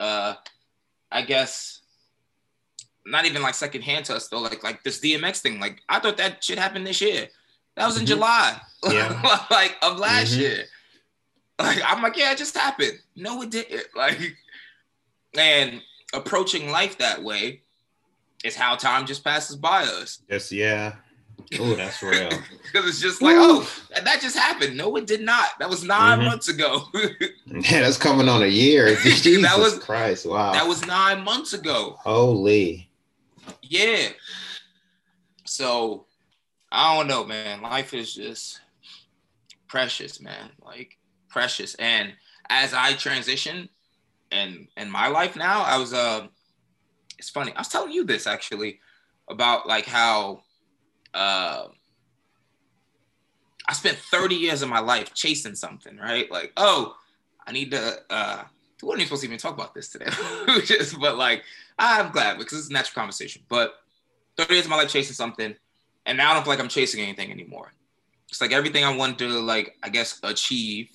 uh, 0.00 0.34
I 1.12 1.22
guess, 1.22 1.80
not 3.04 3.24
even 3.26 3.42
like 3.42 3.54
secondhand 3.54 4.06
to 4.06 4.14
us 4.16 4.28
though. 4.28 4.40
Like 4.40 4.62
like 4.64 4.82
this 4.82 5.00
DMX 5.00 5.40
thing, 5.40 5.60
like 5.60 5.82
I 5.88 5.98
thought 6.00 6.16
that 6.16 6.42
shit 6.42 6.58
happened 6.58 6.86
this 6.86 7.00
year. 7.00 7.28
That 7.76 7.86
was 7.86 7.98
in 7.98 8.04
Mhm. 8.04 8.08
July, 8.08 8.60
Yeah. 8.88 9.44
like 9.50 9.76
of 9.82 9.98
last 9.98 10.32
Mhm. 10.32 10.38
year. 10.38 10.64
Like 11.58 11.80
I'm 11.84 12.02
like, 12.02 12.16
yeah, 12.16 12.32
it 12.32 12.38
just 12.38 12.56
happened. 12.56 12.98
No, 13.14 13.42
it 13.42 13.50
didn't. 13.50 13.86
Like, 13.94 14.36
and 15.38 15.82
approaching 16.14 16.70
life 16.70 16.98
that 16.98 17.22
way 17.22 17.62
is 18.44 18.54
how 18.56 18.76
time 18.76 19.06
just 19.06 19.24
passes 19.24 19.56
by 19.56 19.82
us. 19.84 20.20
Just 20.30 20.52
yeah. 20.52 20.94
Oh, 21.60 21.74
that's 21.74 22.02
real. 22.02 22.30
Because 22.72 22.88
it's 22.90 23.00
just 23.00 23.22
like, 23.22 23.36
oh, 23.38 23.66
that 23.94 24.04
that 24.04 24.20
just 24.20 24.36
happened. 24.36 24.76
No, 24.76 24.96
it 24.96 25.06
did 25.06 25.20
not. 25.22 25.50
That 25.60 25.70
was 25.70 25.82
9 25.84 26.18
Mhm. 26.18 26.24
months 26.24 26.48
ago. 26.48 26.82
yeah, 27.46 27.80
that's 27.80 27.96
coming 27.96 28.28
on 28.28 28.42
a 28.42 28.46
year. 28.46 28.96
Jesus 29.02 29.56
was- 29.56 29.78
Christ! 29.78 30.26
Wow. 30.26 30.52
that 30.52 30.66
was 30.66 30.84
nine 30.86 31.22
months 31.22 31.52
ago. 31.52 31.96
Holy. 32.00 32.90
Yeah. 33.62 34.08
So 35.44 36.06
I 36.72 36.96
don't 36.96 37.06
know, 37.06 37.24
man. 37.24 37.62
Life 37.62 37.94
is 37.94 38.12
just 38.14 38.60
precious, 39.68 40.20
man. 40.20 40.50
Like 40.64 40.98
precious. 41.28 41.74
And 41.76 42.12
as 42.50 42.74
I 42.74 42.94
transition 42.94 43.68
and 44.30 44.68
in 44.76 44.90
my 44.90 45.08
life 45.08 45.36
now, 45.36 45.62
I 45.62 45.78
was 45.78 45.92
uh 45.92 46.26
it's 47.18 47.30
funny. 47.30 47.52
I 47.54 47.60
was 47.60 47.68
telling 47.68 47.92
you 47.92 48.04
this 48.04 48.26
actually 48.26 48.80
about 49.28 49.66
like 49.66 49.86
how 49.86 50.42
uh 51.14 51.68
I 53.68 53.72
spent 53.72 53.98
30 53.98 54.36
years 54.36 54.62
of 54.62 54.68
my 54.68 54.78
life 54.78 55.12
chasing 55.14 55.54
something, 55.54 55.96
right? 55.96 56.30
Like, 56.30 56.52
oh, 56.56 56.96
I 57.46 57.52
need 57.52 57.70
to 57.72 57.98
uh 58.10 58.44
we 58.82 58.88
weren't 58.88 59.02
supposed 59.02 59.22
to 59.22 59.28
even 59.28 59.38
talk 59.38 59.54
about 59.54 59.74
this 59.74 59.88
today. 59.88 60.10
Just 60.64 61.00
but 61.00 61.16
like 61.16 61.42
I'm 61.78 62.12
glad 62.12 62.38
because 62.38 62.58
it's 62.58 62.70
a 62.70 62.72
natural 62.72 62.94
conversation. 62.94 63.42
But 63.48 63.74
30 64.36 64.54
years 64.54 64.66
of 64.66 64.70
my 64.70 64.76
life 64.76 64.90
chasing 64.90 65.14
something, 65.14 65.54
and 66.04 66.18
now 66.18 66.30
I 66.30 66.34
don't 66.34 66.42
feel 66.42 66.52
like 66.52 66.60
I'm 66.60 66.68
chasing 66.68 67.00
anything 67.02 67.30
anymore. 67.30 67.72
It's 68.28 68.40
like 68.40 68.52
everything 68.52 68.84
I 68.84 68.94
wanted 68.94 69.18
to 69.18 69.28
like, 69.40 69.76
I 69.82 69.88
guess, 69.88 70.20
achieve. 70.22 70.90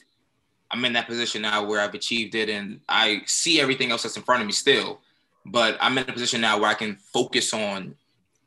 I'm 0.72 0.84
in 0.86 0.94
that 0.94 1.08
position 1.08 1.42
now 1.42 1.64
where 1.64 1.82
I've 1.82 1.94
achieved 1.94 2.36
it 2.36 2.50
and 2.50 2.80
I 2.88 3.22
see 3.26 3.60
everything 3.60 3.92
else 3.92 4.04
that's 4.04 4.18
in 4.18 4.24
front 4.24 4.42
of 4.42 4.48
me 4.48 4.54
still. 4.54 5.02
But 5.46 5.78
I'm 5.82 5.98
in 5.98 6.08
a 6.10 6.14
position 6.14 6.40
now 6.42 6.60
where 6.60 6.70
I 6.70 6.74
can 6.76 6.96
focus 6.96 7.54
on 7.54 7.96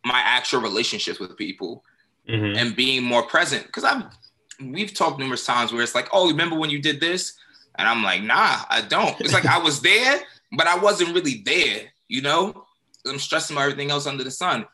my 0.05 0.21
actual 0.21 0.61
relationships 0.61 1.19
with 1.19 1.37
people 1.37 1.85
Mhm. 2.29 2.57
and 2.57 2.75
being 2.77 3.03
more 3.03 3.23
present. 3.25 3.67
Because 3.67 3.85
I've 3.85 4.05
we've 4.61 4.95
talked 4.95 5.19
numerous 5.19 5.45
times 5.45 5.73
where 5.73 5.83
it's 5.83 5.95
like, 5.95 6.09
oh, 6.13 6.29
remember 6.29 6.57
when 6.57 6.71
you 6.71 6.81
did 6.81 7.01
this? 7.01 7.35
And 7.77 7.89
I'm 7.89 8.03
like, 8.03 8.23
nah, 8.23 8.61
I 8.71 8.83
don't. 8.89 9.21
It's 9.21 9.33
like 9.35 9.47
I 9.47 9.59
was 9.59 9.81
there, 9.91 10.21
but 10.53 10.67
I 10.67 10.79
wasn't 10.79 11.15
really 11.15 11.43
there, 11.45 11.83
you 12.09 12.23
know? 12.23 12.65
I'm 13.07 13.19
stressing 13.19 13.55
about 13.57 13.65
everything 13.65 13.91
else 13.91 14.07
under 14.07 14.25
the 14.25 14.31
sun. 14.31 14.65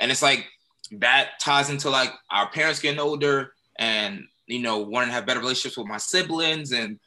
And 0.00 0.10
it's 0.10 0.22
like 0.22 0.46
that 0.92 1.38
ties 1.38 1.68
into 1.70 1.90
like 1.90 2.12
our 2.30 2.48
parents 2.48 2.80
getting 2.80 2.98
older 2.98 3.52
and 3.78 4.26
you 4.46 4.60
know, 4.60 4.78
wanting 4.78 5.08
to 5.08 5.14
have 5.14 5.26
better 5.26 5.40
relationships 5.40 5.76
with 5.76 5.86
my 5.86 5.98
siblings 5.98 6.72
and 6.72 6.98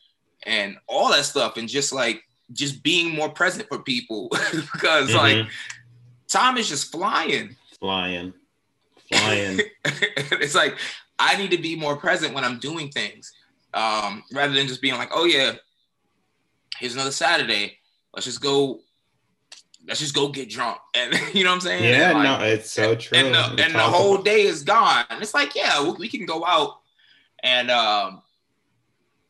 and 0.44 0.78
all 0.88 1.10
that 1.10 1.26
stuff. 1.26 1.58
And 1.58 1.68
just 1.68 1.92
like 1.94 2.22
just 2.54 2.82
being 2.84 3.14
more 3.16 3.30
present 3.30 3.68
for 3.70 3.80
people. 3.80 4.30
because 4.52 5.14
like 5.14 5.38
Mhm. 5.38 5.50
time 6.28 6.58
is 6.58 6.68
just 6.70 6.92
flying. 6.92 7.56
flying, 7.80 8.34
flying. 9.12 9.60
it's 9.86 10.56
like 10.56 10.78
I 11.18 11.36
need 11.38 11.52
to 11.52 11.58
be 11.58 11.76
more 11.76 11.98
present 11.98 12.34
when 12.34 12.44
I'm 12.46 12.60
doing 12.60 12.90
things, 12.90 13.32
um, 13.74 14.24
rather 14.34 14.54
than 14.54 14.68
just 14.68 14.82
being 14.82 14.96
like, 14.96 15.10
"Oh 15.14 15.26
yeah, 15.26 15.54
here's 16.78 16.94
another 16.94 17.12
Saturday. 17.12 17.78
Let's 18.14 18.26
just 18.26 18.42
go. 18.42 18.80
Let's 19.88 20.00
just 20.00 20.16
go 20.16 20.30
get 20.30 20.50
drunk." 20.50 20.78
And 20.96 21.14
you 21.36 21.44
know 21.44 21.50
what 21.52 21.56
I'm 21.56 21.62
saying? 21.62 21.84
yeah, 21.84 22.12
And, 22.12 22.24
no, 22.24 22.40
it's 22.46 22.72
so 22.72 22.96
true. 22.96 23.18
and 23.18 23.34
the, 23.34 23.64
and 23.64 23.76
the 23.76 23.80
whole 23.80 24.16
about- 24.16 24.26
day 24.26 24.42
is 24.44 24.64
gone. 24.64 25.06
And 25.10 25.22
it's 25.22 25.34
like, 25.34 25.56
yeah, 25.56 25.82
we, 25.84 25.92
we 25.92 26.08
can 26.10 26.26
go 26.26 26.46
out 26.46 26.79
and 27.44 27.72
um, 27.72 28.22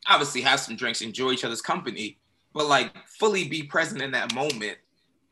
obviously 0.08 0.40
have 0.42 0.60
some 0.60 0.76
drinks, 0.76 1.00
enjoy 1.00 1.32
each 1.32 1.44
other's 1.44 1.62
company, 1.62 2.18
but 2.52 2.66
like 2.66 2.92
fully 3.06 3.48
be 3.48 3.62
present 3.62 4.02
in 4.02 4.10
that 4.12 4.34
moment 4.34 4.78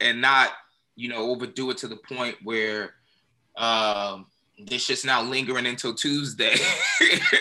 and 0.00 0.20
not, 0.20 0.50
you 0.96 1.08
know, 1.08 1.30
overdo 1.30 1.70
it 1.70 1.78
to 1.78 1.88
the 1.88 1.96
point 1.96 2.36
where 2.42 2.94
um, 3.56 4.26
this 4.58 4.84
shit's 4.84 5.04
now 5.04 5.22
lingering 5.22 5.66
until 5.66 5.94
Tuesday. 5.94 6.56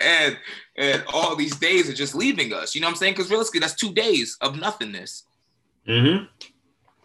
and 0.00 0.38
and 0.76 1.02
all 1.12 1.34
these 1.34 1.56
days 1.56 1.90
are 1.90 1.94
just 1.94 2.14
leaving 2.14 2.52
us. 2.52 2.74
You 2.74 2.80
know 2.80 2.86
what 2.86 2.92
I'm 2.92 2.96
saying? 2.96 3.14
Because 3.14 3.30
realistically, 3.30 3.60
that's 3.60 3.74
two 3.74 3.92
days 3.92 4.36
of 4.40 4.58
nothingness 4.58 5.24
Mm-hmm. 5.88 6.24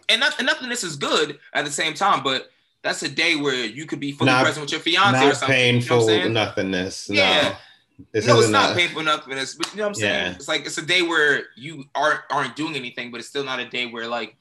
and, 0.10 0.20
not, 0.20 0.38
and 0.38 0.46
nothingness 0.46 0.84
is 0.84 0.98
good 0.98 1.40
at 1.54 1.64
the 1.64 1.72
same 1.72 1.94
time, 1.94 2.22
but 2.22 2.50
that's 2.84 3.02
a 3.04 3.10
day 3.10 3.36
where 3.36 3.66
you 3.66 3.86
could 3.86 4.00
be 4.00 4.12
fully 4.12 4.32
Not- 4.32 4.44
present 4.44 4.64
with 4.64 4.72
your 4.72 4.82
fiance 4.82 5.20
or 5.24 5.28
Not 5.28 5.38
something. 5.38 5.56
painful 5.56 6.10
you 6.12 6.20
know 6.24 6.28
nothingness. 6.30 7.10
Yeah. 7.10 7.56
No, 7.98 8.06
this 8.12 8.28
no, 8.28 8.36
it's 8.36 8.44
isn't 8.46 8.56
a- 8.56 8.76
painful 8.76 9.04
nothingness, 9.04 9.56
but 9.56 9.72
you 9.72 9.78
know 9.78 9.84
what 9.84 9.90
I'm 9.90 9.96
saying? 9.96 10.26
Yeah. 10.26 10.36
It's 10.36 10.48
like 10.48 10.66
it's 10.66 10.78
a 10.78 10.86
day 10.86 11.02
where 11.02 11.44
you 11.56 11.86
aren't 11.96 12.20
aren't 12.30 12.56
doing 12.56 12.76
anything, 12.76 13.12
but 13.12 13.20
it's 13.20 13.30
still 13.30 13.44
not 13.44 13.60
a 13.60 13.70
day 13.70 13.86
where 13.86 14.08
like 14.08 14.36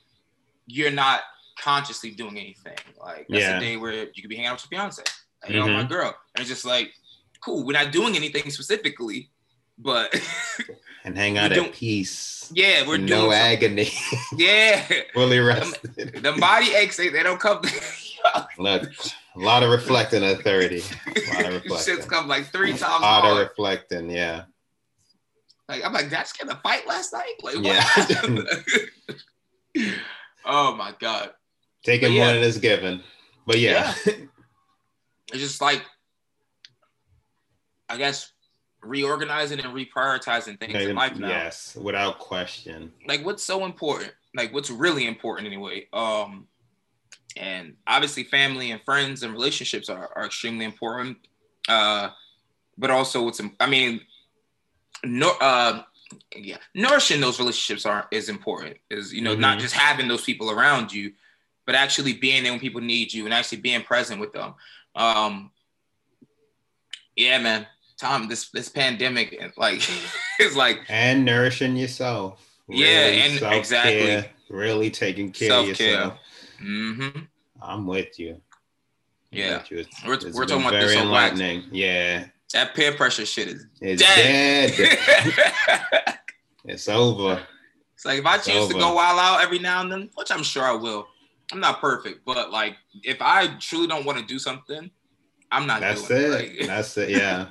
you're 0.66 0.90
not 0.90 1.20
consciously 1.58 2.10
doing 2.10 2.38
anything. 2.38 2.76
Like 3.00 3.26
that's 3.28 3.42
Yeah. 3.42 3.58
a 3.58 3.60
day 3.60 3.76
where 3.76 3.92
you 3.92 4.22
could 4.22 4.28
be 4.28 4.36
hanging 4.36 4.48
out 4.48 4.54
with 4.54 4.70
your 4.70 4.80
fiance, 4.80 5.02
out 5.02 5.48
with 5.48 5.56
my 5.56 5.80
mm-hmm. 5.80 5.88
girl, 5.88 6.14
and 6.34 6.40
it's 6.40 6.48
just 6.48 6.64
like 6.64 6.92
cool. 7.40 7.64
We're 7.64 7.72
not 7.72 7.92
doing 7.92 8.16
anything 8.16 8.50
specifically, 8.50 9.30
but 9.78 10.12
and 11.04 11.16
hang 11.16 11.38
out 11.38 11.52
don't- 11.52 11.66
at 11.68 11.72
peace. 11.74 12.50
yeah, 12.54 12.86
we're 12.88 12.96
no 12.96 13.06
doing 13.06 13.20
something. 13.20 13.32
agony. 13.32 13.90
Yeah, 14.36 14.84
Fully 15.12 15.38
rested. 15.38 16.22
the 16.22 16.32
body 16.40 16.72
aches 16.74 16.96
they, 16.96 17.10
they 17.10 17.22
don't 17.22 17.38
come. 17.38 17.60
Look, 18.58 18.92
a 19.34 19.38
lot 19.38 19.62
of 19.62 19.70
reflecting 19.70 20.24
at 20.24 20.42
30. 20.42 20.76
A 20.76 21.34
lot 21.34 21.46
of 21.46 21.54
reflecting. 21.64 21.78
Shit's 21.78 22.06
come 22.06 22.28
like 22.28 22.46
three 22.46 22.70
times. 22.70 22.82
A 22.82 23.02
lot 23.02 23.24
of 23.24 23.38
reflecting, 23.38 24.10
yeah. 24.10 24.44
Like 25.68 25.84
I'm 25.84 25.92
like, 25.92 26.04
did 26.04 26.14
I 26.14 26.18
just 26.18 26.38
get 26.38 26.48
in 26.48 26.52
a 26.52 26.56
fight 26.56 26.86
last 26.86 27.12
night? 27.12 27.34
Like 27.42 27.56
what 27.56 27.64
Yeah. 27.64 27.84
oh 30.44 30.76
my 30.76 30.94
god. 30.98 31.30
Taking 31.82 32.12
yeah. 32.12 32.24
more 32.24 32.34
than 32.34 32.42
is 32.42 32.58
given. 32.58 33.02
But 33.46 33.58
yeah. 33.58 33.94
It's 35.32 35.40
just 35.40 35.62
like 35.62 35.82
I 37.88 37.96
guess 37.96 38.32
reorganizing 38.82 39.60
and 39.60 39.74
reprioritizing 39.74 40.60
things 40.60 40.74
in 40.74 40.94
life 40.94 41.16
now. 41.16 41.28
yes, 41.28 41.74
without 41.74 42.18
question. 42.18 42.92
Like 43.06 43.24
what's 43.24 43.42
so 43.42 43.64
important? 43.64 44.12
Like 44.34 44.52
what's 44.52 44.68
really 44.68 45.06
important 45.06 45.46
anyway? 45.46 45.88
Um 45.92 46.48
and 47.36 47.74
obviously 47.86 48.24
family 48.24 48.70
and 48.72 48.80
friends 48.82 49.22
and 49.22 49.32
relationships 49.32 49.88
are, 49.88 50.10
are 50.16 50.26
extremely 50.26 50.64
important. 50.64 51.18
Uh, 51.68 52.10
but 52.78 52.90
also 52.90 53.28
it's 53.28 53.40
I 53.60 53.66
mean, 53.66 54.00
no, 55.04 55.32
uh, 55.40 55.82
yeah, 56.36 56.58
nourishing 56.74 57.20
those 57.20 57.38
relationships 57.38 57.86
are 57.86 58.06
is 58.10 58.28
important. 58.28 58.76
Is 58.90 59.12
you 59.12 59.20
know 59.22 59.34
not 59.34 59.58
Mhm. 59.58 59.62
just 59.62 59.74
having 59.74 60.08
those 60.08 60.22
people 60.24 60.50
around 60.50 60.92
you, 60.92 61.12
but 61.66 61.74
actually 61.74 62.12
being 62.14 62.42
there 62.42 62.52
when 62.52 62.60
people 62.60 62.80
need 62.80 63.12
you 63.12 63.24
and 63.24 63.32
actually 63.34 63.58
being 63.58 63.82
present 63.82 64.20
with 64.20 64.32
them. 64.32 64.54
Um, 64.94 65.50
yeah, 67.16 67.38
man. 67.38 67.66
Tom, 67.98 68.28
this 68.28 68.50
this 68.50 68.68
pandemic, 68.68 69.40
like, 69.56 69.80
it's 70.40 70.56
like 70.56 70.80
And 70.88 71.24
nourishing 71.24 71.76
yourself. 71.76 72.40
Yeah, 72.68 72.86
and- 73.06 73.54
exactly. 73.56 74.28
Really 74.48 74.90
taking 74.90 75.30
care 75.32 75.48
Self-care. 75.48 75.70
of 75.70 75.78
yourself. 75.94 76.18
Hmm 76.62 77.08
I'm 77.60 77.86
with 77.86 78.18
you. 78.18 78.40
Yeah. 79.30 79.58
with 79.58 79.70
you. 79.70 79.78
It's- 79.78 80.02
We're- 80.04 80.16
it's 80.16 80.36
we're 80.36 80.46
talking 80.46 80.66
about 80.66 80.80
this 80.80 80.94
enlightening. 80.96 81.64
Yeah, 81.72 82.26
that 82.52 82.74
peer 82.74 82.92
pressure 82.94 83.24
shit 83.26 83.48
is 83.48 83.66
it's 83.80 84.02
dead. 84.02 84.72
dead. 84.76 86.18
it's 86.64 86.88
over. 86.88 87.40
it's 87.94 88.04
like 88.04 88.18
if 88.18 88.26
I 88.26 88.36
It's 88.36 88.46
choose 88.46 88.68
to 88.68 88.74
go 88.74 88.94
wild 88.94 89.18
out 89.18 89.42
every 89.42 89.58
now 89.58 89.80
and 89.80 89.90
then, 89.92 90.10
which 90.14 90.30
I'm 90.30 90.42
sure 90.42 90.64
I 90.64 90.72
will. 90.72 91.06
I'm 91.52 91.60
not 91.60 91.80
perfect, 91.80 92.24
but 92.24 92.50
like 92.50 92.76
if 93.02 93.18
I 93.20 93.48
truly 93.58 93.86
don't 93.86 94.04
want 94.06 94.18
to 94.18 94.24
do 94.24 94.38
something, 94.38 94.90
I'm 95.50 95.66
not 95.66 95.80
That's 95.80 96.06
doing 96.08 96.20
it. 96.20 96.24
it. 96.26 96.58
Like, 96.60 96.66
That's 96.66 96.96
it. 96.96 97.10
Yeah. 97.10 97.46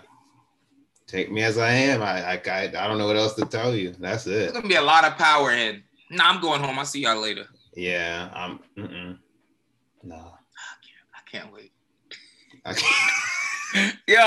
Take 1.08 1.32
me 1.32 1.43
as 1.43 1.58
I 1.58 1.71
am. 1.71 2.02
I, 2.02 2.34
I 2.34 2.41
I 2.63 2.88
don't 2.88 2.97
know 2.97 3.06
what 3.08 3.17
else 3.17 3.34
to 3.36 3.45
tell 3.45 3.76
you. 3.76 3.93
That's 4.00 4.24
there's 4.24 4.50
it. 4.52 4.54
gonna 4.54 4.67
be 4.67 4.76
a 4.76 4.82
lot 4.82 5.04
of 5.04 5.17
power 5.17 5.52
in. 5.52 5.84
Nah, 6.10 6.30
I'm 6.30 6.41
going 6.41 6.62
home. 6.62 6.80
I'll 6.80 6.86
see 6.86 7.02
y'all 7.02 7.19
later. 7.21 7.47
Yeah. 7.73 8.29
I'm. 8.34 8.60
Mm-mm. 8.77 9.17
No. 10.03 10.34
I 11.15 11.19
can't 11.31 11.53
wait. 11.53 11.71
I 12.65 12.73
can't. 12.73 13.95
Yo, 14.07 14.17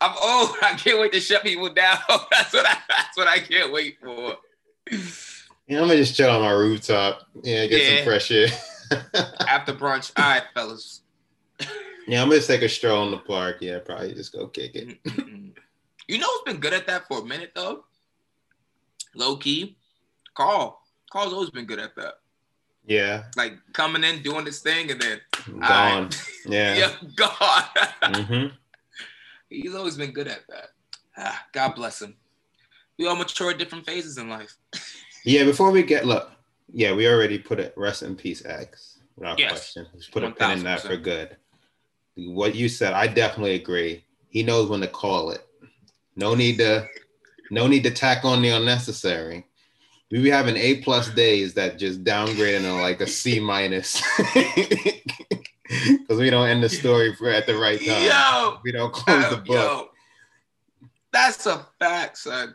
I'm 0.00 0.14
old. 0.22 0.56
I 0.62 0.74
can't 0.78 1.00
wait 1.00 1.12
to 1.12 1.20
shut 1.20 1.42
people 1.42 1.68
down. 1.72 1.98
That's 2.30 2.52
what 2.52 2.66
I. 2.66 2.76
That's 2.88 3.16
what 3.16 3.26
I 3.28 3.40
can't 3.40 3.72
wait 3.72 3.98
for. 4.00 4.36
Yeah, 5.66 5.80
I'm 5.82 5.88
gonna 5.88 5.96
just 5.96 6.14
chill 6.16 6.30
on 6.30 6.40
my 6.42 6.52
rooftop. 6.52 7.26
Yeah, 7.42 7.66
get 7.66 7.82
Yeah. 7.82 7.96
some 7.96 8.04
fresh 8.04 8.30
air. 8.30 8.48
After 9.48 9.74
brunch, 9.74 10.12
all 10.16 10.24
right, 10.24 10.42
fellas. 10.54 11.02
yeah, 12.06 12.22
I'm 12.22 12.28
gonna 12.30 12.40
take 12.40 12.62
a 12.62 12.68
stroll 12.68 13.04
in 13.06 13.10
the 13.10 13.18
park. 13.18 13.56
Yeah, 13.60 13.80
probably 13.84 14.14
just 14.14 14.32
go 14.32 14.46
kick 14.46 14.74
it. 14.76 14.98
You 16.06 16.18
know 16.18 16.26
who's 16.26 16.42
been 16.52 16.60
good 16.60 16.72
at 16.72 16.86
that 16.86 17.06
for 17.08 17.20
a 17.20 17.24
minute 17.24 17.52
though? 17.54 17.84
Low 19.14 19.36
key, 19.36 19.76
Carl. 20.34 20.80
Carl's 21.12 21.32
always 21.34 21.50
been 21.50 21.66
good 21.66 21.78
at 21.80 21.94
that. 21.96 22.14
Yeah, 22.88 23.24
Like 23.36 23.52
coming 23.74 24.02
in, 24.02 24.22
doing 24.22 24.46
this 24.46 24.60
thing, 24.60 24.90
and 24.90 25.00
then 25.00 25.20
gone. 25.60 26.10
Yeah. 26.46 26.76
yeah, 26.76 26.92
God. 27.14 27.64
hmm 28.02 28.46
He's 29.50 29.74
always 29.74 29.96
been 29.98 30.12
good 30.12 30.26
at 30.28 30.40
that. 30.48 30.68
Ah, 31.18 31.44
God 31.52 31.74
bless 31.74 32.00
him. 32.00 32.16
We 32.98 33.06
all 33.06 33.16
mature 33.16 33.50
at 33.50 33.58
different 33.58 33.84
phases 33.86 34.18
in 34.18 34.28
life. 34.28 34.56
Yeah. 35.24 35.44
Before 35.44 35.70
we 35.72 35.82
get 35.82 36.06
look, 36.06 36.30
yeah, 36.72 36.94
we 36.94 37.06
already 37.06 37.38
put 37.38 37.60
it. 37.60 37.74
Rest 37.76 38.02
in 38.02 38.16
peace, 38.16 38.42
X. 38.46 39.00
Without 39.16 39.38
Yes. 39.38 39.50
question. 39.50 39.86
Just 39.96 40.12
put 40.12 40.24
a 40.24 40.30
pin 40.30 40.52
in 40.52 40.64
that 40.64 40.80
for 40.80 40.96
good. 40.96 41.36
What 42.14 42.54
you 42.54 42.68
said, 42.68 42.94
I 42.94 43.08
definitely 43.08 43.56
agree. 43.56 44.04
He 44.30 44.42
knows 44.42 44.70
when 44.70 44.80
to 44.80 44.86
call 44.86 45.32
it. 45.32 45.44
No 46.16 46.34
need 46.34 46.58
to, 46.58 46.86
no 47.50 47.66
need 47.66 47.82
to 47.82 47.90
tack 47.90 48.24
on 48.24 48.40
the 48.40 48.48
unnecessary. 48.50 49.44
We 50.10 50.22
be 50.22 50.30
having 50.30 50.56
A 50.56 50.76
plus 50.76 51.10
days 51.10 51.54
that 51.54 51.78
just 51.78 52.02
downgrading 52.02 52.62
to 52.62 52.72
like 52.74 53.00
a 53.00 53.06
C 53.06 53.40
minus 53.40 54.02
because 54.34 56.18
we 56.18 56.30
don't 56.30 56.48
end 56.48 56.62
the 56.62 56.68
story 56.68 57.14
for 57.14 57.28
at 57.30 57.46
the 57.46 57.56
right 57.56 57.78
time. 57.78 58.04
Yo, 58.04 58.58
we 58.64 58.72
don't 58.72 58.92
close 58.92 59.28
the 59.30 59.36
book. 59.36 59.48
Yo, 59.48 59.90
that's 61.12 61.44
a 61.46 61.66
fact, 61.78 62.18
son. 62.18 62.54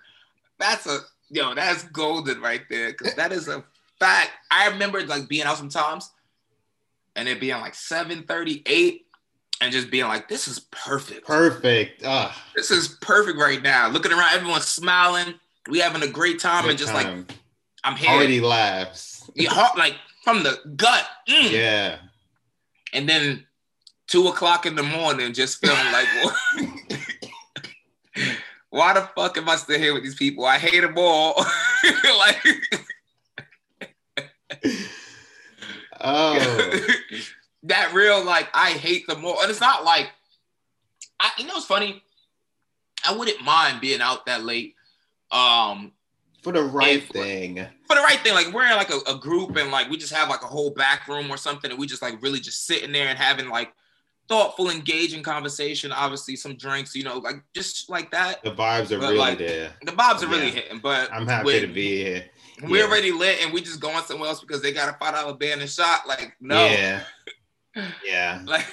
That's 0.58 0.88
a 0.88 1.00
yo, 1.30 1.54
that's 1.54 1.84
golden 1.84 2.42
right 2.42 2.62
there. 2.70 2.94
Cause 2.94 3.14
that 3.16 3.32
is 3.32 3.48
a 3.48 3.64
fact. 4.00 4.32
I 4.50 4.68
remember 4.70 5.06
like 5.06 5.28
being 5.28 5.44
out 5.44 5.58
sometimes 5.58 6.12
and 7.16 7.28
it 7.28 7.40
being 7.40 7.60
like 7.60 7.76
738 7.76 9.06
and 9.62 9.72
just 9.72 9.92
being 9.92 10.08
like, 10.08 10.28
this 10.28 10.48
is 10.48 10.60
perfect. 10.72 11.26
Perfect. 11.28 12.02
Ah, 12.06 12.36
This 12.56 12.72
is 12.72 12.88
perfect 13.02 13.38
right 13.38 13.62
now. 13.62 13.90
Looking 13.90 14.12
around, 14.12 14.34
everyone's 14.34 14.68
smiling. 14.68 15.36
We 15.70 15.80
having 15.80 16.02
a 16.04 16.08
great 16.08 16.40
time 16.40 16.64
good 16.64 16.72
and 16.72 16.80
just 16.80 16.94
like 16.94 17.06
time. 17.06 17.28
I'm 17.84 17.96
here. 17.96 18.10
already 18.12 18.40
laughs. 18.42 19.30
Your 19.36 19.52
heart, 19.52 19.78
like 19.78 19.96
from 20.24 20.44
the 20.44 20.58
gut. 20.76 21.06
Mm. 21.30 21.52
Yeah. 21.52 21.98
And 22.94 23.08
then 23.10 23.46
two 24.08 24.28
o'clock 24.28 24.66
in 24.66 24.76
the 24.76 24.84
morning, 24.84 25.34
just 25.34 25.60
feeling 25.60 25.92
like, 25.92 26.08
why 28.70 28.94
the 28.94 29.10
fuck 29.16 29.38
am 29.38 29.50
I 29.50 29.56
still 29.58 29.80
here 29.80 29.94
with 29.94 30.04
these 30.04 30.16
people? 30.16 30.46
I 30.46 30.58
hate 30.58 30.82
them 30.82 30.94
all. 30.98 31.36
like, 32.18 32.44
Oh. 36.02 36.86
that 37.64 37.94
real, 37.94 38.24
like, 38.26 38.50
I 38.54 38.72
hate 38.72 39.08
them 39.08 39.24
all. 39.26 39.42
And 39.42 39.50
it's 39.50 39.62
not 39.62 39.84
like, 39.86 40.12
I, 41.20 41.32
you 41.38 41.46
know, 41.48 41.56
it's 41.56 41.66
funny. 41.66 42.04
I 43.08 43.16
wouldn't 43.16 43.42
mind 43.44 43.82
being 43.82 44.02
out 44.02 44.26
that 44.26 44.44
late. 44.44 44.76
Um, 45.32 45.94
For 46.44 46.52
the 46.52 46.64
right 46.64 46.98
If- 46.98 47.10
thing. 47.10 47.56
for 47.88 47.96
the 47.96 48.02
right 48.02 48.20
thing, 48.20 48.34
like 48.34 48.52
we're 48.54 48.66
in 48.70 48.76
like 48.76 48.92
a, 48.92 49.00
a 49.12 49.16
group 49.18 49.56
and 49.56 49.72
like 49.72 49.90
we 49.90 49.98
just 49.98 50.14
have 50.14 50.30
like 50.30 50.44
a 50.44 50.48
whole 50.48 50.72
back 50.72 51.08
room 51.08 51.32
or 51.32 51.38
something, 51.38 51.72
and 51.72 51.80
we 51.80 51.88
just 51.88 52.02
like 52.02 52.22
really 52.22 52.40
just 52.40 52.66
sitting 52.66 52.92
there 52.92 53.08
and 53.08 53.18
having 53.18 53.50
like 53.50 53.74
thoughtful, 54.30 54.70
engaging 54.70 55.24
conversation. 55.24 55.92
Obviously, 55.92 56.36
some 56.36 56.56
drinks, 56.56 56.96
you 56.96 57.04
know, 57.04 57.18
like 57.20 57.44
just 57.54 57.90
like 57.90 58.12
that. 58.12 58.44
The 58.44 58.52
vibes 58.52 58.92
are 58.92 59.00
But, 59.00 59.08
really 59.08 59.18
like, 59.18 59.38
there. 59.38 59.72
The 59.86 59.92
vibes 59.94 60.22
are 60.24 60.28
really 60.28 60.52
hitting, 60.52 60.80
but 60.80 61.12
I'm 61.14 61.28
happy 61.28 61.46
when 61.46 61.62
to 61.62 61.68
be 61.68 62.04
here. 62.04 62.26
We're 62.64 62.86
already 62.88 63.12
lit 63.12 63.44
and 63.44 63.52
we 63.54 63.62
just 63.62 63.80
going 63.80 64.04
somewhere 64.06 64.30
else 64.30 64.40
because 64.42 64.62
they 64.62 64.72
got 64.72 64.88
a 64.94 64.98
five 64.98 65.14
dollar 65.16 65.34
band 65.34 65.62
and 65.62 65.70
shot. 65.70 66.08
Like 66.08 66.34
no, 66.42 66.56
Yeah. 66.66 67.04
Yeah. 68.06 68.42
like 68.46 68.66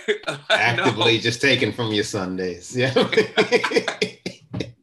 Actively 0.50 1.14
no. 1.14 1.20
just 1.20 1.40
taking 1.40 1.72
from 1.72 1.90
your 1.92 2.04
Sundays. 2.04 2.76
Yeah. 2.76 2.92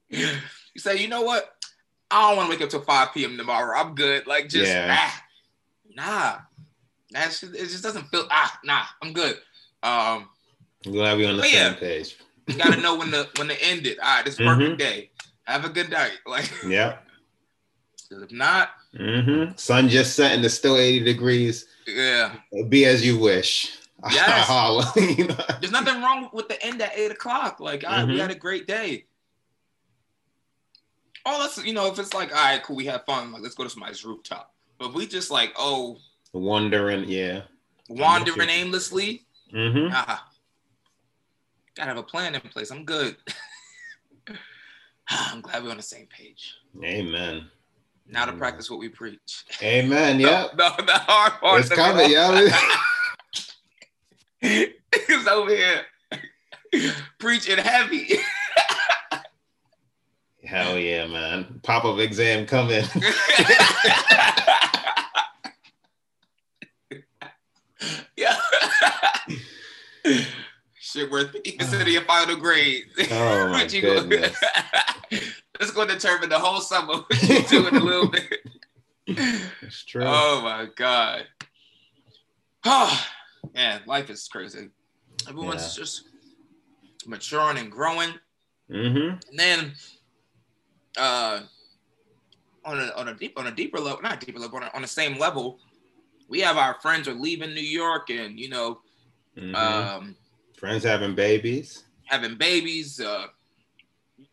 You 0.10 0.80
say, 0.82 0.98
you 0.98 1.08
know 1.08 1.22
what? 1.22 1.57
I 2.10 2.30
don't 2.30 2.38
want 2.38 2.50
to 2.50 2.56
wake 2.56 2.64
up 2.64 2.70
till 2.70 2.82
five 2.82 3.14
p.m. 3.14 3.38
tomorrow. 3.38 3.78
I'm 3.78 3.96
good. 3.96 4.26
Like 4.28 4.50
just 4.50 4.72
Yeah. 4.72 4.96
ah, 4.98 5.24
nah. 5.96 6.36
That 7.12 7.32
shit, 7.34 7.54
it 7.56 7.68
just 7.68 7.84
doesn't 7.84 8.08
feel 8.10 8.28
ah 8.32 8.60
nah. 8.64 8.84
I'm 9.02 9.14
good. 9.14 9.36
Um, 9.84 10.30
I'm 10.86 10.92
glad 10.94 11.18
we're 11.18 11.30
on 11.30 11.38
the 11.38 11.44
same 11.44 11.54
yeah. 11.54 11.74
page. 11.74 12.18
you 12.48 12.56
gotta 12.58 12.80
know 12.82 12.96
when 12.96 13.12
the 13.12 13.30
when 13.38 13.48
to 13.50 13.62
end 13.64 13.86
it. 13.88 14.00
All 14.00 14.16
right, 14.16 14.26
this 14.26 14.36
is 14.36 14.40
a 14.40 14.44
perfect 14.44 14.78
day. 14.80 15.12
Have 15.44 15.66
a 15.66 15.70
good 15.70 15.90
night. 15.90 16.18
Like 16.28 16.52
Yep. 16.66 17.04
if 18.12 18.32
not, 18.32 18.70
hmm 18.96 19.46
Sun 19.56 19.90
just 19.90 20.16
set 20.16 20.34
and 20.34 20.44
it's 20.46 20.54
still 20.54 20.78
80 20.78 21.04
degrees. 21.06 21.66
yeah. 21.88 22.36
Be 22.70 22.86
as 22.86 23.06
you 23.06 23.18
wish. 23.18 23.74
Yes. 24.12 24.48
You 25.18 25.26
know? 25.28 25.36
There's 25.60 25.72
nothing 25.72 26.04
wrong 26.04 26.30
with 26.32 26.48
the 26.48 26.64
end 26.64 26.80
at 26.84 26.96
eight 26.96 27.10
o'clock. 27.10 27.60
Like, 27.60 27.84
all 27.84 27.94
right, 27.98 28.06
we 28.08 28.14
Mhm. 28.14 28.20
had 28.22 28.30
a 28.30 28.36
great 28.36 28.68
day. 28.68 29.07
Oh, 31.30 31.38
let's 31.42 31.62
you 31.66 31.74
know, 31.74 31.92
if 31.92 32.00
it's 32.00 32.14
like, 32.14 32.30
all 32.34 32.42
right, 32.42 32.64
cool, 32.64 32.78
we 32.78 32.86
had 32.86 33.06
fun. 33.06 33.34
Like, 33.34 33.42
let's 33.42 33.54
go 33.54 33.64
to 33.64 33.70
somebody's 33.70 34.06
rooftop. 34.06 34.54
But 34.80 34.94
we 34.94 35.06
just 35.06 35.30
like, 35.30 35.54
oh, 35.58 35.98
wandering, 36.32 37.04
yeah. 37.10 37.42
wandering 37.90 38.48
aimlessly, 38.48 39.26
hmm 39.52 39.90
ah, 39.92 40.26
gotta 41.76 41.90
have 41.90 41.98
a 41.98 42.04
plan 42.04 42.34
in 42.34 42.40
place. 42.42 42.72
I'm 42.72 42.86
good. 42.86 43.18
I'm 45.10 45.42
glad 45.42 45.64
we're 45.64 45.72
on 45.72 45.78
the 45.78 45.84
same 45.84 46.08
page. 46.08 46.56
Amen. 46.82 47.50
Now 48.10 48.24
to 48.24 48.32
practice 48.32 48.70
what 48.70 48.80
we 48.80 48.88
preach. 48.88 49.44
Amen. 49.62 50.20
Yep. 50.22 50.52
No, 50.58 50.72
the 50.78 50.94
hard 50.94 51.34
part. 51.42 51.60
It's 51.60 51.70
coming, 51.70 52.10
yo. 52.10 52.48
He's 54.40 55.28
over 55.28 55.50
here 55.50 55.82
preaching 57.20 57.58
heavy. 57.58 58.16
Hell 60.44 60.78
yeah, 60.78 61.08
man. 61.08 61.60
Pop 61.64 61.84
up 61.86 62.00
exam 62.00 62.46
coming. 62.46 62.84
yeah. 68.16 68.36
Shit 70.80 71.12
worth 71.12 71.34
50% 71.34 71.92
your 71.92 72.02
final 72.04 72.36
grade. 72.38 72.86
Oh, 73.12 73.48
my 73.50 73.52
What 73.64 73.74
you 73.74 73.82
gonna- 73.82 74.02
goodness. 74.08 74.38
That's 75.60 75.72
going 75.72 75.88
to 75.88 75.96
determine 75.96 76.30
the 76.30 76.38
whole 76.40 76.62
summer 76.62 76.94
what 76.98 77.24
you 77.24 77.42
do 77.44 77.68
in 77.68 77.76
a 77.76 77.80
little 77.80 78.08
bit. 78.10 78.40
It's 79.08 79.84
true. 79.86 80.04
Oh 80.06 80.42
my 80.44 80.68
God. 80.76 81.26
Oh, 82.64 83.06
man, 83.56 83.82
life 83.88 84.10
is 84.12 84.28
crazy. 84.28 84.70
Everyone's 85.28 85.76
just 85.76 86.04
maturing 87.08 87.58
and 87.58 87.72
growing. 87.72 88.12
Mm-hmm. 88.72 89.18
And 89.30 89.40
then 89.40 89.74
uh 90.98 91.42
on 92.66 92.80
a 92.80 92.92
on 92.98 93.08
a 93.10 93.14
deep 93.14 93.34
on 93.40 93.48
a 93.48 93.52
deeper 93.52 93.80
level, 93.80 94.02
not 94.02 94.20
deeper 94.20 94.40
level, 94.40 94.58
on, 94.58 94.64
a, 94.64 94.72
on 94.74 94.82
the 94.82 94.88
same 94.88 95.18
level, 95.18 95.60
we 96.28 96.40
have 96.42 96.58
our 96.58 96.76
friends 96.82 97.08
are 97.08 97.14
leaving 97.14 97.54
New 97.54 97.62
York, 97.62 98.10
and 98.10 98.40
you 98.40 98.50
know, 98.50 98.82
Mhm. 99.38 99.56
um, 99.56 100.16
Friends 100.58 100.84
having 100.84 101.14
babies. 101.16 101.84
having 102.06 102.36
babies. 102.36 103.00
Uh, 103.00 103.28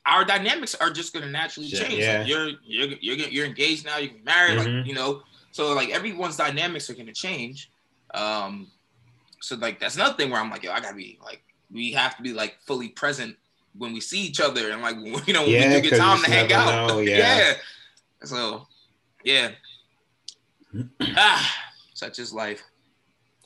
our 0.06 0.24
dynamics 0.24 0.74
are 0.76 0.90
just 0.90 1.12
going 1.12 1.24
to 1.24 1.30
naturally 1.30 1.68
change. 1.68 1.94
yeah. 2.02 2.18
Like 2.20 2.28
you're 2.28 2.48
you're 2.64 2.88
you're 3.00 3.16
you're 3.28 3.46
engaged 3.46 3.84
now. 3.84 3.98
You're 3.98 4.18
married. 4.24 4.58
Mhm. 4.58 4.78
Like 4.78 4.86
you 4.86 4.94
know, 4.94 5.22
so 5.52 5.72
like 5.74 5.90
everyone's 5.90 6.36
dynamics 6.36 6.88
are 6.90 6.94
going 6.94 7.06
to 7.06 7.12
change. 7.12 7.70
Um, 8.14 8.70
so 9.40 9.56
like 9.56 9.78
that's 9.78 9.94
another 9.96 10.14
thing 10.16 10.30
where 10.30 10.40
I'm 10.40 10.50
like, 10.50 10.62
yo, 10.62 10.72
I 10.72 10.80
gotta 10.80 10.96
be 10.96 11.18
like, 11.22 11.42
we 11.70 11.92
have 11.92 12.16
to 12.16 12.22
be 12.22 12.32
like 12.32 12.56
fully 12.66 12.88
present 12.88 13.36
when 13.76 13.92
we 13.92 14.00
see 14.00 14.20
each 14.20 14.40
other, 14.40 14.70
and 14.70 14.82
like 14.82 14.96
you 15.26 15.32
know 15.34 15.42
when 15.42 15.50
Yeah, 15.50 15.74
we 15.76 15.80
do 15.82 15.90
get 15.90 15.98
time 15.98 16.22
to 16.22 16.30
hang 16.30 16.52
out. 16.52 16.88
know, 16.88 16.98
yeah. 17.00 17.54
So 18.22 18.66
yeah. 19.24 19.50
ah, 21.16 21.64
such 21.94 22.18
is 22.18 22.32
life. 22.32 22.62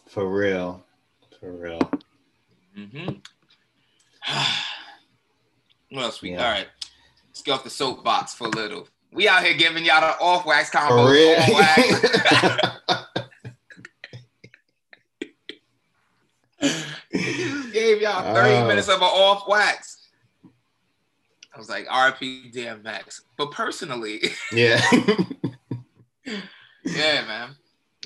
For 0.08 0.26
real. 0.28 0.84
For 1.38 1.52
real. 1.52 1.90
Mm-hmm. 2.76 3.14
what 5.94 6.02
else 6.04 6.22
we 6.22 6.30
Yeah. 6.32 6.44
all 6.44 6.50
right? 6.52 6.68
Let's 7.28 7.42
get 7.42 7.52
off 7.52 7.64
the 7.64 7.70
soapbox 7.70 8.34
for 8.34 8.46
a 8.46 8.50
little. 8.50 8.88
We 9.12 9.28
out 9.28 9.42
here 9.44 9.54
giving 9.54 9.84
y'all 9.84 10.00
the 10.00 10.18
off 10.20 10.44
wax 10.46 10.70
combo. 10.70 11.06
For 11.06 11.12
real. 11.12 11.36
Just 17.12 17.72
gave 17.72 18.00
y'all 18.02 18.34
30 18.34 18.50
Oh. 18.54 18.66
minutes 18.66 18.88
of 18.88 18.96
an 19.00 19.02
off 19.04 19.46
wax. 19.48 19.87
I 21.54 21.58
was 21.58 21.68
like, 21.68 21.86
RP 21.86 22.52
damn 22.52 22.82
Max. 22.82 23.22
But 23.36 23.50
personally, 23.50 24.20
yeah. 24.52 24.80
yeah, 26.84 27.24
man. 27.26 27.56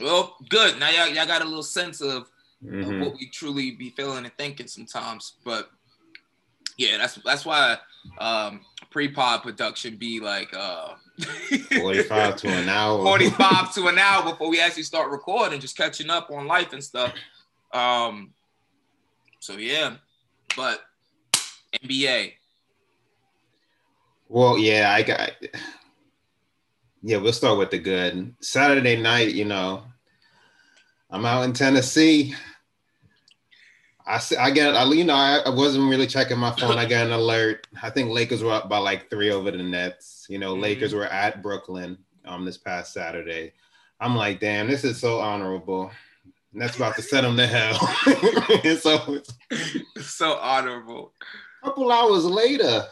Well, 0.00 0.36
good. 0.48 0.78
Now 0.78 0.90
y'all, 0.90 1.08
y'all 1.08 1.26
got 1.26 1.42
a 1.42 1.46
little 1.46 1.62
sense 1.62 2.00
of 2.00 2.28
of 2.64 2.68
Mhm. 2.68 3.00
what 3.00 3.14
we 3.14 3.28
truly 3.28 3.72
be 3.72 3.90
feeling 3.90 4.24
and 4.24 4.32
thinking 4.38 4.68
sometimes. 4.68 5.34
But 5.44 5.70
yeah, 6.78 6.96
that's 6.98 7.16
that's 7.24 7.44
why 7.44 7.76
um 8.18 8.60
pre-pod 8.90 9.42
production 9.42 9.96
be 9.96 10.20
like 10.20 10.54
uh 10.56 10.94
45 11.80 12.36
to 12.36 12.48
an 12.48 12.68
hour. 12.68 13.02
45 13.02 13.74
to 13.74 13.86
an 13.88 13.98
hour 13.98 14.30
before 14.30 14.48
we 14.48 14.60
actually 14.60 14.84
start 14.84 15.10
recording, 15.10 15.58
just 15.60 15.76
catching 15.76 16.08
up 16.10 16.30
on 16.30 16.46
life 16.46 16.72
and 16.72 16.82
stuff. 16.82 17.12
Um 17.72 18.32
so 19.40 19.56
yeah, 19.56 19.96
but 20.56 20.82
NBA. 21.84 22.34
Well, 24.32 24.56
yeah, 24.56 24.90
I 24.96 25.02
got. 25.02 25.30
Yeah, 27.02 27.18
we'll 27.18 27.34
start 27.34 27.58
with 27.58 27.70
the 27.70 27.78
good. 27.78 28.34
Saturday 28.40 28.96
night, 28.96 29.34
you 29.34 29.44
know, 29.44 29.82
I'm 31.10 31.26
out 31.26 31.42
in 31.42 31.52
Tennessee. 31.52 32.34
I 34.06 34.50
get, 34.50 34.74
I, 34.74 34.84
you 34.90 35.04
know, 35.04 35.14
I, 35.14 35.42
I 35.44 35.50
wasn't 35.50 35.90
really 35.90 36.06
checking 36.06 36.38
my 36.38 36.50
phone. 36.52 36.78
I 36.78 36.86
got 36.86 37.04
an 37.06 37.12
alert. 37.12 37.66
I 37.82 37.90
think 37.90 38.08
Lakers 38.10 38.42
were 38.42 38.52
up 38.52 38.70
by 38.70 38.78
like 38.78 39.10
three 39.10 39.30
over 39.30 39.50
the 39.50 39.62
Nets. 39.62 40.24
You 40.30 40.38
know, 40.38 40.54
Mhm. 40.54 40.62
Lakers 40.62 40.94
were 40.94 41.06
at 41.06 41.42
Brooklyn 41.42 41.98
um 42.24 42.46
this 42.46 42.56
past 42.56 42.94
Saturday. 42.94 43.52
I'm 44.00 44.16
like, 44.16 44.40
damn, 44.40 44.66
this 44.66 44.82
is 44.82 44.98
so 44.98 45.20
honorable. 45.20 45.90
And 46.54 46.62
that's 46.62 46.76
about 46.76 46.96
to 46.96 47.02
set 47.02 47.20
them 47.20 47.36
to 47.36 47.46
hell. 47.46 47.78
So 48.80 49.20
so 50.00 50.34
honorable. 50.38 51.12
couple 51.62 51.92
hours 51.92 52.24
later, 52.24 52.86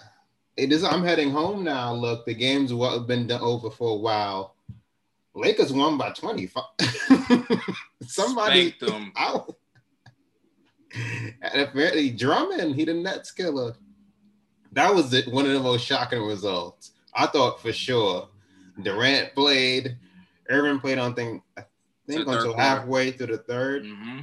it 0.57 0.73
is. 0.73 0.85
I'm 0.85 1.05
heading 1.05 1.31
home 1.31 1.65
now. 1.65 1.93
Look, 1.93 2.27
the 2.27 2.35
game's 2.35 2.73
wa- 2.75 2.99
been 2.99 3.27
done 3.27 3.41
over 3.41 3.71
for 3.71 3.91
a 3.91 4.01
while. 4.01 4.57
Lakers 5.35 5.73
won 5.73 5.97
by 5.97 6.11
25. 6.11 6.65
Somebody 8.07 8.75
them. 8.81 9.13
out. 9.17 9.57
And 10.93 11.61
apparently, 11.63 12.11
Drummond, 12.11 12.75
he 12.75 12.85
the 12.85 12.95
Nets 12.95 13.31
killer. 13.31 13.75
That 14.73 14.95
was 14.95 15.11
the, 15.11 15.23
one 15.31 15.47
of 15.47 15.53
the 15.53 15.61
most 15.61 15.85
shocking 15.85 16.23
results. 16.23 16.93
I 17.15 17.27
thought 17.27 17.61
for 17.61 17.73
sure 17.73 18.29
Durant 18.83 19.35
played, 19.35 19.97
Irving 20.49 20.81
played 20.81 20.99
on 20.99 21.15
thing. 21.15 21.43
I 21.57 21.65
think 22.07 22.21
To 22.21 22.25
the 22.25 22.33
third 22.33 22.39
until 22.47 22.57
halfway 22.57 23.11
through 23.13 23.27
the 23.29 23.39
3rd 23.39 23.89
hmm 23.95 24.21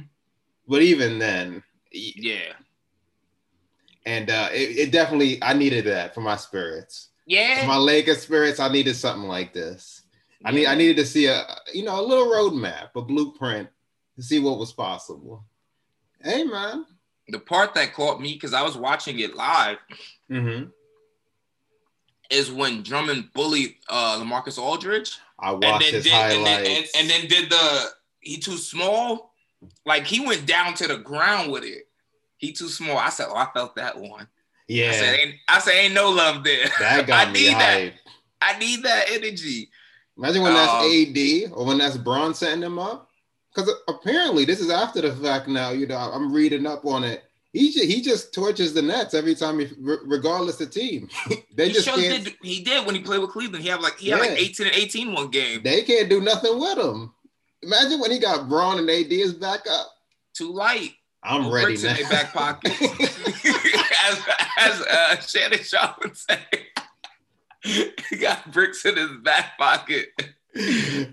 But 0.66 0.82
even 0.82 1.18
then, 1.18 1.62
Yeah. 1.92 2.52
And 4.08 4.30
uh, 4.30 4.48
it, 4.52 4.78
it 4.78 4.90
definitely 4.92 5.38
I 5.42 5.52
needed 5.52 5.84
that 5.84 6.14
for 6.14 6.22
my 6.22 6.36
spirits. 6.36 7.10
Yeah. 7.26 7.60
For 7.60 7.66
my 7.66 7.76
Lakers 7.76 8.22
spirits, 8.22 8.58
I 8.58 8.68
needed 8.72 8.96
something 8.96 9.28
like 9.28 9.52
this. 9.52 10.02
I 10.44 10.50
need 10.50 10.66
I 10.66 10.74
needed 10.74 10.96
to 10.96 11.06
see 11.06 11.26
a 11.26 11.44
you 11.74 11.84
know 11.84 12.00
a 12.00 12.06
little 12.06 12.26
roadmap, 12.26 12.88
a 12.96 13.02
blueprint 13.02 13.68
to 14.16 14.22
see 14.22 14.38
what 14.38 14.58
was 14.58 14.72
possible. 14.72 15.44
Hey 16.22 16.42
man. 16.44 16.86
the 17.28 17.38
part 17.38 17.74
that 17.74 17.92
caught 17.92 18.20
me 18.20 18.32
because 18.32 18.54
I 18.54 18.62
was 18.62 18.76
watching 18.76 19.18
it 19.20 19.34
live 19.34 19.78
Mm-hmm. 20.30 20.68
is 22.30 22.50
when 22.52 22.82
Drummond 22.82 23.32
bullied 23.34 23.74
uh 23.88 24.18
Lamarcus 24.20 24.58
Aldridge 24.58 25.18
I 25.38 25.52
and 25.52 25.62
watched 25.62 25.84
then 25.84 25.94
his 25.94 26.04
did 26.04 26.12
and 26.12 26.46
then, 26.46 26.66
and, 26.66 26.86
and 26.96 27.10
then 27.10 27.26
did 27.28 27.50
the 27.50 27.84
he 28.20 28.38
too 28.38 28.56
small 28.56 29.34
like 29.84 30.06
he 30.06 30.20
went 30.26 30.46
down 30.46 30.74
to 30.74 30.86
the 30.86 30.98
ground 30.98 31.50
with 31.52 31.64
it 31.64 31.87
he 32.38 32.52
too 32.52 32.68
small 32.68 32.96
I 32.96 33.10
said 33.10 33.26
oh 33.28 33.36
I 33.36 33.48
felt 33.52 33.76
that 33.76 33.98
one 33.98 34.26
yeah, 34.66 34.90
I 34.90 34.92
said 34.92 35.20
ain't, 35.20 35.34
I 35.48 35.58
said 35.60 35.72
ain't 35.72 35.94
no 35.94 36.10
love 36.10 36.44
there 36.44 36.66
that 36.80 37.06
got 37.06 37.28
I 37.28 37.32
me 37.32 37.44
need 37.44 37.54
that. 37.54 37.92
I 38.40 38.58
need 38.58 38.82
that 38.82 39.06
energy 39.10 39.70
Imagine 40.18 40.42
when 40.42 40.54
that's 40.54 40.72
Um, 40.72 40.90
AD 40.90 41.52
or 41.52 41.64
when 41.64 41.78
that's 41.78 41.96
Bron 41.96 42.34
setting 42.34 42.60
them 42.60 42.78
up. 42.78 43.08
Because 43.54 43.72
apparently 43.86 44.44
this 44.44 44.60
is 44.60 44.68
after 44.68 45.00
the 45.00 45.14
fact 45.14 45.48
now. 45.48 45.70
You 45.70 45.86
know, 45.86 45.96
I'm 45.96 46.32
reading 46.32 46.66
up 46.66 46.84
on 46.84 47.04
it. 47.04 47.24
He 47.52 47.72
just, 47.72 47.86
he 47.86 48.02
just 48.02 48.34
torches 48.34 48.74
the 48.74 48.82
Nets 48.82 49.14
every 49.14 49.34
time, 49.34 49.58
he, 49.58 49.68
regardless 49.78 50.56
the 50.56 50.66
team. 50.66 51.08
they 51.54 51.68
he 51.68 51.72
just 51.72 51.88
can't. 51.88 52.24
did 52.24 52.34
he 52.42 52.62
did 52.62 52.84
when 52.84 52.94
he 52.94 53.00
played 53.00 53.20
with 53.20 53.30
Cleveland 53.30 53.62
he 53.62 53.70
had 53.70 53.80
like 53.80 53.98
he 53.98 54.10
had 54.10 54.20
like 54.20 54.30
18 54.30 54.66
and 54.66 54.76
18 54.76 55.14
one 55.14 55.30
game 55.30 55.62
They 55.62 55.82
can't 55.82 56.10
do 56.10 56.20
nothing 56.20 56.58
with 56.58 56.78
him. 56.78 57.12
Imagine 57.62 58.00
when 58.00 58.10
he 58.10 58.18
got 58.18 58.48
Bron 58.48 58.78
and 58.78 58.90
AD 58.90 59.10
is 59.10 59.32
back 59.34 59.60
up. 59.70 59.88
too 60.34 60.52
light 60.52 60.94
I'm 61.22 61.42
No 61.44 61.52
ready 61.52 61.76
now. 61.82 61.90
in 61.90 61.96
their 61.96 62.08
back 62.08 62.32
pocket. 62.32 62.72
as 62.80 64.18
as 64.58 64.80
uh, 64.82 65.20
Shannon 65.20 65.62
Sharpe 65.62 65.98
would 66.02 66.16
say, 66.16 66.38
he 67.62 67.92
got 68.20 68.50
bricks 68.52 68.84
in 68.86 68.96
his 68.96 69.10
back 69.22 69.58
pocket. 69.58 70.08
oh 70.56 71.06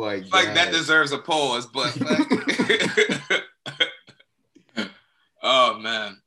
my 0.00 0.18
god! 0.20 0.32
like 0.32 0.54
that 0.54 0.72
deserves 0.72 1.12
a 1.12 1.18
pause, 1.18 1.66
but 1.66 1.94
like, 2.00 3.20
oh 5.42 5.78
man, 5.78 6.20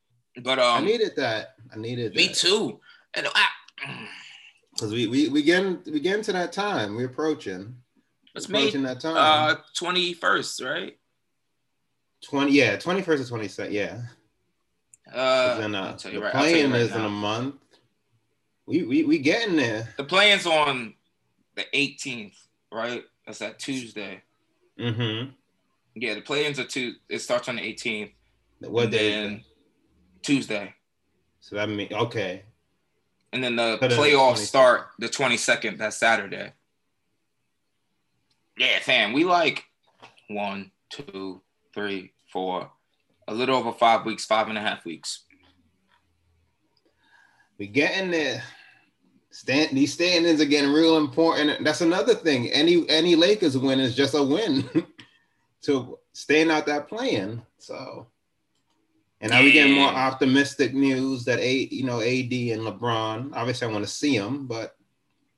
but 0.44 0.60
I 0.60 0.78
um, 0.78 0.86
needed 0.86 1.14
that. 1.18 1.56
I 1.74 1.78
needed 1.78 2.14
me 2.16 2.28
that. 2.28 2.36
too. 2.38 2.80
And 3.14 3.28
I, 3.34 3.46
Because 4.74 4.92
we 4.94 5.08
we 5.08 5.30
we 5.30 5.42
getting 5.44 5.80
we 5.86 6.00
getting 6.00 6.24
to 6.24 6.34
that 6.34 6.52
time. 6.54 6.96
We're 6.96 7.06
approaching. 7.08 7.76
it's 8.36 8.46
approaching 8.46 8.84
May 8.84 8.90
that 8.90 9.02
time. 9.02 9.16
uh 9.18 9.56
twenty 9.76 10.14
first, 10.14 10.62
right? 10.62 10.98
Twenty 12.24 12.52
yeah, 12.54 12.78
twenty 12.78 13.02
first 13.02 13.24
or 13.24 13.28
twenty 13.28 13.48
second. 13.48 13.74
Yeah. 13.74 14.02
Uh, 15.12 15.58
then 15.58 15.76
uh, 15.76 15.82
the 15.82 15.84
right- 15.84 15.92
I'll 15.92 15.98
tell 15.98 16.14
you 16.14 16.22
playing 16.32 16.72
right 16.72 16.82
is 16.82 16.92
in 16.92 17.02
a 17.02 17.10
month. 17.10 17.56
We 18.66 18.84
we 18.84 19.04
we 19.04 19.20
getting 19.20 19.56
there. 19.56 19.94
The 19.98 20.04
play-in's 20.04 20.46
on 20.46 20.94
the 21.56 21.66
18th, 21.74 22.36
right? 22.72 23.04
That's 23.26 23.40
that 23.40 23.60
Tuesday. 23.60 24.22
Mm-hmm. 24.80 25.32
Yeah, 25.96 26.14
the 26.14 26.22
play-ins 26.22 26.60
are 26.60 26.66
two. 26.66 26.94
It 27.10 27.20
starts 27.20 27.50
on 27.50 27.58
the 27.58 27.62
18th. 27.62 28.12
What 28.62 28.92
day? 28.92 29.12
then 29.12 29.44
Tuesday, 30.22 30.74
So 31.40 31.56
that 31.56 31.68
means 31.68 31.92
okay. 31.92 32.44
and 33.34 33.44
then 33.44 33.56
the 33.56 33.78
Put 33.80 33.92
on 33.92 33.98
the 33.98 34.04
playoffs 34.04 34.38
start 34.38 34.90
the 35.00 35.10
22nd. 35.10 35.80
That's 35.80 35.98
Saturday. 35.98 36.54
Yeah, 38.58 38.80
fam. 38.80 39.14
We 39.14 39.24
like 39.24 39.66
one, 40.30 40.72
two, 40.90 41.42
three, 41.74 42.14
four, 42.32 42.70
a 43.28 43.34
little 43.34 43.56
over 43.56 43.72
five 43.72 44.06
weeks, 44.06 44.26
five 44.26 44.48
and 44.50 44.58
a 44.58 44.62
half 44.62 44.86
weeks. 44.86 45.26
We're 47.58 47.72
getting 47.72 48.12
there. 48.12 48.44
Stand 49.30 49.78
these 49.78 49.94
standings 49.94 50.42
are 50.42 50.46
getting 50.46 50.74
real 50.74 50.98
important. 50.98 51.64
That's 51.64 51.82
another 51.82 52.16
thing. 52.16 52.50
Any 52.50 52.90
any 52.90 53.16
Lakers 53.16 53.58
win 53.58 53.80
is 53.80 53.96
just 53.96 54.14
a 54.14 54.22
win 54.22 54.70
to 55.62 55.98
staying 56.12 56.52
out 56.52 56.66
that 56.66 56.90
play-in. 56.90 57.42
So 57.58 58.08
and 59.22 59.32
now 59.32 59.44
we 59.44 59.52
getting 59.52 59.76
more 59.76 59.88
optimistic 59.88 60.74
news 60.74 61.24
that 61.26 61.40
a 61.40 61.68
you 61.72 61.86
know 61.86 62.02
AD 62.02 62.34
and 62.34 62.64
LeBron. 62.64 63.32
Obviously, 63.34 63.68
I 63.68 63.72
want 63.72 63.86
to 63.86 63.92
see 63.92 64.18
them, 64.18 64.48
but 64.48 64.76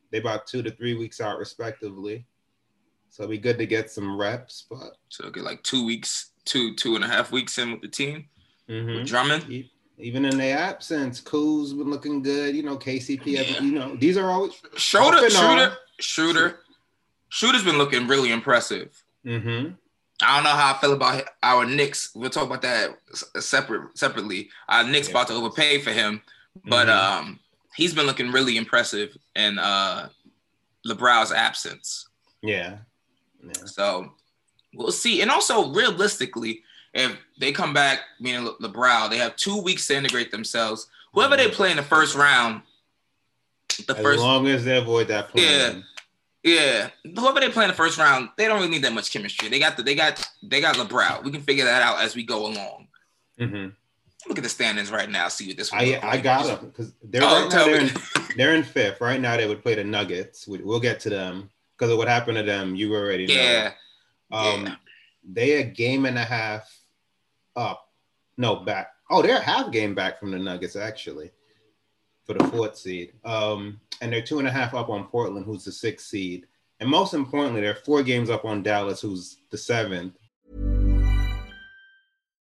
they 0.09 0.19
about 0.19 0.47
two 0.47 0.63
to 0.63 0.71
three 0.71 0.95
weeks 0.95 1.19
out 1.19 1.37
respectively. 1.37 2.25
So 3.13 3.21
it'd 3.21 3.29
be 3.29 3.37
good 3.37 3.59
to 3.59 3.67
get 3.67 3.91
some 3.91 4.17
reps. 4.17 4.65
But 4.67 4.97
So 5.09 5.29
get 5.29 5.43
like 5.43 5.61
two 5.61 5.85
weeks, 5.85 6.31
two, 6.45 6.73
two 6.73 6.95
and 6.95 7.03
a 7.05 7.07
half 7.07 7.31
weeks 7.31 7.59
in 7.59 7.71
with 7.71 7.81
the 7.81 7.87
team. 7.87 8.25
Mhm. 8.67 8.97
With 8.97 9.07
Drummond. 9.07 9.65
Even 9.99 10.25
in 10.25 10.35
their 10.39 10.57
absence, 10.57 11.21
Kuz 11.21 11.77
been 11.77 11.91
looking 11.91 12.23
good. 12.23 12.55
You 12.55 12.63
know, 12.63 12.75
KCP. 12.75 13.21
Yeah. 13.27 13.61
You 13.61 13.71
know, 13.73 13.95
these 13.95 14.17
are 14.17 14.31
always 14.31 14.53
Schroeder, 14.77 15.17
shooter. 15.29 15.29
Schroeder, 15.29 15.77
Schroeder, 15.99 16.59
Shooter's 17.29 17.63
been 17.63 17.77
looking 17.77 18.07
really 18.07 18.31
impressive. 18.31 19.03
Mm-hmm. 19.23 19.73
I 20.23 20.35
don't 20.35 20.43
know 20.43 20.49
how 20.49 20.73
I 20.73 20.77
feel 20.81 20.93
about 20.93 21.23
our 21.43 21.65
Knicks. 21.67 22.09
We'll 22.15 22.31
talk 22.31 22.47
about 22.47 22.63
that 22.63 22.97
separate 23.39 23.95
separately. 23.95 24.49
Our 24.69 24.83
Knicks 24.85 25.07
Yeah. 25.07 25.11
about 25.13 25.27
to 25.27 25.33
overpay 25.33 25.81
for 25.81 25.91
him, 25.91 26.23
but 26.65 26.87
Mhm. 26.87 26.95
um, 26.97 27.39
he's 27.75 27.93
been 27.93 28.07
looking 28.07 28.31
really 28.31 28.57
impressive 28.57 29.15
in 29.35 29.59
uh, 29.59 30.09
LeBron's 30.87 31.31
absence. 31.31 32.07
Yeah. 32.41 32.79
Yeah. 33.45 33.65
So 33.65 34.11
we'll 34.73 34.91
see. 34.91 35.21
And 35.21 35.29
also, 35.29 35.71
realistically, 35.73 36.63
if 36.93 37.15
they 37.37 37.51
come 37.51 37.73
back, 37.73 37.99
meaning 38.19 38.45
Le- 38.45 38.57
LeBron, 38.57 39.09
they 39.09 39.17
have 39.17 39.35
two 39.35 39.61
weeks 39.61 39.87
to 39.87 39.95
integrate 39.97 40.31
themselves. 40.31 40.87
Whoever 41.13 41.35
they 41.37 41.49
play 41.49 41.71
in 41.71 41.77
the 41.77 41.83
first 41.83 42.15
round, 42.15 42.61
the 43.87 43.95
As 43.95 44.01
first, 44.03 44.19
long 44.21 44.47
as 44.47 44.63
they 44.65 44.77
avoid 44.77 45.07
that 45.09 45.29
plan. 45.29 45.83
yeah, 46.43 46.89
whoever 47.15 47.39
they 47.39 47.49
play 47.49 47.63
in 47.65 47.69
the 47.69 47.75
first 47.75 47.97
round, 47.97 48.29
they 48.37 48.47
don't 48.47 48.57
really 48.59 48.69
need 48.71 48.83
that 48.83 48.93
much 48.93 49.11
chemistry. 49.11 49.49
They 49.49 49.59
got 49.59 49.77
the, 49.77 49.83
they 49.83 49.95
got, 49.95 50.23
they 50.43 50.61
got 50.61 50.75
LeBron. 50.75 51.23
We 51.23 51.31
can 51.31 51.41
figure 51.41 51.65
that 51.65 51.81
out 51.81 51.99
as 51.99 52.15
we 52.15 52.23
go 52.23 52.45
along. 52.47 52.87
hmm 53.37 53.67
Look 54.27 54.37
at 54.37 54.43
the 54.43 54.49
standings 54.49 54.89
right 54.89 55.09
now. 55.09 55.27
See 55.27 55.47
what 55.47 55.57
this. 55.57 55.69
one 55.71 55.81
I 55.81 55.99
I 56.01 56.17
got 56.17 56.45
them 56.45 56.67
because 56.69 56.93
they're 57.03 57.21
Oh, 57.23 57.41
right 57.43 57.51
now 57.51 57.65
they're 57.65 57.81
in, 57.81 57.91
they're 58.37 58.55
in 58.55 58.63
fifth. 58.63 59.01
Right 59.01 59.19
now 59.19 59.35
they 59.35 59.47
would 59.47 59.61
play 59.61 59.75
the 59.75 59.83
Nuggets. 59.83 60.47
We, 60.47 60.59
we'll 60.59 60.79
get 60.79 61.01
to 61.01 61.09
them 61.09 61.49
because 61.77 61.91
of 61.91 61.97
what 61.97 62.07
happened 62.07 62.37
to 62.37 62.43
them. 62.43 62.75
You 62.75 62.93
already 62.95 63.27
know. 63.27 63.33
Yeah, 63.33 63.71
Um, 64.31 64.65
yeah. 64.65 64.75
they 65.23 65.53
a 65.61 65.63
game 65.63 66.05
and 66.05 66.17
a 66.17 66.23
half 66.23 66.69
up. 67.55 67.89
No, 68.37 68.57
back. 68.57 68.91
Oh, 69.09 69.21
they're 69.21 69.37
a 69.37 69.41
half 69.41 69.71
game 69.71 69.93
back 69.93 70.19
from 70.19 70.31
the 70.31 70.39
Nuggets 70.39 70.75
actually 70.75 71.31
for 72.25 72.33
the 72.33 72.43
fourth 72.45 72.77
seed. 72.77 73.13
Um, 73.25 73.79
and 74.01 74.11
they're 74.11 74.21
two 74.21 74.39
and 74.39 74.47
a 74.47 74.51
half 74.51 74.73
up 74.73 74.89
on 74.89 75.05
Portland, 75.07 75.45
who's 75.45 75.65
the 75.65 75.71
sixth 75.71 76.07
seed. 76.07 76.47
And 76.79 76.89
most 76.89 77.13
importantly, 77.13 77.61
they're 77.61 77.75
four 77.75 78.01
games 78.03 78.29
up 78.29 78.45
on 78.45 78.63
Dallas, 78.63 79.01
who's 79.01 79.37
the 79.51 79.57
seventh. 79.57 80.15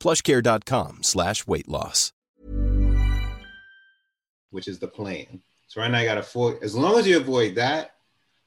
plushcare.com 0.00 1.02
slash 1.02 1.46
weight 1.46 1.68
loss. 1.68 2.12
which 4.50 4.66
is 4.66 4.80
the 4.80 4.88
plan. 4.88 5.40
So 5.68 5.80
right 5.80 5.88
now 5.88 5.98
I 5.98 6.04
got 6.04 6.16
to 6.16 6.24
four. 6.24 6.58
As 6.60 6.74
long 6.74 6.98
as 6.98 7.06
you 7.06 7.16
avoid 7.18 7.54
that, 7.54 7.94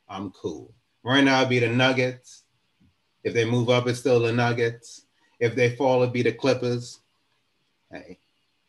I'm 0.09 0.31
cool. 0.31 0.73
Right 1.01 1.23
now 1.23 1.37
it'd 1.37 1.49
be 1.49 1.59
the 1.59 1.69
Nuggets. 1.69 2.43
If 3.23 3.33
they 3.33 3.45
move 3.45 3.69
up, 3.69 3.87
it's 3.87 3.99
still 3.99 4.19
the 4.19 4.33
Nuggets. 4.33 5.05
If 5.39 5.55
they 5.55 5.77
fall, 5.77 6.01
it'd 6.01 6.11
be 6.11 6.21
the 6.23 6.33
Clippers. 6.33 6.99
Hey, 7.89 8.19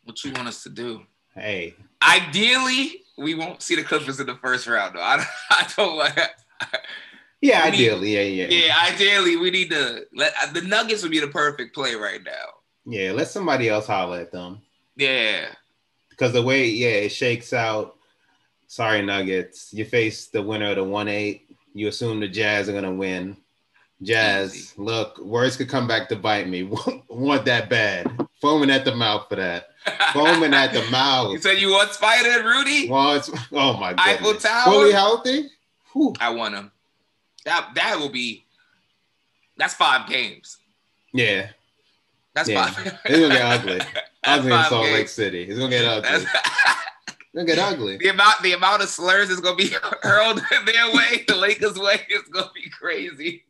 What 0.05 0.23
you 0.25 0.33
want 0.33 0.47
us 0.47 0.63
to 0.63 0.69
do? 0.69 1.03
hey, 1.35 1.75
Ideally, 2.09 3.03
we 3.19 3.35
won't 3.35 3.63
see 3.63 3.75
the 3.75 3.83
Clippers 3.83 4.21
in 4.21 4.27
the 4.27 4.37
first 4.37 4.69
round, 4.69 4.95
though. 4.95 5.01
I, 5.03 5.25
I 5.51 5.67
don't 5.77 5.97
want. 5.97 6.17
yeah, 7.41 7.63
I 7.63 7.71
mean, 7.73 7.75
ideally, 7.75 8.15
yeah, 8.15 8.47
yeah, 8.47 8.67
Yeah, 8.67 8.77
ideally, 8.93 9.37
we 9.37 9.51
need 9.51 9.71
to 9.71 10.05
let 10.15 10.35
the 10.53 10.61
Nuggets 10.61 11.03
would 11.03 11.11
be 11.11 11.19
the 11.19 11.27
perfect 11.27 11.75
play 11.75 11.97
right 11.97 12.23
now. 12.23 12.31
Yeah. 12.87 13.13
Let 13.13 13.29
somebody 13.29 13.69
else 13.69 13.87
holler 13.87 14.21
at 14.21 14.33
them 14.33 14.61
Yeah, 14.97 15.47
because 16.11 16.33
the 16.33 16.43
way, 16.43 16.67
yeah, 16.69 16.89
it 16.89 17.09
shakes 17.11 17.53
out. 17.53 17.97
Sorry, 18.67 19.03
Nuggets. 19.03 19.73
You 19.73 19.85
face 19.85 20.27
the 20.29 20.43
winner 20.43 20.71
of 20.71 20.77
the 20.77 20.85
one 20.85 21.09
eight. 21.09 21.49
You 21.75 21.89
assume 21.89 22.21
the 22.21 22.29
Jazz 22.29 22.69
are 22.69 22.73
gonna 22.73 22.93
win. 22.93 23.37
Jazz, 24.03 24.55
Easy. 24.55 24.75
look, 24.77 25.19
words 25.19 25.57
could 25.57 25.69
come 25.69 25.87
back 25.87 26.09
to 26.09 26.17
bite 26.17 26.49
me. 26.49 26.63
Want 27.09 27.45
that 27.47 27.71
bad? 27.71 28.11
Foaming 28.41 28.71
at 28.71 28.85
the 28.85 28.95
mouth 28.95 29.27
for 29.29 29.37
that. 29.37 29.69
Foaming 30.13 30.53
at 30.53 30.73
the 30.73 30.83
mouth. 30.91 31.33
You 31.33 31.39
said 31.39 31.59
you 31.59 31.71
want 31.71 31.91
Spida 31.91 32.37
and 32.39 32.45
Rudy? 32.45 32.89
Well, 32.91 33.17
it's, 33.17 33.31
oh 33.53 33.75
my 33.79 33.95
God. 33.95 34.07
Eiffel 34.07 34.35
Tower? 34.35 34.65
Fully 34.65 34.93
healthy? 34.93 35.51
Whew. 35.93 36.13
I 36.21 36.31
want 36.31 36.55
him. 36.55 36.71
That 37.45 37.71
that 37.75 37.99
will 37.99 38.09
be. 38.11 38.45
That's 39.57 39.75
five 39.75 40.09
games. 40.09 40.59
Yeah. 41.13 41.51
That's 42.35 42.49
Yeah. 42.49 42.67
five. 42.71 42.99
It's 43.05 43.21
gonna 43.21 43.35
get 43.35 43.43
ugly. 43.45 43.81
Ugly 44.27 44.53
in 44.53 44.65
Salt 44.65 44.85
Lake. 44.87 45.09
City. 45.09 45.43
It's 45.43 45.59
gonna 45.59 45.71
get 45.71 45.85
ugly. 45.85 46.09
It's 46.11 47.17
gonna 47.35 47.47
get 47.47 47.59
ugly. 47.59 47.97
the 48.01 48.09
amount 48.09 48.43
the 48.43 48.53
amount 48.55 48.83
of 48.83 48.89
slurs 48.89 49.29
is 49.31 49.41
gonna 49.41 49.55
be 49.57 49.69
hurled 50.03 50.39
their 50.65 50.93
way, 50.95 51.25
the 51.29 51.37
Lakers' 51.37 51.79
way 51.79 52.01
is 52.09 52.23
gonna 52.33 52.51
be 52.55 52.71
crazy. 52.71 53.45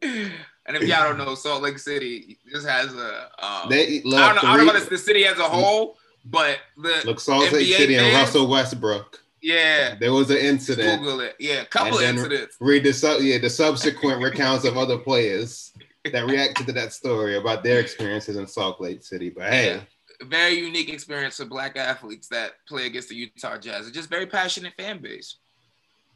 And 0.00 0.76
if 0.76 0.82
y'all 0.82 1.02
don't 1.08 1.18
know, 1.18 1.34
Salt 1.34 1.62
Lake 1.62 1.78
City 1.78 2.38
just 2.50 2.66
has 2.66 2.94
a. 2.94 3.28
Um, 3.44 3.68
They 3.68 4.00
look, 4.04 4.18
I 4.20 4.32
don't 4.34 4.42
know. 4.42 4.50
I 4.50 4.56
don't 4.56 4.66
know 4.66 4.72
three- 4.72 4.78
about 4.80 4.90
the 4.90 4.98
city 4.98 5.24
as 5.26 5.38
a 5.38 5.44
whole, 5.44 5.98
but 6.24 6.58
the 6.76 7.02
look 7.04 7.20
Salt 7.20 7.52
Lake 7.52 7.66
NBA 7.66 7.76
City 7.76 7.96
and? 7.96 8.14
Russell 8.14 8.46
Westbrook. 8.48 9.20
yeah, 9.42 9.96
There 10.00 10.12
was 10.12 10.30
an 10.30 10.38
incident. 10.38 11.00
Google 11.02 11.20
it. 11.20 11.36
Yeah, 11.38 11.62
a 11.62 11.64
couple 11.66 11.98
incidents. 11.98 12.56
Read 12.60 12.84
the 12.84 12.92
sub, 12.92 13.20
yeah, 13.22 13.38
the 13.38 13.50
subsequent 13.50 14.22
recounts 14.22 14.64
of 14.64 14.76
other 14.78 14.98
players 14.98 15.71
that 16.10 16.26
reacted 16.26 16.66
to 16.66 16.72
that 16.72 16.92
story 16.92 17.36
about 17.36 17.62
their 17.62 17.78
experiences 17.80 18.36
in 18.36 18.46
Salt 18.46 18.80
Lake 18.80 19.02
City. 19.04 19.30
But 19.30 19.52
hey, 19.52 19.74
Yeah. 19.74 19.80
Very 20.28 20.54
unique 20.54 20.88
experience 20.88 21.36
for 21.36 21.46
black 21.46 21.76
athletes 21.76 22.28
that 22.28 22.52
play 22.68 22.86
against 22.86 23.08
the 23.08 23.16
Utah 23.16 23.58
Jazz. 23.58 23.86
It's 23.88 23.96
just 23.96 24.08
very 24.08 24.26
passionate 24.26 24.72
fan 24.76 24.98
base. 24.98 25.36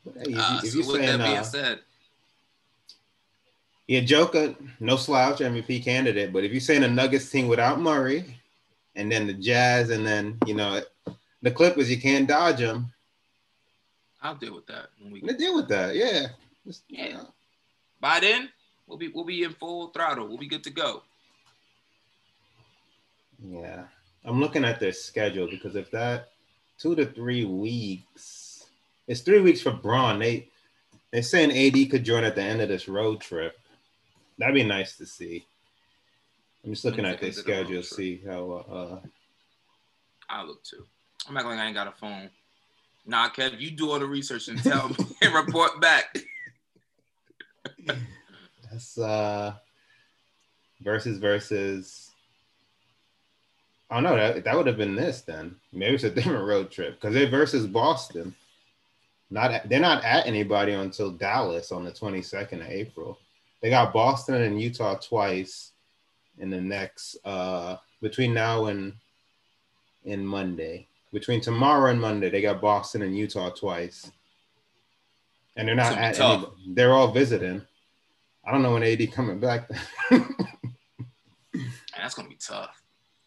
hey, 0.05 0.31
if, 0.33 0.39
Uh, 0.39 0.61
if 0.63 0.71
so 0.71 0.79
you're 0.79 0.87
with 0.87 0.97
saying 0.97 1.19
that 1.19 1.25
being 1.25 1.39
uh, 1.39 1.43
said, 1.43 1.81
Yeah, 3.89 4.01
Joker, 4.01 4.55
no 4.81 4.97
slouch 4.97 5.39
MVP 5.41 5.83
candidate. 5.85 6.33
But 6.33 6.45
if 6.45 6.53
you're 6.53 6.61
saying 6.61 6.85
a 6.85 6.89
Nuggets 6.89 7.29
team 7.31 7.49
without 7.49 7.81
Murray, 7.81 8.41
and 8.95 9.11
then 9.11 9.27
the 9.27 9.33
Jazz, 9.35 9.91
and 9.91 10.07
then 10.07 10.39
you 10.47 10.55
know 10.55 10.83
the 11.43 11.51
Clippers, 11.51 11.91
you 11.91 12.01
can't 12.01 12.29
dodge 12.29 12.59
them. 12.59 12.93
I'll 14.23 14.35
deal 14.37 14.55
with 14.55 14.67
that 14.67 14.89
when 15.01 15.13
we 15.13 15.21
deal 15.21 15.55
with 15.57 15.69
that, 15.69 15.95
yeah. 15.97 16.29
Just, 16.67 16.83
Yeah. 16.89 17.07
you 17.07 17.13
know. 17.15 17.35
by 18.01 18.21
then. 18.21 18.51
We'll 18.87 18.99
be 18.99 19.09
we'll 19.09 19.25
be 19.25 19.43
in 19.43 19.53
full 19.53 19.89
throttle. 19.89 20.29
We'll 20.29 20.39
be 20.39 20.49
good 20.49 20.65
to 20.65 20.71
go. 20.71 21.03
Yeah. 23.41 23.85
I'm 24.25 24.41
looking 24.41 24.65
at 24.65 24.81
their 24.81 24.93
schedule 24.93 25.49
because 25.49 25.77
if 25.77 25.91
that 25.93 26.31
two 26.79 26.95
to 26.97 27.07
three 27.07 27.45
weeks, 27.45 28.67
it's 29.07 29.21
three 29.21 29.41
weeks 29.41 29.61
for 29.61 29.73
Bron. 29.73 30.19
They 30.19 30.49
they're 31.13 31.23
saying 31.23 31.53
AD 31.53 31.91
could 31.91 32.05
join 32.05 32.25
at 32.25 32.35
the 32.35 32.43
end 32.43 32.61
of 32.61 32.69
this 32.69 32.89
road 32.89 33.21
trip. 33.21 33.59
That'd 34.39 34.55
be 34.55 34.65
nice 34.65 34.97
to 34.99 35.07
see. 35.07 35.47
I'm 36.65 36.73
just 36.73 36.85
looking 36.85 37.07
at 37.07 37.21
the 37.21 37.27
their 37.27 37.29
end 37.29 37.37
the 37.37 37.41
schedule, 37.41 37.83
see 37.83 38.21
how 38.27 38.51
uh 38.51 39.01
I'll 40.29 40.47
look 40.47 40.63
too. 40.65 40.85
I'm 41.29 41.37
acting 41.37 41.51
like 41.51 41.61
I 41.61 41.67
ain't 41.67 41.75
got 41.75 41.87
a 41.87 41.93
phone. 41.93 42.31
Nah, 43.05 43.29
Kev, 43.29 43.61
you 43.61 43.71
do 43.71 43.91
all 43.93 44.01
the 44.01 44.07
research 44.07 44.49
and 44.49 44.61
tell 44.61 44.89
me 44.89 44.97
and 45.23 45.33
report 45.33 45.81
back. 45.81 46.19
that's 48.71 48.99
uh 48.99 49.55
versus 50.81 51.19
versus 51.19 52.11
Oh 53.89 54.01
no, 54.01 54.17
that, 54.17 54.43
that 54.43 54.57
would 54.57 54.67
have 54.67 54.77
been 54.79 54.97
this 54.97 55.21
then. 55.21 55.55
Maybe 55.73 55.95
it's 55.95 56.05
a 56.05 56.11
different 56.15 56.45
road 56.45 56.71
trip 56.71 57.01
because 57.01 57.15
they're 57.15 57.31
versus 57.31 57.67
Boston. 57.67 58.35
Not 59.31 59.53
at- 59.53 59.69
they're 59.69 59.81
not 59.81 60.05
at 60.05 60.27
anybody 60.27 60.73
until 60.73 61.11
Dallas 61.13 61.73
on 61.73 61.85
the 61.85 61.93
22nd 61.93 62.61
of 62.61 62.69
April. 62.69 63.19
They 63.63 63.71
got 63.71 63.93
Boston 63.93 64.43
and 64.43 64.61
Utah 64.61 64.97
twice 64.97 65.73
in 66.39 66.51
the 66.51 66.61
next 66.61 67.17
uh 67.25 67.77
between 68.03 68.35
now 68.35 68.67
and 68.67 68.95
and 70.05 70.27
Monday. 70.27 70.89
Between 71.13 71.41
tomorrow 71.41 71.91
and 71.91 72.01
Monday, 72.01 72.29
they 72.29 72.43
got 72.43 72.61
Boston 72.61 73.03
and 73.03 73.17
Utah 73.17 73.51
twice. 73.51 74.11
And 75.57 75.67
they're 75.67 75.75
not 75.75 75.97
It's 75.99 76.19
gonna 76.19 76.39
be 76.39 76.45
at 76.45 76.75
they're 76.75 76.93
all 76.93 77.11
visiting. 77.13 77.63
I 78.47 78.53
don't 78.53 78.63
know 78.63 78.73
when 78.75 78.83
AD 78.83 79.13
coming 79.13 79.39
back. 79.41 79.69
Man, 80.11 80.25
that's 81.97 82.15
gonna 82.15 82.29
be 82.29 82.37
tough. 82.37 82.83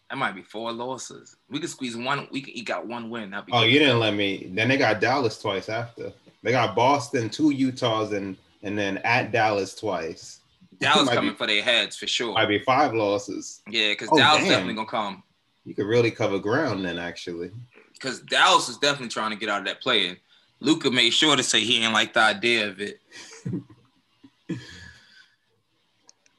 That 0.10 0.18
might 0.18 0.34
be 0.36 0.42
four 0.42 0.72
losses. 0.72 1.36
We 1.50 1.60
could 1.60 1.70
squeeze 1.70 1.96
one. 1.96 2.28
We 2.32 2.42
could. 2.42 2.54
He 2.54 2.62
got 2.62 2.88
one 2.88 3.10
win. 3.10 3.32
That'd 3.32 3.48
be. 3.48 3.52
Oh, 3.52 3.62
good. 3.62 3.72
you 3.72 3.80
didn't 3.80 4.00
let 4.00 4.14
me. 4.14 4.50
Then 4.54 4.68
they 4.70 4.78
got 4.78 5.00
Dallas 5.02 5.40
twice 5.40 5.70
after. 5.70 6.12
They 6.42 6.52
got 6.52 6.76
Boston, 6.76 7.30
two 7.30 7.50
Utahs, 7.52 8.14
and 8.14 8.38
and 8.64 8.78
then 8.78 8.98
at 9.00 9.32
Dallas 9.32 9.76
twice. 9.76 10.40
Dallas 10.80 11.10
coming 11.10 11.32
be- 11.32 11.36
for 11.36 11.48
their 11.48 11.62
heads 11.62 11.98
for 11.98 12.08
sure. 12.08 12.34
Might 12.34 12.46
be 12.48 12.60
five 12.60 12.94
losses. 12.94 13.62
Yeah, 13.70 13.90
because 13.90 14.10
Oh, 14.12 14.18
Dallas 14.18 14.42
damn. 14.42 14.50
definitely 14.50 14.76
gonna 14.76 14.88
come. 14.88 15.24
You 15.66 15.76
could 15.76 15.86
really 15.88 16.10
cover 16.12 16.40
ground 16.40 16.86
then, 16.86 16.98
actually. 16.98 17.52
Because 17.94 18.22
Dallas 18.22 18.70
is 18.70 18.78
definitely 18.78 19.10
trying 19.10 19.32
to 19.32 19.36
get 19.38 19.50
out 19.50 19.60
of 19.60 19.66
that 19.66 19.82
play. 19.82 20.08
And 20.08 20.18
Luka 20.62 20.90
made 20.90 21.10
sure 21.12 21.36
to 21.36 21.44
say 21.44 21.60
he 21.60 21.84
ain't 21.84 21.92
like 21.94 22.14
the 22.14 22.22
idea 22.22 22.68
of 22.70 22.80
it. 22.80 23.02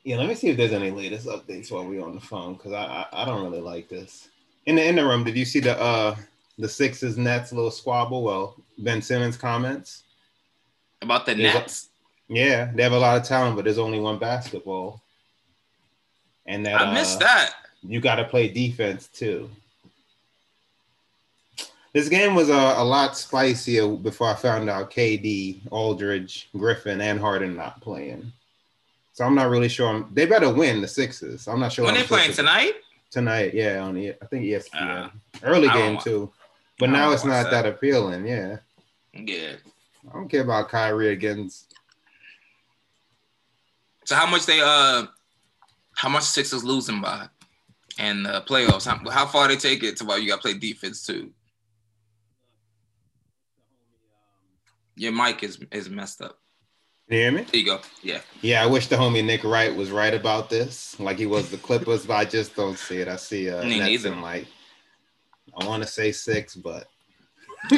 Yeah, 0.05 0.17
let 0.17 0.29
me 0.29 0.35
see 0.35 0.49
if 0.49 0.57
there's 0.57 0.73
any 0.73 0.91
latest 0.91 1.27
updates 1.27 1.71
while 1.71 1.85
we're 1.87 2.05
on 2.05 2.15
the 2.15 2.21
phone 2.21 2.55
because 2.55 2.73
I, 2.73 3.07
I 3.13 3.23
I 3.23 3.25
don't 3.27 3.43
really 3.45 3.61
like 3.61 3.89
this. 3.89 4.29
In 4.67 4.77
the 4.77 4.85
interim, 4.85 5.25
did 5.25 5.37
you 5.37 5.45
see 5.45 5.61
the 5.61 5.79
uh 5.81 6.17
the 6.59 6.69
Sixers 6.69 7.19
Nets 7.19 7.53
little 7.53 7.71
squabble? 7.71 8.23
Well, 8.23 8.57
Ben 8.79 9.03
Simmons 9.03 9.37
comments. 9.37 10.05
About 11.03 11.27
the 11.27 11.35
There's 11.35 11.55
a- 11.55 11.59
Nets. 11.59 11.89
Yeah, 12.29 12.71
they 12.75 12.83
have 12.85 12.93
a 12.93 12.99
lot 12.99 13.17
of 13.17 13.25
talent, 13.25 13.57
but 13.57 13.65
there's 13.65 13.79
only 13.79 13.99
one 13.99 14.19
basketball. 14.19 15.03
And 16.47 16.65
that 16.65 16.81
I 16.81 16.95
missed 16.95 17.17
uh, 17.17 17.27
that. 17.27 17.55
you 17.83 18.01
got 18.01 18.17
to 18.17 18.25
play 18.25 18.49
defense 18.49 19.09
too. 19.09 19.51
This 21.93 22.09
game 22.09 22.37
was 22.37 22.49
a, 22.49 22.53
a 22.53 22.85
lot 22.85 23.17
spicier 23.17 23.89
before 23.89 24.29
I 24.29 24.35
found 24.35 24.71
out 24.71 24.93
KD, 24.93 25.59
Aldridge, 25.73 26.49
Griffin, 26.57 27.01
and 27.01 27.19
Harden 27.19 27.57
not 27.57 27.81
playing. 27.81 28.33
So 29.21 29.27
I'm 29.27 29.35
not 29.35 29.51
really 29.51 29.69
sure. 29.69 29.87
I'm, 29.87 30.09
they 30.15 30.25
better 30.25 30.51
win 30.51 30.81
the 30.81 30.89
Sixers. 30.89 31.47
I'm 31.47 31.61
not 31.61 31.75
sure 31.75 31.85
When 31.85 31.93
they 31.93 32.05
playing 32.05 32.33
tonight? 32.33 32.73
Tonight, 33.11 33.53
yeah, 33.53 33.81
on 33.81 33.95
the 33.95 34.15
I 34.23 34.25
think 34.31 34.47
ESPN. 34.47 34.71
Ah. 34.73 35.13
Early 35.43 35.69
game 35.69 35.97
wa- 35.97 36.01
too, 36.01 36.33
but 36.79 36.89
now 36.89 37.11
it's 37.13 37.23
not 37.27 37.51
that. 37.51 37.65
that 37.65 37.67
appealing. 37.67 38.27
Yeah, 38.27 38.57
Yeah. 39.13 39.57
I 40.09 40.15
don't 40.15 40.27
care 40.31 40.41
about 40.41 40.71
Kyrie 40.71 41.11
against. 41.11 41.75
So 44.07 44.15
how 44.15 44.25
much 44.25 44.47
they 44.47 44.63
uh 44.63 45.05
how 45.97 46.09
much 46.09 46.23
Sixers 46.23 46.65
losing 46.65 47.03
by 47.03 47.27
and 47.99 48.27
uh 48.27 48.41
playoffs? 48.41 48.87
How, 48.87 49.07
how 49.11 49.27
far 49.27 49.49
they 49.49 49.57
take 49.57 49.83
it 49.83 49.99
to 49.99 50.07
while 50.07 50.19
you 50.19 50.29
gotta 50.31 50.41
play 50.41 50.55
defense 50.55 51.05
too? 51.05 51.31
Your 54.97 55.13
mic 55.13 55.43
is 55.43 55.63
is 55.73 55.91
messed 55.91 56.23
up. 56.23 56.40
Can 57.11 57.17
you 57.19 57.25
hear 57.25 57.33
me? 57.33 57.43
There 57.43 57.61
you 57.61 57.67
go. 57.67 57.81
Yeah. 58.05 58.21
Yeah, 58.41 58.63
I 58.63 58.67
wish 58.67 58.87
the 58.87 58.95
homie 58.95 59.25
Nick 59.25 59.43
Wright 59.43 59.75
was 59.75 59.91
right 59.91 60.15
about 60.15 60.49
this, 60.49 60.99
like 61.01 61.19
he 61.19 61.27
was 61.27 61.51
the 61.51 61.57
Clippers, 61.57 62.07
but 62.07 62.15
I 62.15 62.25
just 62.25 62.55
don't 62.55 62.79
see 62.79 62.99
it. 62.99 63.09
I 63.09 63.17
see 63.17 63.51
uh, 63.51 63.65
Me 63.65 63.81
Nets 63.81 64.05
in 64.05 64.21
like 64.21 64.47
I 65.61 65.67
want 65.67 65.83
to 65.83 65.89
say 65.89 66.13
six, 66.13 66.55
but 66.55 66.87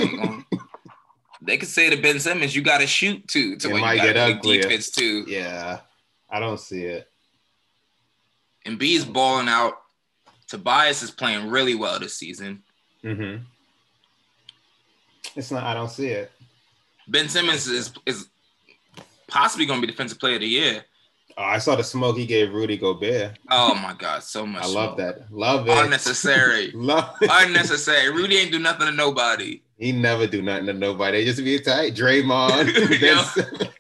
they 1.40 1.56
could 1.56 1.68
say 1.70 1.88
to 1.88 1.96
Ben 1.96 2.20
Simmons, 2.20 2.54
you 2.54 2.60
gotta 2.60 2.86
shoot 2.86 3.26
too 3.26 3.56
to 3.56 3.70
It 3.70 3.80
might 3.80 4.02
get 4.02 4.18
uglier. 4.18 4.60
defense 4.64 4.90
too. 4.90 5.24
yeah, 5.26 5.80
I 6.28 6.38
don't 6.38 6.60
see 6.60 6.84
it. 6.84 7.08
And 8.66 8.78
B 8.78 8.94
is 8.94 9.06
balling 9.06 9.48
out. 9.48 9.78
Tobias 10.46 11.02
is 11.02 11.10
playing 11.10 11.48
really 11.48 11.74
well 11.74 11.98
this 11.98 12.14
season. 12.18 12.62
hmm 13.00 13.36
It's 15.34 15.50
not. 15.50 15.64
I 15.64 15.72
don't 15.72 15.90
see 15.90 16.08
it. 16.08 16.30
Ben 17.08 17.30
Simmons 17.30 17.66
is 17.66 17.94
is 18.04 18.28
possibly 19.32 19.66
gonna 19.66 19.80
be 19.80 19.86
defensive 19.86 20.18
player 20.20 20.34
of 20.36 20.40
the 20.42 20.48
year. 20.48 20.84
Oh, 21.38 21.42
I 21.44 21.58
saw 21.58 21.74
the 21.76 21.82
smoke 21.84 22.18
he 22.18 22.26
gave 22.26 22.52
Rudy 22.52 22.76
Gobert. 22.76 23.38
Oh 23.50 23.74
my 23.74 23.94
god, 23.94 24.22
so 24.22 24.44
much. 24.46 24.64
I 24.64 24.66
love 24.66 24.98
that. 24.98 25.32
Love 25.32 25.66
it. 25.68 25.76
Unnecessary. 25.78 26.70
Love 26.74 27.16
it. 27.22 27.30
Unnecessary. 27.32 28.10
Rudy 28.12 28.36
ain't 28.36 28.52
do 28.52 28.58
nothing 28.58 28.86
to 28.86 28.92
nobody. 28.92 29.62
He 29.78 29.92
never 29.92 30.26
do 30.26 30.42
nothing 30.42 30.66
to 30.66 30.74
nobody. 30.74 31.18
They 31.18 31.24
just 31.24 31.42
be 31.42 31.58
tight. 31.58 31.94
Draymond. 31.94 32.68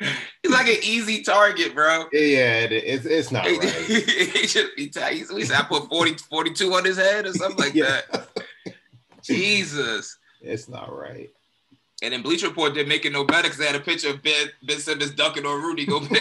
He's 0.42 0.52
like 0.52 0.68
an 0.68 0.76
easy 0.82 1.22
target, 1.22 1.74
bro. 1.74 2.06
yeah, 2.12 2.60
it, 2.60 2.72
it's 2.72 3.04
it's 3.04 3.30
not 3.32 3.44
right. 3.46 3.62
he 3.74 4.46
should 4.46 4.70
be 4.76 4.88
tight. 4.88 5.14
He's- 5.14 5.30
He 5.30 5.44
said 5.44 5.60
I 5.60 5.62
put 5.64 5.88
40, 5.88 6.14
42 6.30 6.74
on 6.74 6.84
his 6.84 6.96
head 6.96 7.26
or 7.26 7.32
something 7.34 7.58
like 7.58 7.74
Yeah. 7.74 8.00
that. 8.12 8.28
Jesus. 9.22 10.16
It's 10.40 10.68
not 10.68 10.92
right. 10.94 11.30
And 12.02 12.12
then 12.12 12.22
Bleacher 12.22 12.48
Report 12.48 12.74
didn't 12.74 12.88
make 12.88 13.04
it 13.04 13.12
no 13.12 13.24
better 13.24 13.42
because 13.42 13.58
they 13.58 13.66
had 13.66 13.74
a 13.74 13.80
picture 13.80 14.10
of 14.10 14.22
Ben, 14.22 14.48
ben 14.62 14.78
Simmons 14.78 15.10
dunking 15.10 15.44
on 15.44 15.60
Rudy 15.60 15.84
Gobert. 15.84 16.10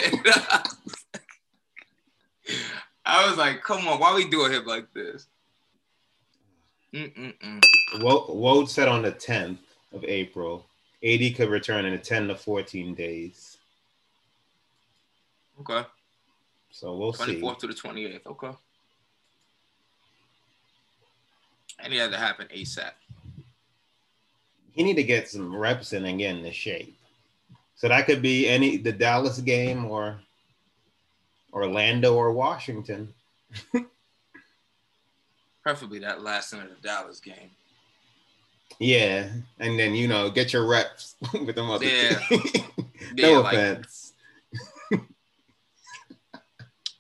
I 3.06 3.30
was 3.30 3.38
like, 3.38 3.62
come 3.62 3.88
on, 3.88 4.00
why 4.00 4.16
we 4.16 4.30
doing 4.30 4.52
him 4.52 4.66
like 4.66 4.92
this? 4.94 5.28
Mm-mm-mm. 6.94 7.62
Woj 8.02 8.68
said 8.68 8.88
on 8.88 9.04
the 9.04 9.12
10th 9.12 9.60
of 9.94 10.04
April, 10.04 10.66
AD 11.04 11.36
could 11.36 11.50
return 11.50 11.86
in 11.86 12.00
10 12.00 12.30
to 12.30 12.36
14 12.36 12.96
days. 12.96 13.58
Okay. 15.62 15.86
So 16.72 16.96
we'll 16.96 17.14
see. 17.14 17.40
24th 17.40 17.60
to 17.60 17.68
the 17.68 17.74
28th. 17.74 18.26
Okay. 18.28 18.52
And 21.80 21.94
it 21.94 22.00
had 22.00 22.12
to 22.12 22.18
happen 22.18 22.48
ASAP. 22.54 22.92
He 24.78 24.84
need 24.84 24.96
to 24.96 25.04
get 25.04 25.28
some 25.28 25.54
reps 25.56 25.92
in 25.94 26.06
and 26.06 26.20
get 26.20 26.36
into 26.36 26.54
shape. 26.54 26.96
So 27.76 27.88
that 27.88 28.06
could 28.06 28.22
be 28.22 28.48
any 28.48 28.78
the 28.78 28.92
Dallas 28.92 29.40
game 29.40 29.86
or 29.86 30.20
Orlando 31.52 32.14
or 32.16 32.32
Washington. 32.32 33.12
Preferably 35.64 35.98
that 36.00 36.22
last 36.22 36.54
end 36.54 36.64
of 36.64 36.70
the 36.70 36.88
Dallas 36.88 37.20
game. 37.20 37.50
Yeah, 38.80 39.30
and 39.60 39.80
then 39.80 39.96
you 39.96 40.08
know 40.08 40.30
get 40.30 40.54
your 40.54 40.68
reps 40.68 41.16
with 41.34 41.56
them 41.56 41.72
other. 41.72 41.86
Yeah. 41.86 42.20
teams. 42.30 42.52
Yeah, 43.16 43.28
no 43.32 43.42
like- 43.42 43.54
offense. 43.54 44.14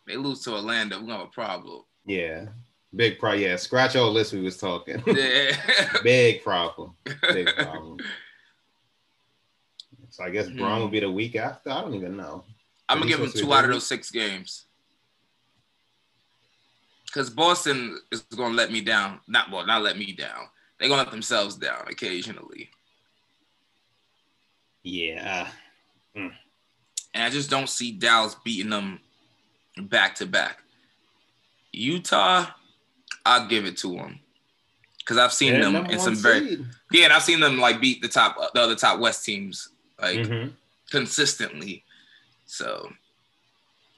They 0.07 0.15
lose 0.15 0.41
to 0.43 0.53
Orlando, 0.53 0.99
gonna 1.01 1.17
have 1.17 1.27
a 1.27 1.29
problem. 1.29 1.81
Yeah, 2.05 2.45
big 2.95 3.19
problem. 3.19 3.41
Yeah, 3.41 3.55
scratch 3.55 3.95
all 3.95 4.13
this 4.13 4.31
we 4.31 4.41
was 4.41 4.57
talking. 4.57 5.03
Yeah. 5.07 5.55
big 6.03 6.43
problem. 6.43 6.95
Big 7.33 7.47
problem. 7.55 7.99
So 10.09 10.23
I 10.23 10.29
guess 10.29 10.47
Bron 10.49 10.77
Hmm. 10.77 10.81
will 10.81 10.89
be 10.89 10.99
the 10.99 11.11
week 11.11 11.35
after. 11.35 11.69
I 11.69 11.81
don't 11.81 11.93
even 11.93 12.17
know. 12.17 12.43
I'm 12.89 12.99
gonna 12.99 13.09
give 13.09 13.19
to 13.31 13.37
two 13.37 13.53
out 13.53 13.65
of 13.65 13.71
those 13.71 13.85
six 13.85 14.09
games. 14.09 14.65
Because 17.05 17.29
Boston 17.29 17.99
is 18.11 18.21
gonna 18.21 18.55
let 18.55 18.71
me 18.71 18.81
down. 18.81 19.19
Not 19.27 19.51
well, 19.51 19.65
not 19.65 19.81
let 19.81 19.97
me 19.97 20.13
down. 20.13 20.47
They're 20.79 20.89
gonna 20.89 21.03
let 21.03 21.11
themselves 21.11 21.55
down 21.55 21.85
occasionally. 21.89 22.69
Yeah. 24.83 25.49
And 26.15 27.23
I 27.23 27.29
just 27.29 27.49
don't 27.49 27.69
see 27.69 27.91
Dallas 27.91 28.35
beating 28.43 28.69
them 28.69 28.99
back 29.77 30.15
to 30.15 30.25
back. 30.25 30.59
Utah, 31.73 32.45
I'll 33.27 33.47
give 33.47 33.65
it 33.65 33.77
to 33.77 33.95
them. 33.95 34.19
because 34.99 35.17
I've 35.17 35.33
seen 35.33 35.53
They're 35.53 35.71
them 35.71 35.85
in 35.85 35.99
some 35.99 36.15
very 36.15 36.47
seed. 36.49 36.65
yeah, 36.91 37.03
and 37.05 37.13
I've 37.13 37.23
seen 37.23 37.39
them 37.39 37.57
like 37.59 37.79
beat 37.79 38.01
the 38.01 38.07
top 38.07 38.35
the 38.53 38.59
other 38.61 38.75
top 38.75 38.99
West 38.99 39.23
teams 39.25 39.69
like 40.01 40.19
Mhm. 40.19 40.53
consistently. 40.89 41.83
So, 42.45 42.91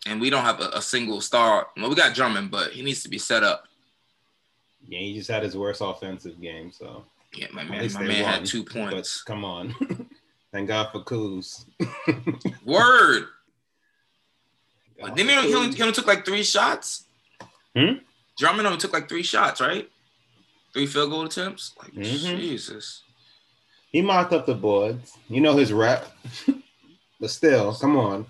and 0.06 0.20
we 0.22 0.30
don't 0.30 0.44
have 0.44 0.60
a, 0.62 0.70
a 0.74 0.82
single 0.82 1.22
star. 1.22 1.68
Well, 1.78 1.90
we 1.90 1.96
got 1.96 2.16
Drummond, 2.16 2.52
but 2.52 2.72
he 2.72 2.82
needs 2.84 3.02
to 3.04 3.10
be 3.10 3.18
set 3.20 3.44
up. 3.44 3.68
Yeah, 4.88 5.00
he 5.00 5.14
just 5.14 5.30
had 5.30 5.44
his 5.44 5.56
worst 5.58 5.82
offensive 5.84 6.40
game, 6.42 6.72
so 6.72 7.06
Yeah, 7.34 7.48
my 7.54 7.64
man, 7.64 7.92
my 7.94 8.02
man 8.04 8.24
won. 8.24 8.32
had 8.34 8.46
two 8.46 8.64
But 8.64 8.74
points. 8.74 9.22
come 9.24 9.44
on, 9.46 9.76
thank 10.52 10.68
God 10.68 10.92
for 10.92 11.04
Kuz. 11.04 11.66
Word. 12.66 13.28
But 15.02 15.16
then 15.16 15.28
he 15.30 15.34
only, 15.36 15.48
he 15.50 15.56
only 15.56 15.76
he 15.76 15.82
only 15.82 15.94
took 15.94 16.08
like 16.08 16.26
three 16.26 16.44
shots. 16.44 17.06
Hmm? 17.76 18.00
Drummond 18.40 18.66
only 18.68 18.80
took 18.80 18.94
like 18.94 19.10
three 19.10 19.22
shots, 19.22 19.60
right? 19.60 19.90
Three 20.74 20.88
field 20.88 21.12
goal 21.12 21.26
attempts. 21.26 21.74
Like 21.78 21.92
Mhm. 21.92 22.40
Jesus. 22.40 23.04
He 23.92 24.02
mocked 24.02 24.32
up 24.32 24.46
the 24.46 24.56
boards. 24.56 25.18
You 25.28 25.42
know 25.42 25.58
his 25.58 25.74
rep, 25.74 26.10
but 27.20 27.30
still, 27.30 27.76
come 27.76 27.98
on, 27.98 28.28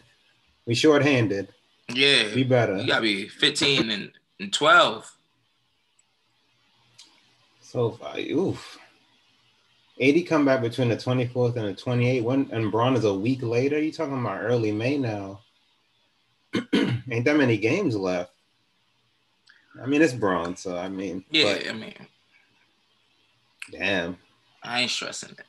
we 0.66 0.74
shorthanded. 0.74 1.50
Yeah. 1.94 2.34
Be 2.34 2.44
better. 2.44 2.78
You 2.78 2.88
gotta 2.88 3.02
be 3.02 3.28
15 3.28 3.92
and, 3.92 4.12
and 4.40 4.52
12. 4.52 5.16
So 7.62 7.92
far, 7.92 8.18
oof. 8.18 8.80
AD 10.02 10.26
come 10.28 10.46
back 10.46 10.62
between 10.62 10.90
the 10.90 10.96
24th 10.96 11.56
and 11.58 11.68
the 11.68 11.80
28th. 11.80 12.24
When 12.24 12.50
and 12.52 12.72
Bron 12.72 12.96
is 12.96 13.04
a 13.04 13.14
week 13.14 13.44
later. 13.44 13.78
You 13.80 13.92
talking 13.92 14.20
about 14.20 14.42
early 14.42 14.72
May 14.72 14.98
now? 14.98 15.42
Ain't 16.74 17.26
that 17.26 17.36
many 17.38 17.58
games 17.58 17.96
left. 17.96 18.32
I 19.82 19.86
mean, 19.86 20.02
it's 20.02 20.14
Bron, 20.14 20.56
so 20.56 20.78
I 20.78 20.90
mean, 20.90 21.24
Yeah, 21.32 21.54
but 21.54 21.68
I 21.70 21.74
mean, 21.74 21.94
damn. 23.72 24.18
I 24.64 24.82
ain't 24.82 24.92
stressing 24.92 25.32
it. 25.32 25.46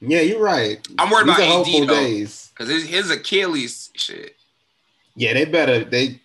Yeah, 0.00 0.20
you're 0.20 0.42
right. 0.42 0.86
I'm 0.98 1.10
worried 1.10 1.28
These 1.28 1.34
about 1.36 1.66
AD 1.68 1.88
though. 1.88 1.94
days. 1.94 2.50
Because 2.54 2.68
his, 2.70 2.84
his 2.88 3.10
Achilles 3.10 3.90
shit. 3.94 4.36
Yeah, 5.16 5.34
they 5.34 5.44
better 5.44 5.84
they. 5.84 6.20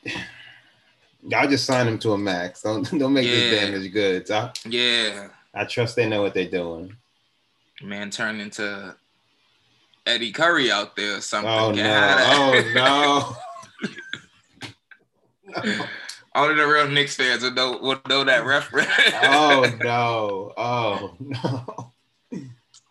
Y'all 1.28 1.48
just 1.50 1.66
sign 1.66 1.88
him 1.88 1.98
to 2.00 2.12
a 2.14 2.18
max. 2.18 2.62
Don't 2.62 2.84
don't 3.00 3.14
make 3.14 3.26
this 3.28 3.52
Yeah. 3.52 3.66
damage 3.66 3.92
goods. 3.92 4.32
I, 4.32 4.52
Yeah. 4.68 5.30
I 5.54 5.66
trust 5.66 5.96
they 5.96 6.08
know 6.08 6.22
what 6.22 6.34
they're 6.34 6.50
doing. 6.50 6.96
Man 7.82 8.10
turned 8.10 8.42
into 8.42 8.96
Eddie 10.06 10.32
Curry 10.32 10.72
out 10.72 10.96
there 10.96 11.18
or 11.18 11.22
something. 11.22 11.50
Oh 11.52 11.72
no! 11.72 12.16
Oh 12.30 13.38
no! 15.56 15.82
Only 16.36 16.56
the 16.56 16.68
real 16.68 16.88
Knicks 16.90 17.16
fans 17.16 17.44
would 17.44 17.56
know, 17.56 17.78
would 17.82 18.08
know 18.10 18.24
that 18.26 18.46
reference. 18.46 18.90
oh 19.24 19.72
no! 19.82 20.54
Oh 20.58 21.16
no! 21.20 21.92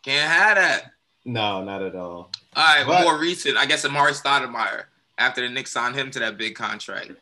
Can't 0.02 0.30
have 0.30 0.56
that. 0.56 0.90
No, 1.26 1.62
not 1.62 1.82
at 1.82 1.94
all. 1.94 2.30
All 2.56 2.64
right, 2.76 2.84
But- 2.86 3.02
more 3.04 3.18
recent. 3.18 3.56
I 3.56 3.66
guess 3.66 3.84
Amar'e 3.86 4.10
Stoudemire 4.20 4.84
after 5.18 5.40
the 5.42 5.48
Knicks 5.48 5.72
signed 5.72 5.94
him 5.94 6.10
to 6.12 6.18
that 6.20 6.36
big 6.38 6.54
contract. 6.54 7.12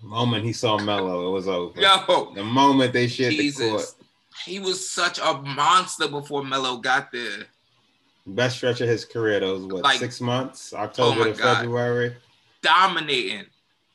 The 0.00 0.06
moment 0.08 0.44
he 0.44 0.52
saw 0.52 0.78
Melo, 0.78 1.28
it 1.28 1.32
was 1.32 1.46
over. 1.48 1.80
Yo, 1.80 2.32
The 2.34 2.42
moment 2.42 2.92
they 2.92 3.06
shared 3.06 3.34
the 3.34 3.52
court, 3.52 3.94
He 4.44 4.58
was 4.58 4.88
such 4.88 5.18
a 5.20 5.34
monster 5.42 6.08
before 6.08 6.42
Melo 6.44 6.78
got 6.78 7.12
there. 7.12 7.46
best 8.26 8.56
stretch 8.56 8.80
of 8.80 8.88
his 8.88 9.04
career. 9.04 9.38
Those 9.40 9.64
what 9.66 9.82
Like- 9.84 9.98
six 10.00 10.20
months, 10.20 10.72
oh 10.72 10.78
October 10.78 11.20
Oh 11.20 11.24
to 11.24 11.38
God. 11.38 11.56
February. 11.58 12.16
Dominating. 12.62 13.46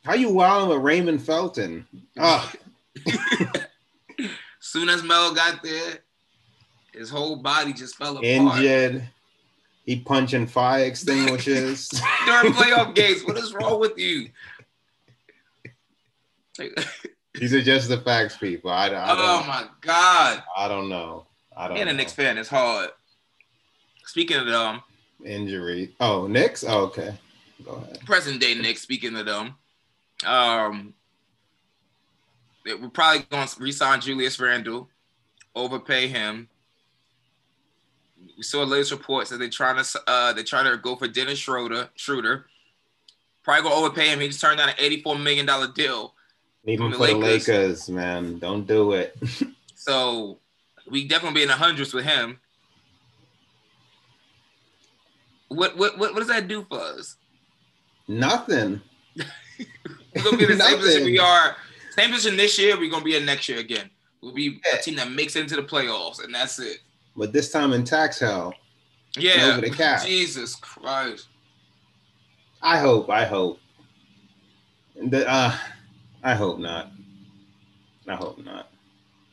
How 0.08 0.14
you 0.14 0.30
wilding 0.30 0.70
with 0.70 0.86
Raymond 0.86 1.22
Felton? 1.22 1.86
Oh, 2.18 2.49
Soon 4.62 4.88
as 4.88 5.03
Melo 5.03 5.34
got 5.36 5.62
there, 5.62 5.97
his 6.93 7.10
whole 7.10 7.36
body 7.36 7.74
just 7.74 7.97
fell 7.97 8.12
apart. 8.12 8.24
injured. 8.24 9.10
He 9.86 9.99
punching 9.99 10.47
fire 10.47 10.86
extinguishers. 10.86 11.89
During 12.26 12.53
playoff 12.53 12.95
games, 12.95 13.26
what 13.26 13.38
is 13.38 13.53
wrong 13.53 13.82
with 13.82 13.97
you? 13.97 14.30
These 17.34 17.53
are 17.53 17.62
just 17.62 17.89
the 17.89 17.99
facts, 17.99 18.38
people. 18.38 18.72
I, 18.72 18.86
I 18.86 18.89
don't. 18.89 19.01
oh 19.20 19.43
my 19.45 19.66
God. 19.82 20.41
I 20.55 20.70
don't 20.70 20.88
know. 20.88 21.26
I 21.53 21.68
don't. 21.68 21.76
Being 21.76 21.89
a. 21.89 21.93
Knicks 21.93 22.14
fan 22.14 22.38
is 22.38 22.47
hard. 22.47 22.91
Speaking 24.05 24.38
of 24.38 24.45
them, 24.45 24.82
Injury. 25.26 25.93
Oh, 25.99 26.28
Knicks. 26.28 26.64
Oh, 26.66 26.84
okay. 26.86 27.14
Go 27.66 27.72
ahead. 27.72 27.99
present 28.05 28.39
day 28.39 28.53
Knicks, 28.53 28.84
speaking 28.84 29.14
of 29.18 29.26
them, 29.26 29.55
um, 30.26 30.93
they- 32.65 32.74
we're 32.76 32.89
probably 32.89 33.24
going 33.30 33.47
to 33.47 33.59
resign 33.61 34.01
Julius 34.01 34.39
Randle, 34.39 34.89
overpay 35.55 36.07
him. 36.07 36.49
We 38.36 38.43
saw 38.43 38.63
latest 38.63 38.91
reports 38.91 39.30
that 39.30 39.38
they're 39.38 39.49
trying 39.49 39.84
to 39.84 40.01
uh, 40.07 40.34
they're 40.34 40.43
trying 40.43 40.65
to 40.72 40.78
go 40.78 40.95
for 40.95 41.07
Dennis 41.07 41.39
Schroeder. 41.39 41.89
Schroeder 41.95 42.45
probably 43.43 43.63
going 43.63 43.74
to 43.76 43.80
overpay 43.86 44.09
him. 44.09 44.20
He 44.20 44.28
just 44.28 44.41
turned 44.41 44.57
down 44.59 44.70
an 44.70 44.76
eighty-four 44.78 45.18
million 45.18 45.45
dollar 45.45 45.68
deal. 45.72 46.13
Leave 46.65 46.80
him 46.80 46.91
From 46.91 46.99
for 46.99 47.07
the 47.07 47.13
the 47.13 47.20
Lakers. 47.20 47.47
Lakers, 47.47 47.89
man. 47.89 48.39
Don't 48.39 48.65
do 48.68 48.91
it. 48.93 49.18
So 49.80 50.39
we 50.89 51.07
definitely 51.07 51.36
be 51.39 51.41
in 51.43 51.47
the 51.47 51.53
hundreds 51.55 51.93
with 51.93 52.03
him. 52.03 52.39
What 55.47 55.78
what 55.78 55.97
what, 55.97 56.13
what 56.13 56.20
does 56.20 56.28
that 56.28 56.47
do 56.49 56.65
for 56.68 56.80
us? 56.80 57.15
Nothing. 58.07 58.82
We're 60.18 60.24
gonna 60.24 60.38
be 60.38 60.43
in 60.51 60.57
the 60.57 60.63
same 60.63 60.78
position 60.78 61.05
we 61.05 61.20
are. 61.20 61.55
Same 61.91 62.11
position 62.11 62.38
this 62.38 62.57
year. 62.59 62.78
We're 62.78 62.89
gonna 62.91 63.03
be 63.03 63.15
in 63.15 63.26
next 63.26 63.47
year 63.49 63.59
again. 63.59 63.89
We'll 64.22 64.34
be 64.34 64.59
Yeah. 64.65 64.80
a 64.80 64.82
team 64.82 64.95
that 64.95 65.11
makes 65.11 65.36
it 65.36 65.41
into 65.41 65.55
the 65.55 65.63
playoffs, 65.63 66.24
and 66.24 66.34
that's 66.34 66.59
it. 66.59 66.80
But 67.15 67.34
this 67.34 67.51
time 67.51 67.74
in 67.74 67.84
tax 67.84 68.20
hell. 68.20 68.53
Yeah. 69.18 69.51
Over 69.53 69.61
the 69.61 69.70
cap. 69.72 70.05
Jesus 70.05 70.55
Christ. 70.55 71.28
I 72.61 72.78
hope. 72.78 73.09
I 73.09 73.26
hope. 73.26 73.59
The, 74.95 75.28
uh, 75.30 75.55
I 76.24 76.36
hope 76.36 76.59
not. 76.59 76.91
I 78.07 78.15
hope 78.15 78.43
not. 78.43 78.72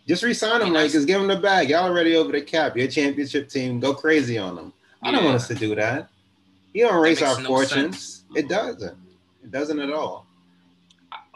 Just 0.07 0.23
resign 0.23 0.61
him, 0.61 0.73
nice. 0.73 0.93
Lakers. 0.93 1.07
Give 1.07 1.21
him 1.21 1.29
the 1.29 1.37
bag. 1.37 1.71
Y'all 1.71 1.85
already 1.85 2.17
over 2.17 2.33
the 2.33 2.43
cap. 2.43 2.77
Your 2.77 2.89
championship 2.89 3.49
team. 3.49 3.81
Go 3.81 3.95
crazy 3.95 4.37
on 4.37 4.57
them. 4.57 4.73
I 5.03 5.11
don't 5.11 5.25
want 5.25 5.37
us 5.37 5.49
to 5.49 5.55
do 5.55 5.75
that. 5.75 6.09
You 6.73 6.87
don't 6.87 7.03
raise 7.03 7.23
our 7.23 7.41
no 7.41 7.47
fortunes. 7.49 7.99
sense. 7.99 8.23
It 8.35 8.49
doesn't. 8.49 8.97
It 9.43 9.51
doesn't 9.51 9.79
at 9.81 9.91
all. 9.91 10.27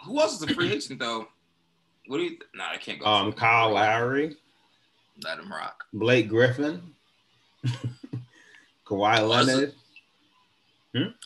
Who 0.08 0.18
else 0.20 0.34
is 0.40 0.42
a 0.42 0.54
free 0.54 0.72
agent 0.72 0.98
though? 0.98 1.28
What 2.06 2.16
do 2.16 2.22
you? 2.24 2.38
Nah, 2.54 2.70
I 2.72 2.78
can't 2.78 2.98
go. 2.98 3.04
Um, 3.06 3.32
Kyle 3.32 3.72
Lowry, 3.74 4.34
Let 5.22 5.38
him 5.38 5.50
rock. 5.52 5.84
Blake 5.92 6.28
Griffin, 6.28 6.94
Kawhi 8.86 9.28
Leonard. 9.28 9.74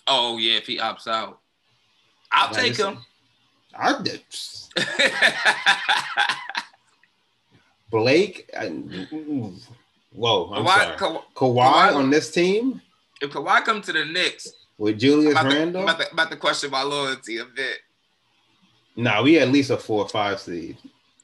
Oh 0.08 0.36
yeah, 0.38 0.56
if 0.56 0.66
he 0.66 0.78
opts 0.78 1.06
out, 1.06 1.38
I'll 2.32 2.50
Like, 2.52 2.60
take 2.60 2.76
him. 2.76 2.98
I 3.78 4.02
did. 4.02 4.20
Blake. 7.90 8.50
I, 8.58 8.66
whoa, 10.12 10.50
I'm 10.52 10.64
Kawhi, 10.64 10.74
sorry. 10.84 10.96
Ka- 10.96 11.22
Kawhi, 11.36 11.72
Kawhi- 11.72 11.94
on 11.94 12.10
this 12.10 12.30
team 12.32 12.82
if 13.20 13.30
Kawhi 13.30 13.64
come 13.64 13.80
to 13.82 13.92
the 13.92 14.04
Knicks, 14.04 14.48
with 14.78 14.98
Julius 14.98 15.36
I'm 15.36 15.46
about, 15.46 15.52
to, 15.52 15.58
Randle. 15.60 15.82
About, 15.88 16.12
about 16.12 16.30
to 16.32 16.36
question 16.36 16.70
my 16.72 16.82
loyalty 16.82 17.38
a 17.38 17.44
bit. 17.44 17.78
Nah, 18.96 19.22
we 19.22 19.38
at 19.38 19.48
least 19.48 19.70
a 19.70 19.76
four 19.76 20.02
or 20.04 20.08
five 20.08 20.38
seed. 20.40 20.76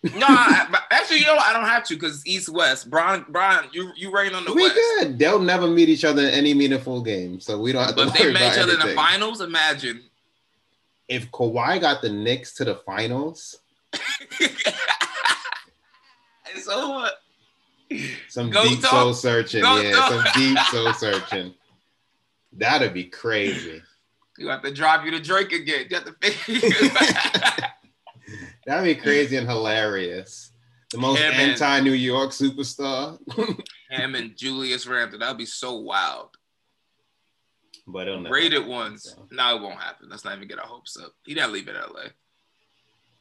No, 0.03 0.27
I, 0.29 0.79
actually, 0.93 1.19
you 1.19 1.27
know? 1.27 1.37
I 1.37 1.53
don't 1.53 1.65
have 1.67 1.85
to 1.89 1.95
because 1.95 2.25
East 2.27 2.49
West. 2.49 2.89
Brian, 2.89 3.25
Brian, 3.29 3.69
you 3.73 3.91
you 3.97 4.13
reign 4.13 4.33
on 4.33 4.45
the 4.45 4.53
we 4.53 4.63
West. 4.63 4.75
good. 4.75 5.19
They'll 5.19 5.41
never 5.41 5.67
meet 5.67 5.89
each 5.89 6.05
other 6.05 6.23
in 6.23 6.29
any 6.29 6.55
meaningful 6.55 7.03
game, 7.03 7.41
so 7.41 7.59
we 7.61 7.73
don't 7.73 7.83
have 7.85 7.97
to 7.97 8.05
But 8.07 8.15
they 8.15 8.33
met 8.33 8.53
each 8.55 8.59
other 8.63 8.75
in 8.75 8.79
the 8.81 8.95
finals, 8.95 9.41
imagine. 9.41 10.03
If 11.09 11.31
Kawhi 11.33 11.81
got 11.81 12.01
the 12.01 12.11
Knicks 12.11 12.55
to 12.55 12.65
the 12.65 12.77
finals, 12.77 13.57
so 16.63 16.91
what? 16.91 17.15
some 18.29 18.51
Go 18.51 18.65
deep 18.69 18.81
talk. 18.83 18.91
soul 18.91 19.15
searching, 19.15 19.63
Go 19.63 19.81
yeah, 19.81 19.93
talk. 19.93 20.11
some 20.13 20.25
deep 20.41 20.59
soul 20.71 20.93
searching. 21.13 21.55
That'd 22.53 22.95
be 22.95 23.05
crazy. 23.05 23.83
You 24.39 24.49
have 24.49 24.63
to 24.63 24.73
drive 24.73 25.05
you 25.05 25.11
to 25.13 25.21
Drake 25.21 25.53
again. 25.53 25.87
You 25.91 25.97
have 25.97 26.05
to 26.07 26.15
figure. 26.21 26.69
That'd 28.67 28.85
be 28.85 28.95
crazy 29.01 29.37
and 29.37 29.49
hilarious. 29.49 30.53
The 30.91 30.99
most 30.99 31.21
Yeah, 31.21 31.31
man. 31.31 31.51
anti-New 31.51 31.93
York 31.93 32.31
superstar, 32.31 33.19
Him 33.91 34.15
and 34.15 34.37
Julius 34.37 34.87
Randle. 34.87 35.19
That'd 35.19 35.37
be 35.39 35.45
so 35.47 35.77
wild. 35.79 36.31
but 37.87 38.09
it'll 38.09 38.21
never 38.21 38.35
Rated 38.35 38.53
happen, 38.61 38.69
ones. 38.69 39.03
so. 39.15 39.27
No, 39.31 39.57
it 39.57 39.63
won't 39.63 39.81
happen. 39.81 40.09
Let's 40.11 40.25
not 40.25 40.37
even 40.37 40.49
get 40.49 40.59
our 40.59 40.67
hopes 40.67 40.97
up. 41.03 41.13
He'd 41.25 41.39
have 41.39 41.49
to 41.49 41.53
leave 41.53 41.69
it 41.69 41.75
LA. 41.77 42.05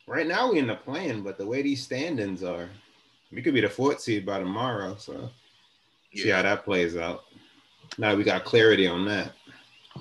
Right 0.07 0.27
now 0.27 0.51
we 0.51 0.59
in 0.59 0.67
the 0.67 0.75
plan, 0.75 1.21
but 1.23 1.37
the 1.37 1.45
way 1.45 1.61
these 1.61 1.83
standings 1.83 2.41
are, 2.43 2.69
we 3.31 3.41
could 3.41 3.53
be 3.53 3.61
the 3.61 3.69
fourth 3.69 3.99
seed 3.99 4.25
by 4.25 4.39
tomorrow. 4.39 4.95
So 4.97 5.29
see 6.15 6.29
how 6.29 6.41
that 6.43 6.63
plays 6.63 6.95
out. 6.95 7.23
Now 7.97 8.15
we 8.15 8.23
got 8.23 8.45
clarity 8.45 8.87
on 8.87 9.05
that. 9.05 9.33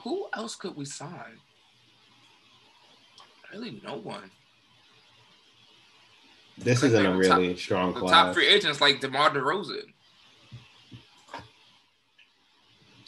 Who 0.07 0.29
else 0.37 0.55
could 0.55 0.77
we 0.77 0.85
sign? 0.85 1.41
Really, 3.53 3.81
no 3.85 3.97
one. 3.97 4.31
this 6.57 6.85
isn't 6.85 7.05
a 7.05 7.17
really 7.17 7.57
strong 7.57 7.93
The 7.93 7.99
class. 7.99 8.13
top 8.13 8.35
free 8.35 8.47
agents 8.47 8.81
like 8.81 9.01
DeMar 9.01 9.31
DeRozan. 9.31 9.83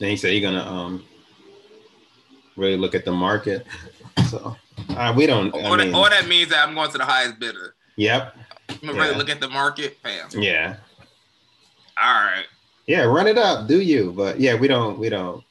And 0.00 0.10
he 0.10 0.16
said 0.16 0.32
you're 0.34 0.50
gonna 0.50 0.68
um 0.68 1.04
really 2.56 2.76
look 2.76 2.96
at 2.96 3.04
the 3.04 3.12
market. 3.12 3.64
So 4.28 4.56
uh, 4.90 5.14
we 5.16 5.26
don't. 5.26 5.54
All, 5.54 5.72
I 5.72 5.76
that, 5.76 5.84
mean, 5.86 5.94
all 5.94 6.10
that 6.10 6.26
means 6.28 6.50
that 6.50 6.68
I'm 6.68 6.74
going 6.74 6.90
to 6.90 6.98
the 6.98 7.04
highest 7.04 7.38
bidder. 7.38 7.74
yep. 7.96 8.36
I'm 8.68 8.76
gonna 8.88 9.00
really 9.00 9.14
look 9.14 9.30
at 9.30 9.40
the 9.40 9.48
market, 9.48 9.96
fam. 10.02 10.28
Yeah. 10.32 10.76
All 11.96 12.24
right. 12.24 12.44
Yeah. 12.86 13.04
Run 13.04 13.26
it 13.28 13.38
up. 13.38 13.68
Do 13.68 13.80
you? 13.80 14.12
But 14.12 14.38
yeah, 14.40 14.56
we 14.56 14.66
don't. 14.68 14.98
We 14.98 15.08
don't. 15.08 15.42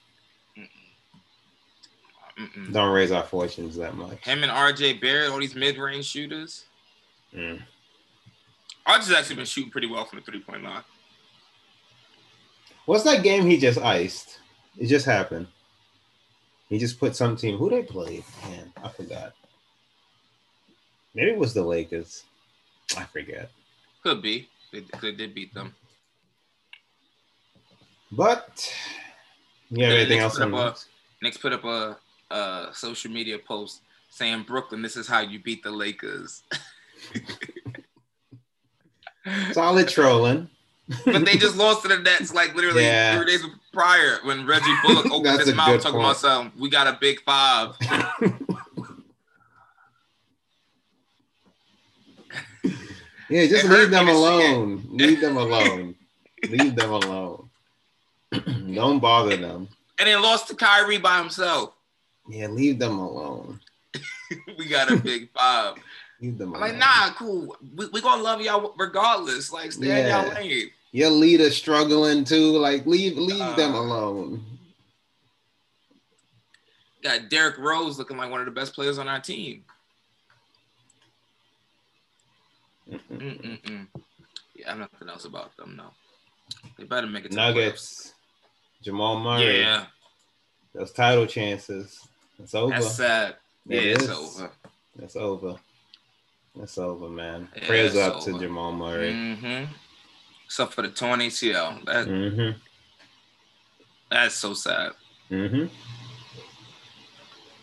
Mm-mm. 2.40 2.72
Don't 2.72 2.94
raise 2.94 3.12
our 3.12 3.24
fortunes 3.24 3.76
that 3.78 3.96
much. 3.96 4.24
Him 4.24 4.44
and 4.44 4.52
RJ 4.52 5.02
Barrett, 5.02 5.32
all 5.32 5.40
these 5.40 5.56
mid-range 5.56 6.06
shooters. 6.06 6.66
Mm. 7.36 7.62
RJ's 8.88 9.12
actually 9.12 9.38
been 9.38 9.46
shooting 9.46 9.72
pretty 9.72 9.88
well 9.88 10.06
from 10.06 10.20
the 10.20 10.26
three-point 10.26 10.64
line. 10.64 10.84
What's 12.86 13.04
that 13.04 13.24
game 13.24 13.46
he 13.46 13.58
just 13.58 13.80
iced? 13.80 14.40
It 14.78 14.88
just 14.88 15.06
happened. 15.06 15.48
He 16.70 16.78
just 16.78 17.00
put 17.00 17.16
some 17.16 17.36
team. 17.36 17.58
Who 17.58 17.70
they 17.70 17.84
played? 17.84 18.24
Man, 18.44 18.72
I 18.84 18.90
forgot. 18.90 19.34
Maybe 21.16 21.32
it 21.32 21.38
was 21.38 21.54
the 21.54 21.64
Lakers. 21.64 22.24
I 22.96 23.04
forget. 23.06 23.50
Could 24.04 24.22
be. 24.22 24.48
They, 24.72 24.84
they 25.02 25.12
did 25.14 25.34
beat 25.34 25.54
them. 25.54 25.74
But 28.12 28.72
you 29.70 29.84
have 29.84 29.92
Yeah, 29.92 29.98
anything 30.00 30.20
Knicks 30.20 30.24
else 30.24 30.38
put 30.38 30.54
on 30.54 30.66
this? 30.70 30.86
Knicks 31.22 31.38
put 31.38 31.54
up 31.54 31.64
a, 31.66 31.98
a 32.32 32.68
social 32.74 33.12
media 33.12 33.38
post 33.40 33.82
saying, 34.10 34.44
"Brooklyn, 34.48 34.82
this 34.82 34.96
is 34.98 35.08
how 35.08 35.20
you 35.22 35.40
beat 35.40 35.64
the 35.64 35.72
Lakers." 35.72 36.44
Solid 39.52 39.88
trolling. 39.88 40.50
but 41.06 41.26
they 41.26 41.36
just 41.36 41.58
lost 41.58 41.82
to 41.82 41.90
the 41.90 41.98
Nets 41.98 42.34
like 42.34 42.56
literally 42.56 42.84
Yeah. 42.84 43.18
three 43.18 43.26
days 43.26 43.44
prior 43.74 44.20
when 44.24 44.46
Reggie 44.46 44.74
Bullock 44.84 45.12
opened 45.12 45.40
his 45.42 45.54
mouth 45.54 45.82
talking 45.82 45.92
point. 46.00 46.06
about 46.06 46.18
something. 46.18 46.60
We 46.62 46.70
got 46.70 46.88
a 46.88 46.98
big 47.00 47.22
five. 47.24 47.76
Yeah, 53.30 53.46
just 53.48 53.66
leave 53.66 53.92
them 53.92 54.06
see 54.06 54.12
it. 54.12 54.16
alone. 54.16 54.88
Leave 54.92 55.22
them 55.22 55.38
alone. 55.38 55.96
leave 56.50 56.76
them 56.76 56.92
alone. 56.92 57.50
Don't 58.74 59.00
bother 59.00 59.36
them. 59.36 59.68
and 60.00 60.08
then 60.08 60.22
lost 60.22 60.48
to 60.48 60.56
Kyrie 60.56 60.98
by 60.98 61.18
himself. 61.20 61.74
Yeah, 62.30 62.48
leave 62.48 62.80
them 62.80 63.00
alone. 63.00 63.60
we 64.58 64.68
got 64.68 64.92
a 64.92 64.98
big 64.98 65.30
five. 65.32 65.76
Leave 66.22 66.38
them 66.38 66.56
I'm 66.56 66.62
alone. 66.62 66.70
like, 66.72 66.80
nah, 66.80 67.14
cool. 67.14 67.56
We, 67.76 67.88
we 67.88 68.02
gonna 68.02 68.22
love 68.22 68.42
y'all 68.42 68.74
regardless. 68.78 69.52
Like, 69.52 69.72
stay 69.72 69.90
in 70.02 70.08
Yeah. 70.08 70.24
y'all 70.26 70.34
lane. 70.34 70.70
Your 70.92 71.10
leader 71.10 71.50
struggling 71.52 72.24
too. 72.24 72.58
Like, 72.58 72.86
leave 72.86 73.18
leave 73.18 73.56
them 73.56 73.76
Uh, 73.76 73.80
alone. 73.82 74.46
Got 77.04 77.30
Derrick 77.30 77.58
Rose 77.60 77.98
looking 78.00 78.18
like 78.18 78.32
one 78.32 78.40
of 78.40 78.46
the 78.46 78.52
best 78.52 78.74
players 78.74 78.98
on 78.98 79.08
our 79.08 79.20
team. 79.20 79.64
Mm-mm-mm. 82.90 83.88
Yeah, 84.56 84.68
I 84.68 84.70
have 84.70 84.80
nothing 84.80 85.10
else 85.10 85.26
about 85.26 85.56
them. 85.58 85.76
No, 85.76 85.92
they 86.78 86.86
better 86.86 87.08
make 87.08 87.26
it. 87.26 87.30
To 87.30 87.36
the 87.36 87.42
Nuggets. 87.42 88.14
Jamal. 88.82 89.20
Murray. 89.20 89.60
Yeah, 89.60 89.86
Those 90.74 90.92
title 90.92 91.26
chances. 91.26 92.00
It's 92.40 92.54
over. 92.56 92.72
that's 92.74 92.96
sad. 92.96 93.36
Yeah, 93.66 93.80
It 93.82 94.02
it's 94.02 94.10
over. 94.10 94.52
It's 95.02 95.16
over. 95.16 95.56
It's 96.62 96.78
over, 96.78 97.10
man. 97.10 97.48
Yeah, 97.56 97.68
Prayers 97.68 97.96
up 97.96 98.22
to 98.24 98.32
over. 98.32 98.40
Jamal 98.40 98.72
Murray. 98.74 99.12
Mm-hmm. 99.14 99.72
Except 100.46 100.74
for 100.74 100.82
the 100.82 100.90
torn 100.90 101.20
ACL. 101.20 101.84
That 101.86 102.08
Mm-hmm. 102.08 102.58
that's 104.10 104.36
so 104.36 104.54
sad. 104.54 104.94
Mm-hmm. 105.30 105.66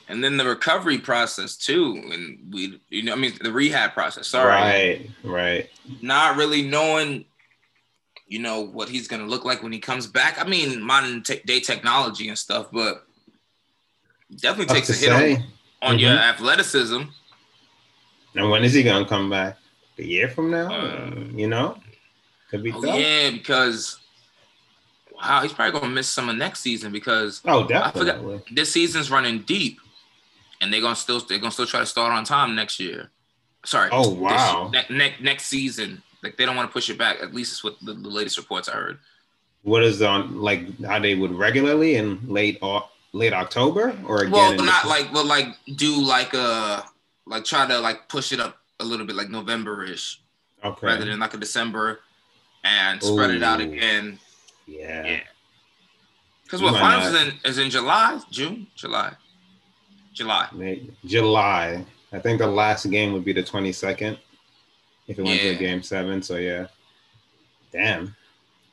And 0.09 0.23
then 0.23 0.37
the 0.37 0.45
recovery 0.45 0.99
process 0.99 1.57
too, 1.57 1.99
and 2.13 2.53
we, 2.53 2.79
you 2.91 3.03
know, 3.05 3.13
I 3.15 3.17
mean, 3.17 3.33
the 3.43 3.51
rehab 3.51 3.95
process. 3.95 4.27
Sorry, 4.29 4.51
Right, 4.51 5.11
right. 5.25 5.71
not 6.03 6.37
really 6.37 6.61
knowing, 6.61 7.25
you 8.29 8.39
know, 8.39 8.61
what 8.61 8.91
he's 8.91 9.09
gonna 9.09 9.27
look 9.27 9.47
like 9.47 9.63
when 9.63 9.73
he 9.73 9.79
comes 9.79 10.07
back. 10.07 10.39
I 10.39 10.47
mean, 10.47 10.83
modern 10.83 11.23
te- 11.23 11.41
day 11.47 11.59
technology 11.61 12.29
and 12.29 12.37
stuff, 12.39 12.67
but 12.71 13.07
definitely 14.31 14.67
Tough 14.67 14.77
takes 14.77 14.91
a 14.91 14.93
hit 14.95 15.13
on, 15.13 15.21
say. 15.21 15.45
on 15.83 15.99
your 15.99 16.11
Mhm. 16.17 16.19
athleticism. 16.31 17.03
And 18.37 18.51
when 18.51 18.65
is 18.65 18.73
he 18.75 18.83
gonna 18.83 19.07
come 19.07 19.31
back? 19.31 19.59
A 19.99 20.03
year 20.03 20.29
from 20.29 20.51
now? 20.51 20.73
Uh, 20.73 21.11
you 21.35 21.47
know? 21.47 21.81
Could 22.51 22.63
be 22.65 22.73
Oh, 22.73 22.83
tough. 22.83 22.99
yeah, 22.99 23.31
because 23.31 23.99
wow, 25.13 25.41
he's 25.43 25.53
probably 25.53 25.79
gonna 25.81 25.93
miss 25.93 26.09
some 26.09 26.29
of 26.29 26.37
next 26.37 26.61
season 26.61 26.91
because 26.93 27.41
Oh, 27.45 27.61
I 27.65 27.91
forgot 27.93 27.95
definitely. 27.95 28.43
this 28.51 28.73
season's 28.73 29.11
running 29.11 29.41
deep, 29.41 29.81
and 30.61 30.73
they're 30.73 30.81
gonna 30.81 30.97
still 30.97 31.21
they're 31.21 31.39
gonna 31.39 31.53
still 31.53 31.67
try 31.67 31.81
to 31.81 31.87
start 31.87 32.13
on 32.13 32.25
time 32.25 32.55
next 32.55 32.81
year. 32.81 33.11
Sorry. 33.65 33.89
Oh, 33.93 34.11
this- 34.11 34.19
wow. 34.19 34.71
ne- 34.73 34.87
ne- 34.91 35.17
next 35.21 35.47
season, 35.47 36.03
like 36.23 36.37
they 36.37 36.45
don't 36.45 36.57
want 36.57 36.69
to 36.69 36.73
push 36.73 36.91
it 36.91 36.99
back. 36.99 37.21
At 37.23 37.33
least 37.35 37.53
it's 37.53 37.65
what 37.65 37.77
the, 37.81 37.95
the 37.95 38.09
latest 38.09 38.37
reports 38.37 38.69
I 38.69 38.73
heard. 38.73 38.99
What 39.63 39.83
is 39.85 40.03
on 40.03 40.41
like 40.43 40.83
how 40.85 40.99
they 40.99 41.15
would 41.15 41.33
regularly 41.33 41.95
in 41.97 42.21
late 42.29 42.59
au- 42.63 42.89
late 43.15 43.33
October 43.33 43.97
or 44.07 44.19
again? 44.23 44.33
well, 44.33 44.55
not 44.57 44.87
like, 44.87 45.13
but 45.13 45.25
like 45.25 45.47
do 45.77 46.01
like 46.03 46.35
uh 46.35 46.83
like 47.27 47.45
try 47.45 47.67
to 47.67 47.79
like 47.79 48.09
push 48.09 48.33
it 48.33 48.41
up 48.41 48.59
a 48.81 48.85
little 48.85 49.07
bit, 49.07 49.17
like 49.17 49.31
November-ish, 49.31 50.21
okay. 50.65 50.87
rather 50.87 51.05
than 51.07 51.19
like 51.21 51.33
a 51.33 51.39
December, 51.39 52.01
and 52.65 53.03
spread 53.03 53.31
it 53.31 53.43
out 53.43 53.61
again. 53.61 54.19
yeah. 54.67 55.07
Yeah. 55.07 55.21
Because 56.43 56.61
what 56.61 56.75
finals 56.75 57.15
is 57.15 57.23
in 57.23 57.35
is 57.45 57.59
in 57.59 57.71
July, 57.71 58.21
June, 58.31 58.67
July, 58.77 59.13
July. 60.13 60.49
May- 60.53 60.91
July. 61.05 61.85
I 62.13 62.19
think 62.21 62.39
the 62.39 62.47
last 62.47 62.89
game 62.91 63.13
would 63.13 63.25
be 63.25 63.33
the 63.33 63.43
22nd 63.43 64.17
if 65.09 65.19
it 65.19 65.23
went 65.23 65.41
to 65.41 65.47
Yeah. 65.47 65.53
a 65.53 65.59
game 65.59 65.83
seven. 65.83 66.23
So 66.23 66.37
yeah. 66.37 66.67
Damn. 67.73 68.15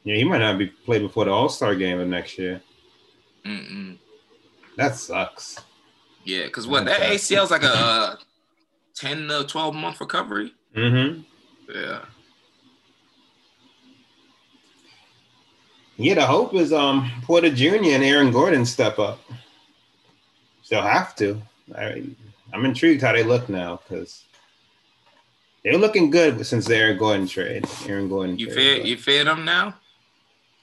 Yeah, 0.03 0.15
he 0.15 0.23
might 0.23 0.39
not 0.39 0.57
be 0.59 0.67
played 0.67 1.01
before 1.01 1.25
the 1.25 1.31
All 1.31 1.49
Star 1.49 1.73
game 1.75 1.99
of 1.99 2.07
next 2.07 2.37
year. 2.37 2.61
Mm-mm. 3.45 3.97
That 4.78 4.95
sucks. 4.95 5.59
Yeah, 6.24 6.45
because 6.45 6.67
what 6.67 6.86
that. 6.86 7.01
ACL 7.01 7.43
is 7.43 7.51
like 7.51 7.63
a 7.63 7.74
uh, 7.74 8.15
ten 8.95 9.28
to 9.28 9.43
twelve 9.45 9.76
month 9.76 9.99
recovery. 9.99 10.53
Mm-hmm. 10.76 11.22
Yeah. 11.74 12.05
Yeah, 15.97 16.15
the 16.15 16.26
hope 16.26 16.53
is 16.55 16.74
um 16.74 17.11
Porter 17.24 17.49
Jr. 17.51 17.76
and 17.76 18.03
Aaron 18.03 18.32
Gordon 18.32 18.65
step 18.65 18.97
up. 18.97 19.19
They'll 20.69 20.82
have 20.82 21.15
to. 21.17 21.41
I, 21.76 22.03
I'm 22.53 22.65
intrigued 22.65 23.01
how 23.01 23.11
they 23.11 23.24
look 23.24 23.49
now 23.49 23.82
because 23.84 24.24
they're 25.63 25.78
looking 25.78 26.09
good 26.09 26.45
since 26.45 26.65
the 26.65 26.76
Aaron 26.76 26.97
Gordon 26.97 27.28
trade. 27.28 27.65
Aaron 27.88 28.09
Gordon. 28.09 28.39
You 28.39 28.51
fear 28.51 28.78
you 28.78 28.97
fear 28.97 29.24
them 29.24 29.45
now? 29.45 29.76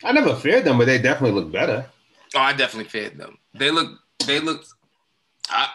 I 0.02 0.12
never 0.12 0.34
feared 0.34 0.64
them, 0.64 0.78
but 0.78 0.86
they 0.86 0.98
definitely 0.98 1.40
look 1.40 1.52
better. 1.52 1.86
Oh, 2.34 2.40
I 2.40 2.52
definitely 2.52 2.90
feared 2.90 3.16
them. 3.16 3.38
They 3.54 3.70
look 3.70 3.98
they 4.26 4.40
look 4.40 4.64
uh, 5.54 5.66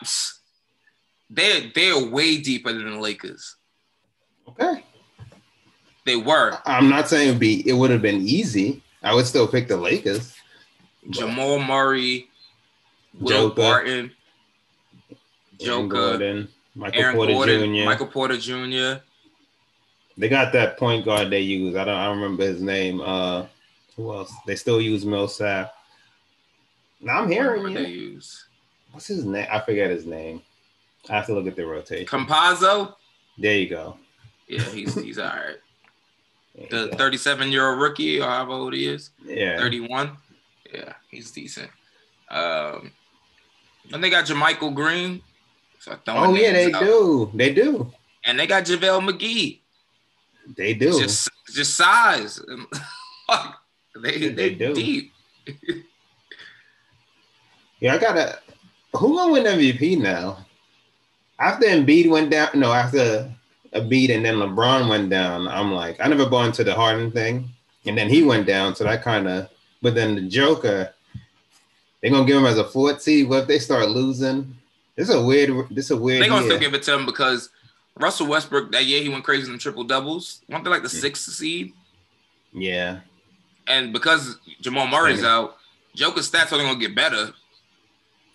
they're 1.30 1.72
they're 1.74 2.06
way 2.10 2.38
deeper 2.38 2.72
than 2.72 2.92
the 2.92 3.00
Lakers. 3.00 3.56
Okay. 4.48 4.84
They 6.06 6.16
were. 6.18 6.58
I'm 6.66 6.90
not 6.90 7.08
saying 7.08 7.30
it'd 7.30 7.40
be 7.40 7.68
it 7.68 7.74
would 7.74 7.90
have 7.90 8.02
been 8.02 8.22
easy. 8.22 8.82
I 9.02 9.14
would 9.14 9.26
still 9.26 9.48
pick 9.48 9.68
the 9.68 9.78
Lakers. 9.78 10.36
Jamal 11.10 11.60
Murray, 11.60 12.30
Will 13.20 13.50
Joker, 13.50 13.56
Barton, 13.56 14.12
Joker, 15.60 15.88
Gordon, 15.88 16.48
Michael 16.76 17.02
Aaron 17.02 17.16
Porter 17.16 17.34
Gordon, 17.34 17.76
Jr. 17.76 17.86
Michael 17.86 18.08
Porter 18.08 18.38
Jr. 18.38 19.02
They 20.18 20.30
got 20.30 20.54
that 20.54 20.78
point 20.78 21.04
guard 21.04 21.30
they 21.30 21.42
use. 21.42 21.76
I 21.76 21.84
don't. 21.84 21.96
I 21.96 22.06
don't 22.06 22.22
remember 22.22 22.44
his 22.44 22.62
name. 22.62 23.02
Uh, 23.02 23.46
who 23.96 24.14
else? 24.14 24.32
They 24.46 24.56
still 24.56 24.80
use 24.80 25.06
Millsap. 25.06 25.74
Now 27.04 27.22
I'm 27.22 27.30
hearing 27.30 27.64
What 27.64 27.74
they 27.74 27.88
use. 27.90 28.46
What's 28.92 29.08
his 29.08 29.26
name? 29.26 29.48
I 29.52 29.60
forget 29.60 29.90
his 29.90 30.06
name. 30.06 30.42
I 31.10 31.14
have 31.14 31.26
to 31.28 31.34
look 31.34 31.48
at 31.48 31.56
the 31.56 31.66
rotation. 31.66 32.08
Campazzo. 32.08 32.96
there 33.38 33.58
you 33.58 33.68
go. 33.70 33.98
Yeah, 34.48 34.62
he's 34.64 34.96
he's 34.96 35.20
all 35.20 35.28
right. 35.28 35.58
The 36.70 36.90
37 36.90 37.52
year 37.52 37.70
old 37.70 37.82
rookie, 37.82 38.20
or 38.22 38.26
however 38.28 38.52
old 38.52 38.74
he 38.74 38.88
is. 38.88 39.10
yeah. 39.26 39.58
31. 39.58 40.16
Yeah, 40.74 40.94
he's 41.10 41.32
decent. 41.32 41.70
Um, 42.30 42.92
and 43.92 44.04
they 44.04 44.10
got 44.10 44.26
JaMychal 44.26 44.74
Green. 44.74 45.22
So 45.80 45.98
Oh 46.08 46.34
yeah, 46.36 46.54
they 46.54 46.72
out. 46.72 46.82
do. 46.84 47.32
They 47.34 47.54
do. 47.54 47.92
And 48.26 48.40
they 48.40 48.48
got 48.48 48.64
JaVale 48.64 49.10
McGee. 49.10 49.60
They 50.56 50.74
do. 50.74 50.98
Just 51.00 51.30
just 51.54 51.76
size. 51.76 52.40
they 54.02 54.20
They 54.20 54.30
they, 54.30 54.50
do. 54.56 54.74
deep. 54.74 55.12
Yeah, 57.84 57.96
I 57.96 57.98
gotta. 57.98 58.40
Who 58.94 59.18
gonna 59.18 59.34
win 59.34 59.44
MVP 59.44 60.00
now? 60.00 60.38
After 61.38 61.66
Embiid 61.66 62.10
went 62.10 62.32
down, 62.32 62.48
no, 62.56 62.72
after 62.72 63.30
a 63.74 63.82
beat 63.82 64.10
and 64.10 64.24
then 64.24 64.36
LeBron 64.36 64.88
went 64.88 65.10
down, 65.10 65.50
I'm 65.50 65.74
like, 65.74 66.00
I 66.00 66.08
never 66.08 66.30
bought 66.30 66.46
into 66.46 66.64
the 66.64 66.74
Harden 66.74 67.12
thing. 67.12 67.50
And 67.86 67.98
then 67.98 68.08
he 68.08 68.24
went 68.24 68.48
down, 68.48 68.74
so 68.74 68.86
that 68.86 69.04
kind 69.04 69.28
of. 69.28 69.50
But 69.82 69.96
then 69.96 70.16
the 70.16 70.22
Joker, 70.22 70.94
they're 72.00 72.12
gonna 72.12 72.26
give 72.26 72.38
him 72.38 72.46
as 72.46 72.58
a 72.58 72.64
fourth 72.64 73.02
seed. 73.02 73.28
What 73.28 73.42
if 73.42 73.48
they 73.50 73.60
start 73.60 73.90
losing? 73.90 74.56
This 74.96 75.10
is 75.10 75.16
a 75.16 75.22
weird. 75.22 75.68
This 75.70 75.86
is 75.86 75.92
a 75.92 75.98
weird. 75.98 76.22
They're 76.22 76.30
gonna 76.30 76.44
year. 76.44 76.52
still 76.52 76.62
give 76.62 76.74
it 76.74 76.84
to 76.84 76.94
him 76.94 77.06
because 77.06 77.50
Russell 78.00 78.28
Westbrook 78.28 78.72
that 78.72 78.86
year 78.86 79.04
he 79.04 79.10
went 79.10 79.26
crazy 79.26 79.52
in 79.52 79.60
triple 79.60 79.84
doubles. 79.84 80.40
Weren't 80.48 80.64
they 80.64 80.70
like 80.70 80.84
the 80.84 80.90
hmm. 80.90 81.00
sixth 81.00 81.34
seed? 81.34 81.74
Yeah, 82.54 83.00
And 83.68 83.92
because 83.92 84.38
Jamal 84.62 84.88
Murray's 84.88 85.26
out, 85.26 85.58
Joker's 85.96 86.32
stats 86.32 86.54
only 86.54 86.64
gonna 86.64 86.80
get 86.80 86.96
better 86.96 87.34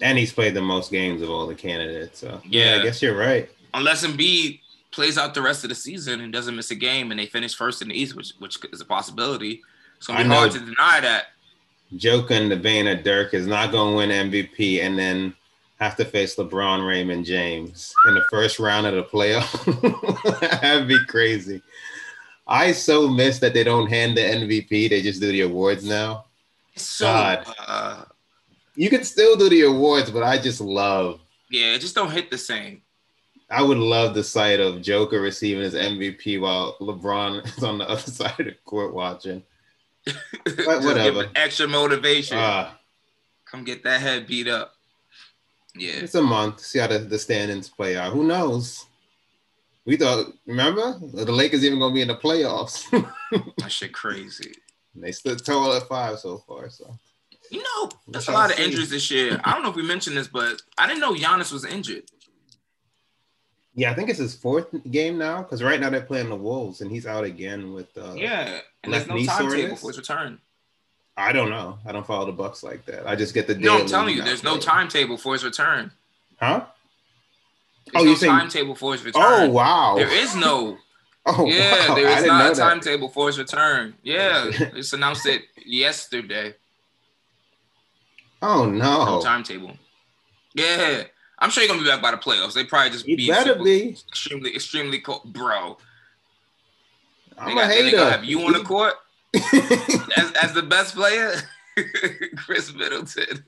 and 0.01 0.17
he's 0.19 0.33
played 0.33 0.55
the 0.55 0.63
most 0.63 0.91
games 0.91 1.23
of 1.23 1.31
all 1.31 1.47
the 1.47 1.55
candidates. 1.55 2.19
So 2.21 2.41
yeah, 2.45 2.77
Yeah. 2.77 2.81
I 2.81 2.85
guess 2.85 3.03
you're 3.03 3.17
right. 3.17 3.51
unless 3.75 4.05
Embiid 4.07 4.61
plays 4.91 5.19
out 5.19 5.35
the 5.35 5.43
rest 5.43 5.65
of 5.65 5.69
the 5.71 5.75
season 5.77 6.21
and 6.21 6.33
doesn't 6.33 6.57
miss 6.57 6.71
a 6.71 6.75
game 6.75 7.11
and 7.11 7.21
they 7.21 7.27
finish 7.27 7.55
first 7.55 7.83
in 7.83 7.89
the 7.89 7.95
East, 7.95 8.17
which 8.17 8.33
which 8.39 8.57
is 8.73 8.81
a 8.81 8.85
possibility. 8.85 9.63
It's 9.99 10.07
gonna 10.07 10.25
be 10.25 10.31
hard 10.31 10.53
to 10.53 10.59
deny 10.61 11.01
that. 11.01 11.27
Joker 11.97 12.35
in 12.35 12.49
the 12.49 12.57
vein 12.57 12.87
of 12.87 13.03
Dirk 13.03 13.35
is 13.35 13.47
not 13.47 13.73
gonna 13.73 13.97
win 13.97 14.11
MVP 14.11 14.81
and 14.83 14.99
then 14.99 15.35
have 15.81 15.95
to 15.97 16.05
face 16.05 16.37
LeBron, 16.37 16.87
Raymond 16.87 17.25
James 17.25 17.95
in 18.09 18.15
the 18.15 18.25
first 18.31 18.59
round 18.59 18.87
of 18.87 18.95
the 18.95 19.05
playoff. 19.05 20.41
That'd 20.63 20.89
be 20.89 20.99
crazy. 21.07 21.63
I 22.47 22.73
so 22.73 23.09
miss 23.09 23.39
that 23.41 23.55
they 23.55 23.63
don't 23.65 23.89
hand 23.89 24.17
the 24.17 24.23
MVP; 24.23 24.89
they 24.91 25.03
just 25.03 25.21
do 25.21 25.31
the 25.31 25.43
awards 25.43 25.85
now. 25.85 26.25
So 26.77 27.07
God. 27.07 27.47
uh, 27.67 28.03
You 28.79 28.89
can 28.89 29.03
still 29.03 29.35
do 29.35 29.49
the 29.49 29.63
awards, 29.63 30.09
but 30.09 30.23
I 30.23 30.39
just 30.39 30.61
love. 30.61 31.19
yeah, 31.51 31.75
it 31.75 31.81
just 31.81 31.97
don't 31.97 32.13
hit 32.13 32.31
the 32.31 32.39
same. 32.39 32.83
I 33.51 33.61
would 33.63 33.79
love 33.79 34.15
the 34.15 34.23
sight 34.23 34.61
of 34.61 34.83
Joker 34.83 35.21
receiving 35.21 35.65
his 35.65 35.75
MVP 35.75 36.41
while 36.41 36.77
LeBron 36.81 37.45
is 37.59 37.65
on 37.65 37.79
the 37.79 37.89
other 37.89 38.01
side 38.19 38.39
of 38.39 38.47
the 38.47 38.55
court 38.65 38.95
watching. 38.95 39.43
Just 40.07 40.85
whatever. 40.87 41.25
give 41.25 41.33
extra 41.35 41.67
motivation. 41.67 42.39
Ah, 42.39 42.79
Come 43.47 43.65
get 43.65 43.83
that 43.83 44.01
head 44.01 44.27
beat 44.29 44.47
up. 44.47 44.75
Yeah. 45.75 45.95
it's 45.97 46.15
a 46.15 46.23
month. 46.23 46.61
See 46.61 46.79
how 46.79 46.87
the, 46.87 46.99
the 47.01 47.19
standings 47.19 47.69
play 47.69 47.97
out. 47.97 48.13
Who 48.13 48.25
knows? 48.25 48.87
We 49.85 49.97
thought, 49.97 50.27
remember, 50.47 50.99
the 51.01 51.33
Lakers 51.33 51.65
even 51.65 51.79
gonna 51.81 51.93
be 51.95 52.03
in 52.03 52.09
the 52.09 52.15
playoffs. 52.17 52.89
That 53.59 53.73
shit 53.73 53.93
crazy. 53.93 54.53
they 54.95 55.13
stood 55.13 55.45
tall 55.45 55.73
at 55.75 55.89
five 55.89 56.19
so 56.21 56.39
far. 56.47 56.69
So 56.71 56.97
You 57.51 57.63
know, 57.63 57.91
there's 58.09 58.29
a 58.29 58.33
lot 58.33 58.53
of 58.53 58.59
injuries 58.59 58.91
this 58.91 59.11
year. 59.11 59.41
I 59.45 59.53
don't 59.53 59.63
know 59.63 59.71
if 59.71 59.77
we 59.77 59.83
mentioned 59.83 60.17
this, 60.17 60.29
but 60.29 60.61
I 60.77 60.87
didn't 60.87 61.01
know 61.01 61.15
Giannis 61.15 61.53
was 61.53 61.65
injured. 61.65 62.05
yeah, 63.75 63.91
I 63.91 63.95
think 63.95 64.11
it's 64.11 64.19
his 64.19 64.35
fourth 64.35 64.67
game 64.91 65.19
now 65.19 65.39
because 65.43 65.63
right 65.63 65.81
now 65.81 65.89
they're 65.91 66.01
playing 66.01 66.29
the 66.29 66.37
Wolves 66.37 66.81
and 66.81 66.91
he's 66.91 67.07
out 67.07 67.25
again 67.25 67.73
with. 67.73 67.97
Uh, 67.97 68.15
Yeah. 68.15 68.61
And 68.85 68.93
there's 68.93 69.07
no 69.07 69.17
timetable 69.25 69.77
for 69.77 69.89
his 69.89 69.99
return. 69.99 70.39
I 71.17 71.33
don't 71.33 71.51
know. 71.51 71.79
I 71.85 71.93
don't 71.93 72.07
follow 72.07 72.27
the 72.27 72.33
Bucks 72.33 72.63
like 72.63 72.85
that. 72.87 73.07
I 73.09 73.17
just 73.17 73.35
get 73.35 73.47
the. 73.47 73.55
No, 73.57 73.79
I'm 73.81 73.87
telling 73.87 74.15
you, 74.17 74.23
there's 74.23 74.45
no 74.45 74.57
timetable 74.59 75.17
for 75.17 75.33
his 75.33 75.45
return. 75.45 75.91
Huh? 76.41 76.65
There's 77.93 78.03
Oh, 78.03 78.05
no 78.05 78.11
you're 78.11 78.17
saying- 78.17 78.33
timetable 78.33 78.75
for 78.75 78.93
his 78.93 79.05
return. 79.05 79.23
Oh 79.25 79.49
wow! 79.51 79.95
There 79.97 80.13
is 80.13 80.35
no. 80.37 80.77
Oh 81.31 81.45
Yeah, 81.47 81.89
wow. 81.91 81.95
there 81.95 82.09
is 82.09 82.23
didn't 82.23 82.41
a 82.41 82.55
timetable 82.55 83.09
for 83.11 83.27
his 83.27 83.39
return. 83.39 83.95
Yeah, 84.03 84.47
it's 84.51 84.93
announced 84.95 85.27
it 85.27 85.43
yesterday. 85.67 86.55
Oh 88.43 88.67
No 88.67 89.05
no! 89.17 89.21
timetable. 89.23 89.77
Yeah, 90.55 91.05
I'm 91.39 91.51
sure 91.51 91.63
you're 91.63 91.73
gonna 91.73 91.83
be 91.83 91.89
back 91.89 92.03
by 92.03 92.11
the 92.13 92.17
playoffs. 92.17 92.55
They 92.55 92.65
probably 92.65 92.91
just 92.91 93.07
be 93.07 93.27
better 93.29 93.55
be. 93.57 93.91
extremely, 94.09 94.55
extremely 94.55 95.01
cold, 95.01 95.23
bro. 95.33 95.77
I'm 97.37 97.55
got, 97.55 97.71
a 97.71 97.73
hater. 97.73 98.11
have 98.11 98.25
you 98.25 98.41
on 98.43 98.53
the 98.53 98.61
court 98.65 98.95
as, 100.17 100.33
as 100.43 100.53
the 100.55 100.63
best 100.63 100.95
player, 100.97 101.33
Khris 102.37 102.73
Middleton. 102.75 103.45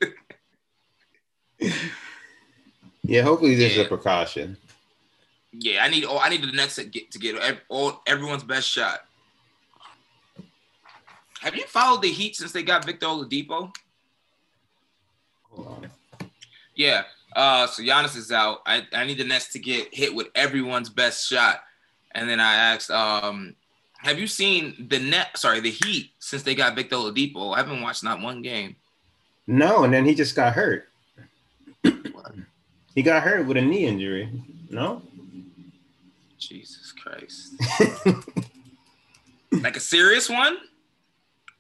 yeah, 3.03 3.23
hopefully 3.23 3.55
this 3.55 3.73
is 3.73 3.79
a 3.79 3.85
precaution. 3.89 4.57
yeah, 5.53 5.83
I 5.85 5.89
need. 5.89 6.05
Oh, 6.05 6.19
I 6.19 6.29
need 6.29 6.43
the 6.43 6.53
Nets 6.53 6.77
to 6.77 6.85
get 6.85 7.11
to 7.13 7.19
get 7.19 7.37
all 7.69 8.03
everyone's 8.07 8.45
best 8.45 8.69
shot. 8.69 9.01
Have 11.41 11.57
you 11.57 11.65
followed 11.67 12.03
the 12.03 12.11
Heat 12.13 12.37
since 12.37 12.53
they 12.53 12.63
got 12.63 12.85
Victor 12.85 13.07
Oladipo? 13.07 13.75
Hold 15.51 15.69
on. 15.69 15.91
Yeah. 16.75 17.05
Uh, 17.35 17.67
so 17.67 17.83
Giannis 17.83 18.17
is 18.17 18.33
out. 18.33 18.63
I, 18.67 18.87
I 18.93 19.05
need 19.05 19.19
the 19.19 19.25
Nets 19.25 19.53
to 19.53 19.59
get 19.59 19.95
hit 19.95 20.15
with 20.15 20.29
everyone's 20.35 20.89
best 20.89 21.29
shot. 21.29 21.63
And 22.13 22.29
then 22.29 22.41
I 22.41 22.55
asked, 22.55 22.91
um, 22.91 23.55
have 23.99 24.19
you 24.19 24.27
seen 24.27 24.87
the 24.89 24.99
net? 24.99 25.37
Sorry, 25.37 25.61
the 25.61 25.71
Heat 25.71 26.11
since 26.19 26.43
they 26.43 26.55
got 26.55 26.75
Victor 26.75 26.97
Oladipo? 26.97 27.55
I 27.55 27.59
haven't 27.59 27.83
watched 27.83 28.03
not 28.03 28.21
one 28.21 28.43
game. 28.43 28.77
No, 29.47 29.85
and 29.85 29.93
then 29.93 30.05
he 30.05 30.15
just 30.15 30.35
got 30.35 30.55
hurt. 30.55 30.89
he 32.95 33.03
got 33.03 33.23
hurt 33.23 33.47
with 33.47 33.57
a 33.57 33.61
knee 33.61 33.87
injury. 33.87 34.31
No. 34.71 35.03
Jesus 36.39 36.93
Christ! 36.93 37.55
like 39.53 39.77
a 39.77 39.81
serious 39.81 40.31
one? 40.31 40.57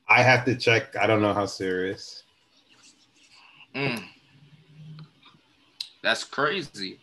I 0.09 0.22
have 0.22 0.45
to 0.47 0.57
check. 0.57 0.97
I 0.97 1.07
don't 1.07 1.20
know 1.20 1.34
how 1.34 1.47
serious. 1.47 2.24
Mm. 3.75 4.05
That's 6.03 6.25
crazy. 6.25 6.99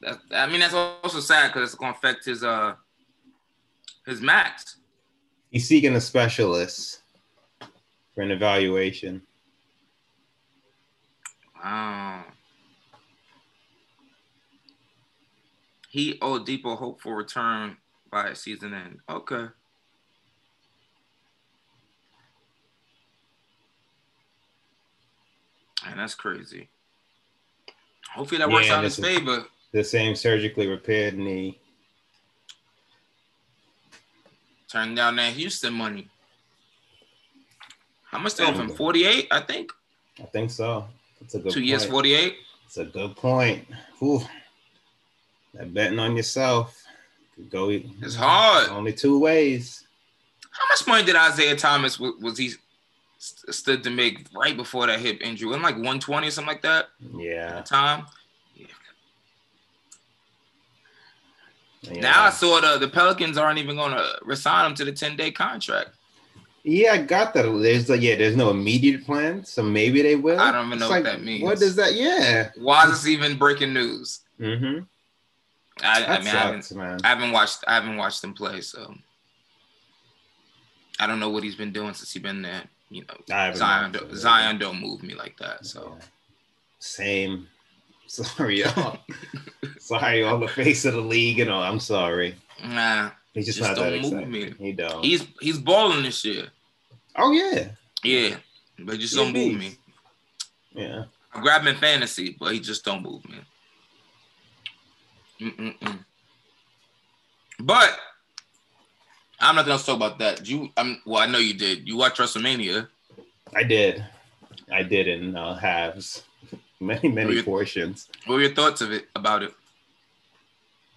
That 0.00 0.18
I 0.32 0.46
mean, 0.46 0.60
that's 0.60 0.74
also 0.74 1.20
sad 1.20 1.48
because 1.48 1.70
it's 1.70 1.78
gonna 1.78 1.92
affect 1.92 2.24
his 2.24 2.44
uh 2.44 2.74
his 4.06 4.20
max. 4.20 4.76
He's 5.50 5.66
seeking 5.66 5.94
a 5.94 6.00
specialist 6.00 7.00
for 8.14 8.22
an 8.22 8.30
evaluation. 8.30 9.22
Wow. 11.62 12.24
He 15.90 16.18
Oladipo 16.18 16.76
hope 16.76 17.00
for 17.00 17.16
return 17.16 17.76
by 18.10 18.34
season 18.34 18.74
end. 18.74 18.98
Okay. 19.08 19.46
And 25.90 25.98
that's 25.98 26.14
crazy. 26.14 26.68
Hopefully 28.14 28.38
that 28.38 28.50
works 28.50 28.66
Yeah, 28.66 28.74
out 28.74 28.78
in 28.78 28.84
his 28.84 28.96
favor. 28.98 29.44
The 29.72 29.84
same 29.84 30.14
surgically 30.14 30.66
repaired 30.66 31.16
knee. 31.16 31.58
Turn 34.70 34.94
down 34.94 35.16
that 35.16 35.32
Houston 35.34 35.72
money. 35.72 36.08
How 38.04 38.18
much 38.18 38.34
they 38.34 38.44
owe 38.44 38.52
him? 38.52 38.68
48, 38.68 39.28
I 39.30 39.40
think. 39.40 39.72
I 40.20 40.24
think 40.24 40.50
so. 40.50 40.86
It's 41.20 41.34
a 41.34 41.38
good 41.38 41.52
Two 41.52 41.60
point. 41.60 41.66
years, 41.66 41.84
48. 41.84 42.36
It's 42.66 42.76
a 42.78 42.84
good 42.84 43.16
point. 43.16 43.66
Whew. 43.98 44.22
That 45.54 45.72
betting 45.72 45.98
on 45.98 46.16
yourself 46.16 46.82
could 47.34 47.50
go. 47.50 47.68
It's 47.70 48.14
hard. 48.14 48.68
Only 48.70 48.92
two 48.92 49.18
ways. 49.18 49.86
How 50.50 50.64
much 50.70 50.86
money 50.86 51.04
did 51.04 51.16
Isaiah 51.16 51.56
Thomas 51.56 51.98
was 51.98 52.36
he 52.38 52.52
st- 53.18 53.54
stood 53.54 53.82
to 53.84 53.90
make 53.90 54.26
right 54.34 54.56
before 54.56 54.86
that 54.86 55.00
hip 55.00 55.20
injury? 55.20 55.48
Wasn't 55.48 55.62
like 55.64 55.74
120 55.74 56.26
or 56.26 56.30
something 56.30 56.48
like 56.48 56.62
that 56.62 56.86
Yeah. 57.16 57.60
time? 57.62 58.06
yeah. 61.82 62.00
Now 62.00 62.24
I 62.24 62.30
saw 62.30 62.60
the, 62.60 62.78
the 62.78 62.88
Pelicans 62.88 63.38
aren't 63.38 63.58
even 63.58 63.76
going 63.76 63.92
to 63.92 64.18
resign 64.22 64.66
him 64.66 64.74
to 64.76 64.84
the 64.84 64.92
10 64.92 65.16
day 65.16 65.30
contract. 65.30 65.90
Yeah, 66.64 66.92
I 66.92 66.98
got 66.98 67.32
that. 67.34 67.44
There's 67.62 67.88
like, 67.88 68.02
yeah, 68.02 68.16
there's 68.16 68.36
no 68.36 68.50
immediate 68.50 69.06
plan, 69.06 69.44
so 69.44 69.62
maybe 69.62 70.02
they 70.02 70.16
will. 70.16 70.38
I 70.38 70.50
don't 70.52 70.66
even 70.66 70.72
It's 70.78 70.80
know 70.82 70.90
what 70.90 71.04
that 71.04 71.22
means. 71.22 71.42
What 71.42 71.58
does 71.58 71.76
that? 71.76 71.94
Yeah. 71.94 72.50
Why 72.56 72.84
is 72.84 72.90
this 72.90 73.06
even 73.06 73.38
breaking 73.38 73.72
news? 73.72 74.20
Mm-hmm. 74.38 74.80
I, 75.82 76.04
I 76.04 76.18
mean, 76.18 76.28
I 76.28 76.30
haven't, 76.30 76.72
man. 76.74 76.98
I 77.04 77.08
haven't 77.08 77.30
watched 77.32 77.64
I 77.68 77.74
haven't 77.76 77.96
watched 77.96 78.22
him 78.22 78.34
play, 78.34 78.60
so 78.60 78.92
I 80.98 81.06
don't 81.06 81.20
know 81.20 81.30
what 81.30 81.44
he's 81.44 81.54
been 81.54 81.72
doing 81.72 81.94
since 81.94 82.12
he's 82.12 82.22
been 82.22 82.42
there. 82.42 82.64
You 82.90 83.04
know, 83.06 83.14
Zion, 83.54 83.92
don't- 83.92 84.14
Zion 84.16 84.58
don't 84.58 84.80
move 84.80 85.02
me 85.02 85.14
like 85.14 85.36
that. 85.38 85.66
So 85.66 85.96
Yeah. 85.98 86.04
Same. 86.80 87.48
Sorry, 88.06 88.60
y'all. 88.62 88.98
sorry, 89.78 90.22
on 90.24 90.40
the 90.40 90.48
face 90.48 90.84
of 90.86 90.94
the 90.94 91.00
league 91.00 91.40
and 91.40 91.50
all. 91.50 91.62
I'm 91.62 91.80
sorry. 91.80 92.34
nah, 92.64 93.10
He's 93.34 93.44
just, 93.46 93.58
Just 93.58 93.68
not 93.70 93.76
that 93.76 93.90
don't 93.90 94.00
move 94.02 94.12
excited. 94.12 94.28
me. 94.60 94.66
He 94.66 94.72
don't. 94.72 95.04
he's 95.04 95.26
he's 95.40 95.58
balling 95.58 96.02
this 96.02 96.24
year. 96.24 96.48
oh 97.16 97.30
yeah, 97.32 97.68
Yeah, 98.02 98.36
but 98.78 98.98
just 98.98 99.14
He 99.14 99.20
a 99.20 99.24
don't 99.24 99.32
move 99.34 99.58
me. 99.58 99.76
yeah. 100.74 101.04
I 101.34 101.40
grab 101.42 101.60
him 101.62 101.68
in 101.68 101.76
fantasy, 101.76 102.34
but 102.40 102.54
he 102.54 102.60
just 102.60 102.82
don't 102.84 103.02
move 103.02 103.22
me. 103.28 103.36
Mm-mm-mm. 105.40 106.04
But 107.60 107.98
I'm 109.40 109.54
not 109.54 109.66
gonna 109.66 109.82
talk 109.82 109.96
about 109.96 110.18
that. 110.18 110.48
You, 110.48 110.70
I'm 110.76 111.00
well. 111.06 111.22
I 111.22 111.26
know 111.26 111.38
you 111.38 111.54
did. 111.54 111.86
You 111.86 111.96
watched 111.96 112.18
WrestleMania. 112.18 112.88
I 113.54 113.62
did. 113.62 114.04
I 114.70 114.82
did 114.82 115.08
in 115.08 115.36
uh, 115.36 115.54
halves, 115.56 116.22
many 116.80 117.08
many 117.08 117.34
you- 117.34 117.42
portions. 117.42 118.08
What 118.26 118.36
were 118.36 118.42
your 118.42 118.54
thoughts 118.54 118.80
of 118.80 118.92
it 118.92 119.08
about 119.14 119.42
it? 119.42 119.54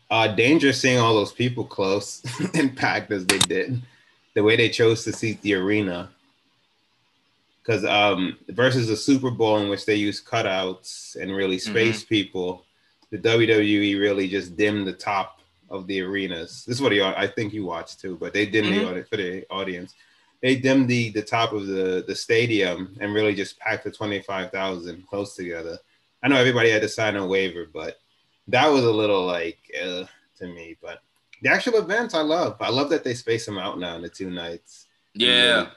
Uh, 0.09 0.27
dangerous 0.27 0.81
seeing 0.81 0.97
all 0.97 1.15
those 1.15 1.31
people 1.31 1.63
close 1.63 2.21
and 2.53 2.75
packed 2.75 3.11
as 3.11 3.25
they 3.25 3.37
did. 3.37 3.81
The 4.33 4.43
way 4.43 4.57
they 4.57 4.69
chose 4.69 5.05
to 5.05 5.13
seat 5.13 5.41
the 5.41 5.53
arena. 5.53 6.09
Because 7.61 7.85
um, 7.85 8.37
versus 8.49 8.87
the 8.87 8.97
Super 8.97 9.29
Bowl 9.29 9.59
in 9.59 9.69
which 9.69 9.85
they 9.85 9.95
use 9.95 10.21
cutouts 10.21 11.15
and 11.15 11.33
really 11.33 11.59
space 11.59 12.03
people, 12.03 12.65
the 13.11 13.19
WWE 13.19 13.99
really 13.99 14.27
just 14.27 14.57
dimmed 14.57 14.87
the 14.87 14.93
top 14.93 15.40
of 15.71 15.87
the 15.87 16.01
arenas. 16.01 16.65
This 16.65 16.75
is 16.75 16.81
what 16.81 16.91
he, 16.91 17.01
I 17.01 17.27
think 17.27 17.53
you 17.53 17.65
watched 17.65 17.99
too, 17.99 18.17
but 18.17 18.33
they 18.33 18.45
dimmed 18.45 18.73
the 18.73 18.87
audi- 18.87 19.03
for 19.03 19.17
the 19.17 19.45
audience. 19.49 19.95
They 20.41 20.55
dimmed 20.55 20.87
the 20.87 21.11
the 21.11 21.21
top 21.21 21.53
of 21.53 21.67
the 21.67 22.03
the 22.07 22.15
stadium 22.15 22.95
and 22.99 23.13
really 23.13 23.33
just 23.33 23.59
packed 23.59 23.83
the 23.85 23.91
twenty 23.91 24.21
five 24.21 24.51
thousand 24.51 25.07
close 25.07 25.35
together. 25.35 25.77
I 26.23 26.27
know 26.27 26.37
everybody 26.37 26.69
had 26.69 26.81
to 26.81 26.89
sign 26.89 27.15
a 27.15 27.25
waiver, 27.25 27.67
but 27.71 27.99
that 28.47 28.67
was 28.67 28.83
a 28.83 28.91
little 28.91 29.25
like 29.25 29.59
uh, 29.81 30.03
to 30.39 30.47
me. 30.47 30.77
But 30.81 31.01
the 31.41 31.49
actual 31.49 31.77
events, 31.77 32.13
I 32.13 32.21
love. 32.21 32.57
I 32.59 32.69
love 32.69 32.89
that 32.89 33.03
they 33.03 33.13
space 33.13 33.45
them 33.45 33.57
out 33.57 33.79
now 33.79 33.95
in 33.95 34.01
the 34.01 34.09
two 34.09 34.29
nights. 34.29 34.87
Yeah. 35.13 35.57
really, 35.57 35.67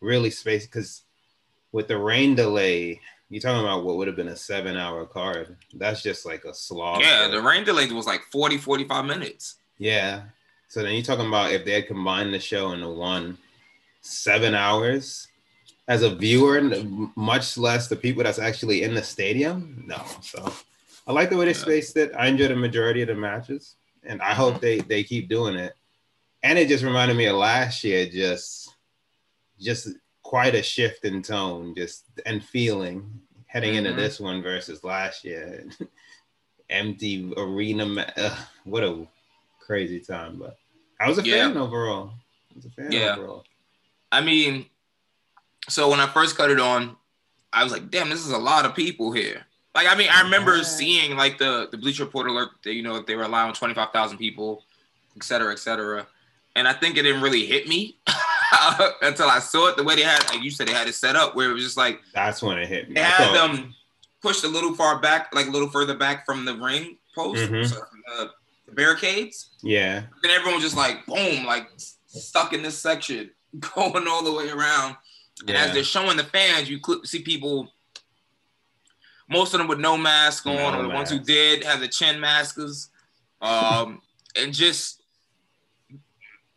really 0.00 0.30
space 0.30 0.66
because 0.66 1.02
with 1.72 1.88
the 1.88 1.96
rain 1.98 2.34
delay, 2.34 3.00
you're 3.32 3.40
talking 3.40 3.64
about 3.64 3.82
what 3.82 3.96
would 3.96 4.08
have 4.08 4.16
been 4.16 4.28
a 4.28 4.36
seven 4.36 4.76
hour 4.76 5.06
card. 5.06 5.56
That's 5.72 6.02
just 6.02 6.26
like 6.26 6.44
a 6.44 6.52
slog. 6.52 7.00
Yeah, 7.00 7.28
the 7.28 7.40
rain 7.40 7.64
delay 7.64 7.90
was 7.90 8.06
like 8.06 8.20
40, 8.30 8.58
45 8.58 9.06
minutes. 9.06 9.56
Yeah. 9.78 10.24
So 10.68 10.82
then 10.82 10.92
you're 10.92 11.02
talking 11.02 11.26
about 11.26 11.50
if 11.50 11.64
they 11.64 11.72
had 11.72 11.86
combined 11.86 12.34
the 12.34 12.38
show 12.38 12.72
into 12.72 12.90
one 12.90 13.38
seven 14.02 14.54
hours 14.54 15.28
as 15.88 16.02
a 16.02 16.14
viewer, 16.14 16.60
much 17.16 17.56
less 17.56 17.88
the 17.88 17.96
people 17.96 18.22
that's 18.22 18.38
actually 18.38 18.82
in 18.82 18.94
the 18.94 19.02
stadium. 19.02 19.82
No. 19.86 20.02
So 20.20 20.52
I 21.06 21.12
like 21.12 21.30
the 21.30 21.38
way 21.38 21.46
they 21.46 21.54
spaced 21.54 21.96
it. 21.96 22.12
I 22.14 22.26
enjoyed 22.26 22.50
the 22.50 22.56
majority 22.56 23.00
of 23.00 23.08
the 23.08 23.14
matches, 23.14 23.76
and 24.04 24.20
I 24.20 24.34
hope 24.34 24.60
they 24.60 24.80
they 24.80 25.04
keep 25.04 25.30
doing 25.30 25.54
it. 25.54 25.72
And 26.42 26.58
it 26.58 26.68
just 26.68 26.84
reminded 26.84 27.16
me 27.16 27.26
of 27.26 27.36
last 27.36 27.82
year, 27.82 28.04
just 28.04 28.74
just 29.58 29.88
quite 30.32 30.54
a 30.54 30.62
shift 30.62 31.04
in 31.04 31.20
tone, 31.20 31.74
just 31.76 32.04
and 32.24 32.42
feeling 32.42 33.20
heading 33.48 33.74
into 33.74 33.90
Mhm. 33.92 33.96
this 33.96 34.18
one 34.18 34.40
versus 34.40 34.82
last 34.82 35.24
year. 35.26 35.68
Empty 36.70 37.30
arena, 37.36 37.84
ma- 37.84 38.06
ugh, 38.16 38.38
what 38.64 38.82
a 38.82 39.06
crazy 39.60 40.00
time! 40.00 40.38
But 40.38 40.56
I 40.98 41.06
was 41.06 41.18
a 41.18 41.22
Yeah. 41.22 41.48
fan 41.48 41.58
overall. 41.58 42.14
I 42.50 42.54
was 42.56 42.64
a 42.64 42.70
fan 42.70 42.90
Yeah. 42.92 43.12
overall. 43.12 43.44
I 44.10 44.22
mean, 44.22 44.70
so 45.68 45.90
when 45.90 46.00
I 46.00 46.06
first 46.06 46.34
cut 46.34 46.50
it 46.50 46.58
on, 46.58 46.96
I 47.52 47.62
was 47.62 47.70
like, 47.74 47.90
damn, 47.90 48.08
this 48.08 48.24
is 48.24 48.30
a 48.32 48.38
lot 48.38 48.64
of 48.64 48.74
people 48.74 49.12
here. 49.12 49.44
Like, 49.74 49.86
I 49.86 49.94
mean, 49.94 50.08
I 50.08 50.22
remember 50.22 50.56
Yeah. 50.56 50.62
seeing 50.62 51.14
like 51.14 51.36
the 51.36 51.68
the 51.70 51.76
Bleacher 51.76 52.04
Report 52.06 52.26
alert 52.26 52.52
that 52.62 52.72
you 52.72 52.82
know 52.82 53.02
they 53.02 53.16
were 53.16 53.24
allowing 53.24 53.52
twenty 53.52 53.74
five 53.74 53.92
thousand 53.92 54.16
people, 54.16 54.64
et 55.14 55.24
cetera, 55.24 55.52
et 55.52 55.58
cetera. 55.58 56.06
And 56.56 56.66
I 56.66 56.72
think 56.72 56.96
it 56.96 57.02
didn't 57.02 57.20
really 57.20 57.44
hit 57.44 57.68
me 57.68 57.98
until 59.02 59.28
I 59.28 59.38
saw 59.38 59.68
it 59.68 59.76
the 59.76 59.82
way 59.84 59.96
they 59.96 60.02
had. 60.02 60.22
Like 60.30 60.42
you 60.42 60.50
said, 60.50 60.68
they 60.68 60.72
had 60.72 60.88
it 60.88 60.94
set 60.94 61.16
up 61.16 61.34
where 61.34 61.50
it 61.50 61.54
was 61.54 61.62
just 61.64 61.76
like 61.76 62.00
That's 62.14 62.42
when 62.42 62.58
it 62.58 62.68
hit 62.68 62.88
me. 62.88 62.94
they 62.94 63.00
I 63.02 63.04
had 63.04 63.34
them 63.34 63.74
pushed 64.20 64.44
a 64.44 64.48
little 64.48 64.74
far 64.74 65.00
back, 65.00 65.34
like 65.34 65.46
a 65.48 65.50
little 65.50 65.68
further 65.70 65.96
back 65.96 66.24
from 66.26 66.44
the 66.44 66.54
ring 66.56 66.96
post, 67.14 67.42
Mhm. 67.50 67.68
so, 67.68 67.82
uh, 68.18 68.26
the 68.66 68.72
barricades. 68.72 69.50
Yeah, 69.62 70.02
Then 70.22 70.30
everyone 70.30 70.54
was 70.54 70.64
just 70.64 70.76
like 70.76 71.04
boom, 71.06 71.44
like 71.44 71.68
stuck 72.06 72.52
in 72.52 72.62
this 72.62 72.78
section, 72.78 73.30
going 73.74 74.06
all 74.08 74.22
the 74.22 74.32
way 74.32 74.48
around. 74.50 74.96
And 75.48 75.56
as 75.56 75.72
they're 75.72 75.82
showing 75.84 76.16
the 76.16 76.24
fans, 76.24 76.70
you 76.70 76.78
see 77.04 77.22
people, 77.22 77.72
most 79.28 79.54
of 79.54 79.58
them 79.58 79.66
with 79.66 79.80
no 79.80 79.96
mask 79.96 80.46
on, 80.46 80.54
No 80.56 80.78
or 80.78 80.82
the 80.82 80.88
ones 80.88 81.10
who 81.10 81.18
did 81.18 81.64
have 81.64 81.80
the 81.80 81.88
chin 81.88 82.20
masks, 82.20 82.90
um, 83.40 84.00
and 84.36 84.54
just, 84.54 85.02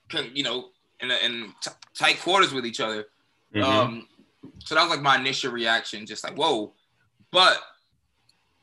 can- 0.10 0.32
you 0.36 0.43
know, 0.43 0.70
in, 1.02 1.12
a, 1.12 1.16
in 1.24 1.54
t- 1.62 1.72
tight 1.93 2.20
quarters 2.22 2.54
with 2.54 2.66
each 2.66 2.80
other. 2.80 3.06
Mhm. 3.54 3.64
Um, 3.64 4.08
so 4.60 4.76
that 4.76 4.82
was 4.82 4.91
like 4.91 5.02
my 5.02 5.18
initial 5.18 5.52
reaction, 5.52 6.06
just 6.06 6.24
like 6.24 6.38
whoa. 6.38 6.74
But 7.32 7.58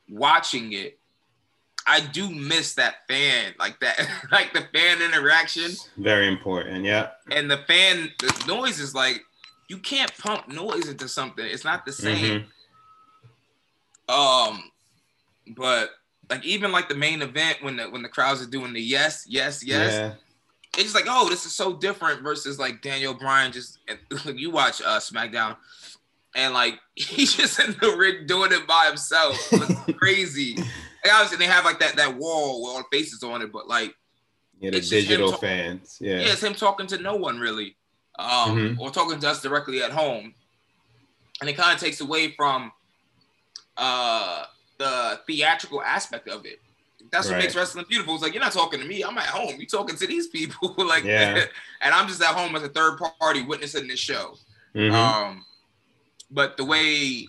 watching 0.09 0.73
it, 0.73 0.99
I 1.85 1.99
do 1.99 2.29
miss 2.29 2.75
that 2.75 3.07
fan, 3.09 3.53
like 3.59 3.79
that, 3.81 3.99
like 4.31 4.53
the 4.53 4.61
fan 4.73 5.01
interaction 5.01 5.71
very 5.97 6.27
important. 6.27 6.85
Yeah, 6.85 7.09
and 7.31 7.49
the 7.49 7.57
fan 7.57 8.11
the 8.19 8.45
noise 8.47 8.79
is 8.79 8.95
like 8.95 9.21
you 9.69 9.77
can't 9.77 10.15
pump 10.17 10.47
noise 10.49 10.87
into 10.87 11.07
something 11.07 11.43
it's 11.45 11.63
not 11.63 11.85
the 11.85 11.91
same 11.93 12.45
um 14.09 14.61
but 15.55 15.89
like 16.29 16.43
even 16.45 16.71
like 16.71 16.89
the 16.89 16.95
main 16.95 17.21
event 17.21 17.57
when 17.61 17.77
the 17.77 17.85
when 17.85 18.01
the 18.01 18.09
crowds 18.09 18.41
are 18.41 18.49
doing 18.49 18.73
the 18.73 18.81
yes 18.81 19.25
yes 19.27 19.63
yes 19.63 19.93
yeah, 19.93 20.13
it's 20.73 20.83
just 20.83 20.95
like 20.95 21.05
oh 21.07 21.29
this 21.29 21.45
is 21.45 21.53
so 21.55 21.73
different 21.73 22.21
versus 22.21 22.57
like 22.59 22.81
daniel 22.81 23.13
bryan 23.13 23.51
just 23.51 23.77
you 24.33 24.49
watch 24.51 24.81
uh 24.81 24.99
smackdown 24.99 25.55
and 26.35 26.53
like 26.53 26.79
he's 26.95 27.33
just 27.35 27.59
in 27.59 27.75
the 27.81 27.95
ring 27.97 28.25
doing 28.25 28.51
it 28.51 28.65
by 28.67 28.85
himself 28.87 29.35
it's 29.51 29.97
crazy 29.97 30.55
like 30.57 31.13
obviously 31.13 31.37
they 31.37 31.45
have 31.51 31.63
like 31.65 31.79
that 31.79 31.95
that 31.95 32.15
wall 32.17 32.61
with 32.63 32.71
all 32.71 32.77
the 32.79 32.97
faces 32.97 33.21
on 33.23 33.41
it 33.41 33.51
but 33.51 33.67
like 33.67 33.93
yeah. 34.59 34.69
The 34.69 34.77
It's 34.77 34.89
digital 34.89 35.31
talk- 35.31 35.41
fans. 35.41 35.97
Yeah, 35.99 36.19
yeah, 36.19 36.31
it's 36.31 36.41
him 36.41 36.53
talking 36.53 36.87
to 36.87 36.97
no 36.97 37.15
one 37.15 37.37
really, 37.37 37.75
um, 38.17 38.55
Mhm. 38.55 38.79
or 38.79 38.91
talking 38.91 39.19
to 39.19 39.27
us 39.29 39.41
directly 39.41 39.83
at 39.83 39.91
home, 39.91 40.33
and 41.41 41.49
it 41.49 41.57
kind 41.57 41.73
of 41.75 41.81
takes 41.81 41.99
away 41.99 42.31
from 42.31 42.71
uh, 43.75 44.45
the 44.77 45.19
theatrical 45.27 45.81
aspect 45.81 46.29
of 46.29 46.45
it. 46.45 46.61
That's 47.13 47.29
what 47.29 47.37
makes 47.37 47.55
wrestling 47.55 47.85
beautiful. 47.87 48.15
It's 48.15 48.23
like 48.23 48.33
you're 48.33 48.41
not 48.43 48.51
talking 48.53 48.79
to 48.79 48.85
me; 48.85 49.03
I'm 49.03 49.17
at 49.19 49.27
home. 49.27 49.55
You're 49.57 49.67
talking 49.67 49.95
to 49.95 50.07
these 50.07 50.27
people, 50.27 50.73
like, 50.85 51.03
Yeah. 51.03 51.45
and 51.81 51.93
I'm 51.93 52.07
just 52.07 52.21
at 52.21 52.33
home 52.33 52.55
as 52.55 52.63
a 52.63 52.69
third 52.69 52.99
party 53.19 53.43
witnessing 53.43 53.87
this 53.87 53.99
show. 53.99 54.35
Mhm. 54.75 54.91
Um, 54.91 55.45
but 56.31 56.57
the 56.57 56.65
way 56.65 57.27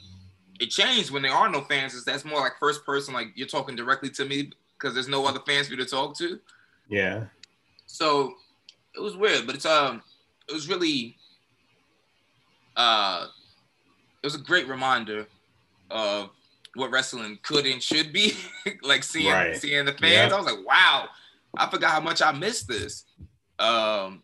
it 0.59 0.70
changed 0.70 1.11
when 1.11 1.20
there 1.22 1.32
are 1.32 1.51
no 1.51 1.61
fans 1.62 1.93
is 1.93 2.05
that's 2.05 2.24
more 2.24 2.41
like 2.41 2.53
first 2.59 2.87
person, 2.87 3.12
like 3.12 3.28
you're 3.35 3.47
talking 3.47 3.76
directly 3.76 4.09
to 4.11 4.24
me 4.24 4.51
because 4.78 4.95
there's 4.95 5.09
no 5.09 5.26
other 5.26 5.41
fans 5.47 5.66
for 5.68 5.74
you 5.74 5.78
to 5.78 5.85
talk 5.85 6.16
to. 6.18 6.41
yeah, 6.89 7.24
So 7.87 8.35
it 8.97 9.01
was 9.01 9.16
weird, 9.16 9.45
but 9.47 9.55
it's 9.55 9.66
um 9.66 10.03
it 10.49 10.53
was 10.55 10.68
really 10.68 11.16
uh 12.76 13.26
it 14.22 14.26
was 14.26 14.35
a 14.35 14.39
great 14.39 14.66
reminder 14.68 15.26
of 15.91 16.30
what 16.75 16.91
wrestling 16.91 17.39
could 17.43 17.66
and 17.66 17.83
should 17.83 18.12
be. 18.12 18.35
like 18.83 19.03
seeing 19.03 19.33
Right. 19.33 19.57
seeing 19.57 19.85
the 19.85 19.93
fans. 19.93 20.31
Yeah. 20.31 20.35
I 20.35 20.37
was 20.37 20.47
like, 20.47 20.66
wow, 20.66 21.09
I 21.57 21.68
forgot 21.70 21.93
how 21.93 22.01
much 22.01 22.22
I 22.22 22.33
missed 22.33 22.68
this. 22.68 23.05
Um 23.59 24.22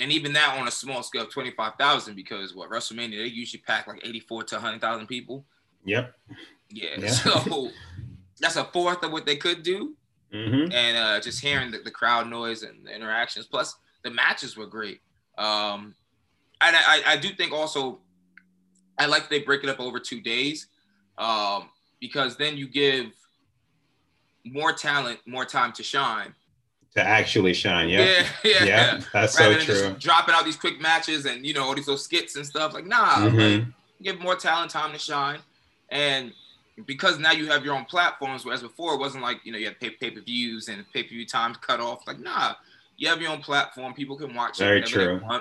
and 0.00 0.10
even 0.10 0.32
that 0.32 0.58
on 0.58 0.66
a 0.66 0.70
small 0.70 1.02
scale 1.02 1.22
of 1.24 1.30
25,000 1.30 2.14
because 2.14 2.54
what 2.54 2.70
WrestleMania 2.70 3.18
they 3.18 3.26
usually 3.26 3.60
pack 3.60 3.86
like 3.86 4.00
84 4.02 4.44
to 4.44 4.54
100,000 4.54 5.06
people. 5.06 5.44
yep. 5.84 6.14
Yeah. 6.70 6.90
Yeah. 6.98 7.10
So 7.10 7.70
that's 8.40 8.56
a 8.56 8.64
fourth 8.64 9.02
of 9.02 9.12
what 9.12 9.26
they 9.26 9.36
could 9.36 9.62
do 9.62 9.94
hmm 10.32 10.70
and 10.72 10.96
uh, 10.96 11.20
just 11.20 11.40
hearing 11.42 11.70
the, 11.72 11.78
the 11.78 11.90
crowd 11.90 12.28
noise 12.28 12.62
and 12.62 12.86
the 12.86 12.94
interactions. 12.94 13.46
Plus, 13.46 13.76
the 14.04 14.10
matches 14.10 14.56
were 14.56 14.66
great. 14.66 15.00
Um, 15.36 15.94
and 16.60 16.76
I, 16.76 17.02
I 17.06 17.16
do 17.16 17.30
think 17.30 17.52
also, 17.52 17.98
I 18.96 19.06
like 19.06 19.28
they 19.28 19.40
break 19.40 19.64
it 19.64 19.70
up 19.70 19.80
over 19.80 19.98
two 19.98 20.20
days 20.20 20.68
um, 21.18 21.68
because 22.00 22.36
then 22.36 22.56
you 22.56 22.66
give 22.68 23.06
more 24.44 24.72
talent 24.72 25.18
more 25.26 25.44
time 25.44 25.72
to 25.72 25.82
shine. 25.82 26.34
To 26.96 27.02
actually 27.02 27.54
shine. 27.54 27.88
Yeah, 27.88 28.00
Yeah, 28.00 28.26
yeah. 28.44 28.64
yeah. 28.64 29.00
That's 29.12 29.38
Rather 29.38 29.52
so 29.52 29.58
than 29.58 29.66
true. 29.66 29.90
just 29.90 29.98
dropping 30.00 30.34
out 30.34 30.44
these 30.44 30.56
quick 30.56 30.80
matches 30.80 31.26
and 31.26 31.46
you 31.46 31.54
know 31.54 31.64
all 31.64 31.74
these 31.74 31.86
little 31.86 31.98
skits 31.98 32.36
and 32.36 32.44
stuff. 32.46 32.72
Like, 32.74 32.86
nah, 32.86 33.16
Mhm. 33.18 33.58
like, 33.58 33.68
give 34.02 34.18
more 34.20 34.34
talent 34.34 34.70
time 34.72 34.92
to 34.92 34.98
shine. 34.98 35.40
And 35.90 36.32
because 36.86 37.18
now 37.18 37.32
you 37.32 37.46
have 37.48 37.64
your 37.64 37.74
own 37.74 37.84
platforms, 37.84 38.44
whereas 38.44 38.62
before 38.62 38.94
it 38.94 38.98
wasn't 39.00 39.22
like, 39.22 39.40
you 39.44 39.52
know, 39.52 39.58
you 39.58 39.66
had 39.66 39.78
pay 39.78 39.90
pay 39.90 40.10
per 40.10 40.20
views 40.20 40.68
and 40.68 40.84
pay 40.92 41.02
per 41.02 41.10
view 41.10 41.26
times 41.26 41.58
cut 41.58 41.78
off. 41.80 42.06
Like, 42.06 42.18
nah, 42.18 42.54
you 42.96 43.06
have 43.08 43.20
your 43.20 43.30
own 43.30 43.40
platform. 43.42 43.92
People 43.94 44.16
can 44.16 44.34
watch 44.34 44.58
Very 44.58 44.80
it 44.80 44.86
true. 44.86 45.20
Uh 45.28 45.40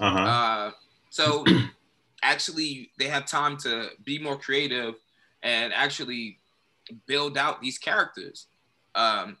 huh. 0.00 0.18
Uh, 0.18 0.70
so 1.10 1.44
actually, 2.22 2.90
they 2.98 3.06
have 3.06 3.26
time 3.26 3.56
to 3.58 3.90
be 4.04 4.18
more 4.18 4.36
creative 4.38 4.94
and 5.42 5.72
actually 5.72 6.38
build 7.06 7.36
out 7.36 7.60
these 7.60 7.78
characters. 7.78 8.46
Um, 8.94 9.36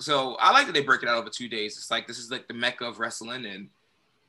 so 0.00 0.34
I 0.36 0.52
like 0.52 0.66
that 0.66 0.72
they 0.72 0.82
break 0.82 1.02
it 1.02 1.08
out 1.08 1.18
over 1.18 1.30
two 1.30 1.48
days. 1.48 1.76
It's 1.76 1.90
like 1.90 2.06
this 2.06 2.18
is 2.18 2.30
like 2.30 2.46
the 2.48 2.54
mecca 2.54 2.84
of 2.84 2.98
wrestling, 2.98 3.46
and 3.46 3.68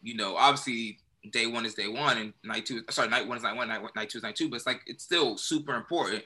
you 0.01 0.15
know, 0.15 0.35
obviously 0.35 0.99
day 1.31 1.45
one 1.47 1.65
is 1.65 1.73
day 1.73 1.87
one, 1.87 2.17
and 2.17 2.33
night 2.43 2.65
two. 2.65 2.81
Sorry, 2.89 3.07
night 3.09 3.27
one 3.27 3.37
is 3.37 3.43
night 3.43 3.55
one, 3.55 3.67
night, 3.67 3.81
night 3.95 4.09
two 4.09 4.17
is 4.19 4.23
night 4.23 4.35
two. 4.35 4.49
But 4.49 4.57
it's 4.57 4.65
like 4.65 4.81
it's 4.87 5.03
still 5.03 5.37
super 5.37 5.75
important. 5.75 6.23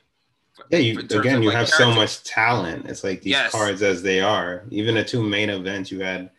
for- 0.55 0.65
Yeah, 0.69 0.77
you 0.79 0.99
again, 0.99 1.41
you 1.41 1.49
like, 1.49 1.57
have 1.57 1.69
so 1.69 1.91
much 1.91 2.23
talent. 2.23 2.85
It's 2.87 3.03
like 3.03 3.21
these 3.21 3.31
Yes. 3.31 3.51
cards 3.51 3.81
as 3.81 4.01
they 4.03 4.21
are. 4.21 4.63
Even 4.69 4.95
the 4.95 5.03
two 5.03 5.23
main 5.23 5.49
events 5.49 5.91
you 5.91 5.99
had, 6.01 6.29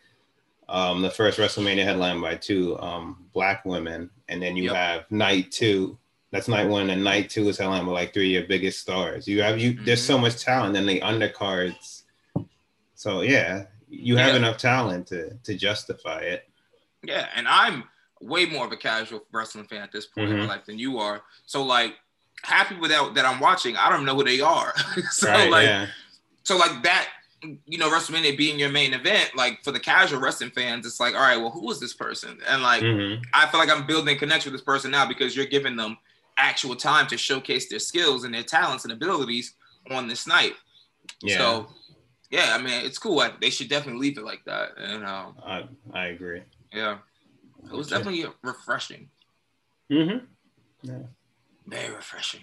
um, 0.69 1.01
the 1.01 1.09
first 1.11 1.37
WrestleMania 1.37 1.83
headline 1.83 2.21
by 2.21 2.35
two 2.35 2.79
um, 2.79 3.25
black 3.33 3.65
women, 3.65 4.09
and 4.29 4.41
then 4.41 4.55
you 4.55 4.63
Yep. 4.65 4.75
have 4.75 5.11
night 5.11 5.51
two. 5.51 5.97
That's 6.35 6.49
night 6.49 6.67
one, 6.67 6.89
and 6.89 7.01
night 7.01 7.29
two 7.29 7.47
is 7.47 7.57
headline 7.57 7.85
by 7.85 7.93
like 7.93 8.13
three 8.13 8.25
of 8.35 8.41
your 8.41 8.43
biggest 8.49 8.81
stars. 8.81 9.25
You 9.25 9.41
have 9.41 9.57
you. 9.57 9.71
There's 9.85 10.01
Mhm. 10.03 10.07
so 10.07 10.17
much 10.17 10.35
talent. 10.41 10.75
in 10.75 10.85
the 10.85 10.99
undercards, 10.99 12.01
So 12.93 13.21
yeah, 13.21 13.67
you 13.89 14.17
have 14.17 14.31
Yeah. 14.31 14.35
enough 14.37 14.57
talent 14.57 15.07
to 15.07 15.37
to 15.45 15.55
justify 15.55 16.19
it. 16.19 16.49
Yeah, 17.03 17.29
and 17.35 17.47
I'm 17.47 17.85
way 18.19 18.45
more 18.45 18.65
of 18.65 18.73
a 18.73 18.77
casual 18.77 19.25
wrestling 19.31 19.65
fan 19.67 19.81
at 19.81 19.93
this 19.93 20.07
point 20.07 20.29
in 20.29 20.39
my 20.39 20.43
Mhm. 20.45 20.49
life 20.49 20.65
than 20.65 20.77
you 20.77 20.99
are. 20.99 21.23
So 21.45 21.63
like 21.63 21.95
happy 22.43 22.75
without 22.75 23.15
that 23.15 23.23
I'm 23.25 23.39
watching. 23.39 23.77
I 23.77 23.89
don't 23.89 24.03
know 24.03 24.15
who 24.15 24.25
they 24.25 24.41
are. 24.41 24.73
so 25.11 25.29
right? 25.29 25.49
like 25.49 25.67
yeah. 25.67 25.87
so 26.43 26.57
like 26.57 26.83
that 26.83 27.07
you 27.65 27.77
know 27.77 27.89
WrestleMania 27.89 28.35
being 28.35 28.59
your 28.59 28.69
main 28.69 28.93
event 28.93 29.35
like 29.37 29.63
for 29.63 29.71
the 29.71 29.79
casual 29.79 30.19
wrestling 30.19 30.49
fans 30.51 30.85
it's 30.85 30.99
like 30.99 31.13
all 31.13 31.21
right 31.21 31.37
well 31.37 31.51
who 31.51 31.69
is 31.71 31.79
this 31.79 31.93
person 31.93 32.39
and 32.47 32.61
like 32.63 32.81
Mhm. 32.81 33.23
I 33.33 33.45
feel 33.47 33.59
like 33.59 33.69
I'm 33.69 33.85
building 33.85 34.15
a 34.15 34.19
connection 34.19 34.51
with 34.51 34.59
this 34.59 34.65
person 34.65 34.91
now 34.91 35.05
because 35.05 35.35
you're 35.35 35.45
giving 35.45 35.75
them 35.77 35.97
actual 36.37 36.75
time 36.75 37.07
to 37.07 37.17
showcase 37.17 37.69
their 37.69 37.79
skills 37.79 38.23
and 38.23 38.33
their 38.33 38.43
talents 38.43 38.83
and 38.83 38.91
abilities 38.93 39.53
on 39.91 40.07
this 40.07 40.27
night. 40.27 40.53
Yeah. 41.21 41.37
So 41.37 41.67
yeah, 42.29 42.55
I 42.57 42.61
mean 42.61 42.85
it's 42.85 42.97
cool. 42.97 43.19
I, 43.19 43.31
they 43.39 43.49
should 43.49 43.69
definitely 43.69 44.01
leave 44.01 44.17
it 44.17 44.25
like 44.25 44.43
that. 44.45 44.77
And 44.77 45.05
um, 45.05 45.35
I 45.45 45.65
I 45.93 46.07
agree. 46.07 46.41
yeah, 46.73 46.97
it 47.65 47.71
was 47.71 47.87
definitely 47.87 48.25
refreshing. 48.41 49.09
Mm-hmm. 49.91 50.25
Yeah. 50.81 50.97
Very 51.67 51.93
refreshing. 51.93 52.41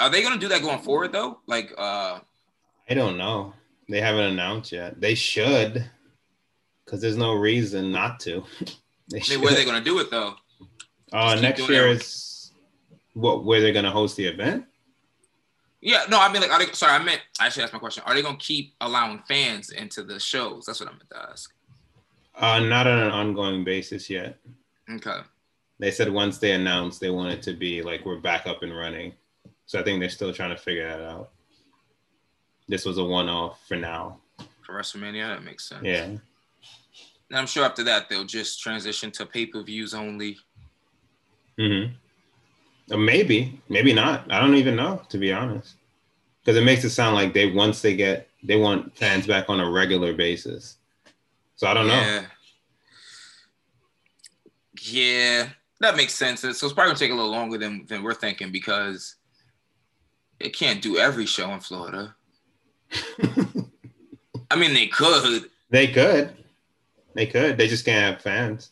Are 0.00 0.10
they 0.10 0.22
gonna 0.22 0.38
do 0.38 0.48
that 0.48 0.62
going 0.62 0.80
forward 0.80 1.12
though? 1.12 1.38
Like, 1.46 1.72
uh, 1.78 2.18
I 2.88 2.94
don't 2.94 3.16
know. 3.16 3.54
They 3.88 4.00
haven't 4.00 4.24
announced 4.32 4.72
yet. 4.72 5.00
They 5.00 5.14
should, 5.14 5.88
because 6.84 7.00
there's 7.00 7.16
no 7.16 7.34
reason 7.34 7.92
not 7.92 8.18
to. 8.20 8.44
they 9.10 9.18
I 9.18 9.20
should. 9.20 9.36
mean, 9.36 9.44
where 9.44 9.52
are 9.52 9.56
they 9.56 9.64
gonna 9.64 9.80
do 9.84 10.00
it 10.00 10.10
though? 10.10 10.34
Uh, 11.12 11.38
next 11.40 11.68
year 11.68 11.88
is 11.88 12.52
what? 13.14 13.44
Where 13.44 13.60
they're 13.60 13.72
gonna 13.72 13.90
host 13.90 14.16
the 14.16 14.26
event? 14.26 14.64
Yeah, 15.80 16.04
no, 16.08 16.18
I 16.18 16.32
mean, 16.32 16.40
like, 16.40 16.50
are 16.50 16.58
they? 16.58 16.72
Sorry, 16.72 16.92
I 16.92 17.02
meant. 17.02 17.20
I 17.38 17.48
should 17.50 17.62
ask 17.62 17.72
my 17.72 17.78
question. 17.78 18.02
Are 18.06 18.14
they 18.14 18.22
gonna 18.22 18.36
keep 18.38 18.74
allowing 18.80 19.22
fans 19.28 19.70
into 19.70 20.02
the 20.02 20.18
shows? 20.18 20.66
That's 20.66 20.80
what 20.80 20.88
I 20.88 20.92
meant 20.92 21.10
to 21.10 21.30
ask. 21.30 21.52
Uh, 22.34 22.60
not 22.60 22.86
on 22.86 22.98
an 22.98 23.10
ongoing 23.10 23.64
basis 23.64 24.10
yet. 24.10 24.38
Okay. 24.90 25.20
They 25.78 25.90
said 25.90 26.10
once 26.10 26.38
they 26.38 26.52
announce, 26.52 26.98
they 26.98 27.10
want 27.10 27.32
it 27.32 27.42
to 27.42 27.52
be 27.52 27.82
like 27.82 28.04
we're 28.04 28.20
back 28.20 28.46
up 28.46 28.62
and 28.62 28.76
running. 28.76 29.12
So 29.66 29.78
I 29.78 29.82
think 29.82 30.00
they're 30.00 30.08
still 30.08 30.32
trying 30.32 30.50
to 30.50 30.56
figure 30.56 30.88
that 30.88 31.00
out. 31.00 31.30
This 32.68 32.84
was 32.84 32.98
a 32.98 33.04
one-off 33.04 33.66
for 33.66 33.76
now. 33.76 34.20
For 34.62 34.74
WrestleMania, 34.74 35.28
that 35.28 35.44
makes 35.44 35.68
sense. 35.68 35.84
Yeah. 35.84 36.04
And 36.04 36.20
I'm 37.32 37.46
sure 37.46 37.64
after 37.64 37.84
that 37.84 38.08
they'll 38.08 38.24
just 38.24 38.60
transition 38.60 39.10
to 39.12 39.26
pay-per-views 39.26 39.94
only. 39.94 40.38
Mm-hmm. 41.58 41.94
Uh, 42.92 42.96
maybe, 42.96 43.60
maybe 43.68 43.92
not. 43.92 44.30
I 44.30 44.40
don't 44.40 44.56
even 44.56 44.76
know, 44.76 45.02
to 45.08 45.18
be 45.18 45.32
honest, 45.32 45.74
because 46.40 46.56
it 46.56 46.64
makes 46.64 46.84
it 46.84 46.90
sound 46.90 47.14
like 47.14 47.32
they 47.32 47.50
once 47.50 47.80
they 47.80 47.96
get 47.96 48.28
they 48.42 48.56
want 48.56 48.96
fans 48.96 49.26
back 49.26 49.48
on 49.48 49.60
a 49.60 49.70
regular 49.70 50.12
basis. 50.12 50.76
So 51.56 51.66
I 51.66 51.74
don't 51.74 51.86
know. 51.86 51.94
Yeah. 51.94 52.24
Yeah, 54.86 55.48
that 55.80 55.96
makes 55.96 56.14
sense. 56.14 56.40
So 56.40 56.48
it's 56.48 56.60
probably 56.60 56.84
gonna 56.84 56.98
take 56.98 57.10
a 57.10 57.14
little 57.14 57.30
longer 57.30 57.56
than 57.56 57.86
than 57.86 58.02
we're 58.02 58.12
thinking 58.12 58.52
because 58.52 59.16
it 60.40 60.50
can't 60.50 60.82
do 60.82 60.98
every 60.98 61.26
show 61.26 61.50
in 61.52 61.60
Florida. 61.60 62.14
I 64.50 64.56
mean, 64.56 64.74
they 64.74 64.88
could. 64.88 65.50
They 65.70 65.86
could, 65.86 66.36
they 67.14 67.26
could. 67.26 67.56
They 67.56 67.66
just 67.66 67.84
can't 67.84 68.14
have 68.14 68.22
fans. 68.22 68.70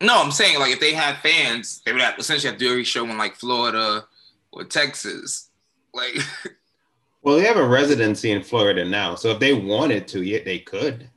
No, 0.00 0.20
I'm 0.22 0.30
saying 0.30 0.58
like 0.58 0.72
if 0.72 0.80
they 0.80 0.92
had 0.92 1.16
fans, 1.18 1.80
they 1.84 1.92
would 1.92 2.00
have 2.02 2.18
essentially 2.18 2.50
have 2.50 2.58
to 2.58 2.64
do 2.64 2.70
every 2.70 2.84
show 2.84 3.04
in 3.04 3.16
like 3.16 3.34
Florida 3.36 4.04
or 4.52 4.64
Texas. 4.64 5.50
Like, 5.94 6.16
Well, 7.22 7.36
they 7.36 7.44
have 7.44 7.56
a 7.56 7.66
residency 7.66 8.30
in 8.30 8.42
Florida 8.42 8.84
now, 8.84 9.16
so 9.16 9.30
if 9.30 9.40
they 9.40 9.52
wanted 9.52 10.06
to, 10.08 10.22
yeah, 10.22 10.44
they 10.44 10.60
could. 10.60 11.10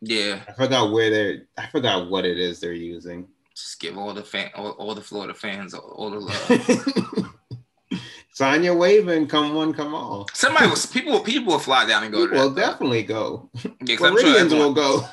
yeah, 0.00 0.40
I 0.48 0.52
forgot 0.52 0.90
where 0.90 1.10
they're. 1.10 1.42
I 1.58 1.66
forgot 1.66 2.08
what 2.08 2.24
it 2.24 2.38
is 2.38 2.60
they're 2.60 2.72
using. 2.72 3.28
just 3.54 3.78
give 3.78 3.98
all 3.98 4.14
the 4.14 4.22
fan, 4.22 4.50
all, 4.54 4.70
all 4.70 4.94
the 4.94 5.02
Florida 5.02 5.34
fans 5.34 5.74
all, 5.74 5.90
all 5.96 6.10
the 6.10 6.20
love. 6.20 7.30
Sign 8.32 8.64
your 8.64 8.82
and 9.12 9.28
come 9.28 9.54
one, 9.54 9.74
come 9.74 9.94
all. 9.94 10.26
Somebody 10.32 10.68
was 10.70 10.86
people. 10.86 11.20
People 11.20 11.52
will 11.52 11.60
fly 11.60 11.86
down 11.86 12.04
and 12.04 12.12
go. 12.12 12.26
People 12.26 12.38
will 12.38 12.48
to 12.48 12.54
that, 12.54 12.60
though. 12.60 12.70
definitely 12.72 13.02
go. 13.02 13.50
Yeah, 13.54 13.70
I'm 13.80 14.16
sure 14.16 14.18
Floridians 14.18 14.52
will 14.54 14.72
go. 14.72 15.06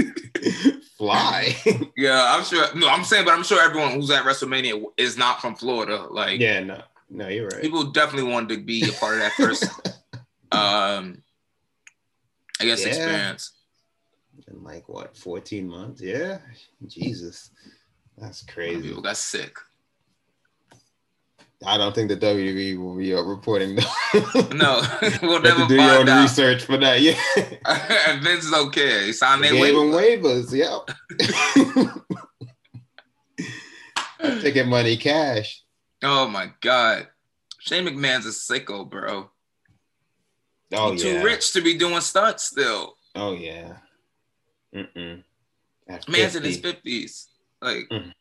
Fly. 0.98 1.56
Yeah, 1.96 2.24
I'm 2.36 2.44
sure. 2.44 2.66
No, 2.76 2.88
I'm 2.88 3.04
saying, 3.04 3.24
but 3.24 3.34
I'm 3.34 3.42
sure 3.42 3.60
everyone 3.62 3.92
who's 3.92 4.10
at 4.10 4.24
WrestleMania 4.24 4.84
is 4.96 5.16
not 5.16 5.40
from 5.40 5.54
Florida. 5.56 6.06
Like, 6.10 6.38
yeah, 6.40 6.60
no, 6.60 6.82
no, 7.10 7.28
you're 7.28 7.48
right. 7.48 7.60
people 7.62 7.84
definitely 7.84 8.30
wanted 8.30 8.56
to 8.56 8.62
be 8.64 8.88
a 8.88 8.92
part 8.92 9.14
of 9.14 9.20
that 9.20 9.32
first, 9.32 9.64
um, 10.52 11.22
I 12.60 12.64
guess, 12.64 12.80
Yeah. 12.82 12.88
experience. 12.88 13.52
in 14.48 14.62
like 14.62 14.88
what 14.88 15.16
14 15.16 15.68
months 15.68 16.00
yeah 16.00 16.38
jesus 16.86 17.50
that's 18.16 18.42
crazy 18.42 18.88
People 18.88 19.02
got 19.02 19.16
sick. 19.16 19.56
I 21.66 21.76
don't 21.76 21.94
think 21.94 22.08
the 22.08 22.16
wwe 22.16 22.78
will 22.78 22.94
be 22.96 23.12
reporting 23.12 23.76
No, 24.54 24.80
we'll 25.22 25.42
You 25.42 25.42
have 25.42 25.42
to 25.42 25.48
never 25.48 25.66
do 25.66 25.74
your 25.74 25.98
own 25.98 26.08
out. 26.08 26.22
research 26.22 26.62
for 26.64 26.76
that 26.78 27.00
yeah 27.00 27.18
and 28.08 28.22
Vince 28.22 28.50
don't 28.50 28.72
care. 28.72 29.02
He 29.02 29.12
signed 29.12 29.42
their 29.42 29.52
gave 29.52 29.74
waivers 29.74 30.52
yep 30.54 30.88
ticket 34.40 34.66
money 34.66 34.96
cash 34.96 35.62
Oh 36.00 36.28
my 36.28 36.52
god, 36.60 37.08
Shane 37.58 37.84
McMahon's 37.84 38.24
a 38.24 38.28
sicko, 38.30 38.88
bro. 38.88 39.30
oh 40.74 40.92
He 40.92 40.98
yeah 40.98 41.18
Too 41.20 41.24
rich 41.24 41.52
to 41.54 41.60
be 41.60 41.76
doing 41.76 42.00
stunts 42.00 42.44
still. 42.44 42.94
oh 43.16 43.32
yeah 43.32 43.78
Mm-mm. 44.74 45.24
Man's 46.06 46.36
in 46.36 46.44
his 46.44 46.58
fifties. 46.58 47.28
Like, 47.60 47.88
mm. 47.90 48.12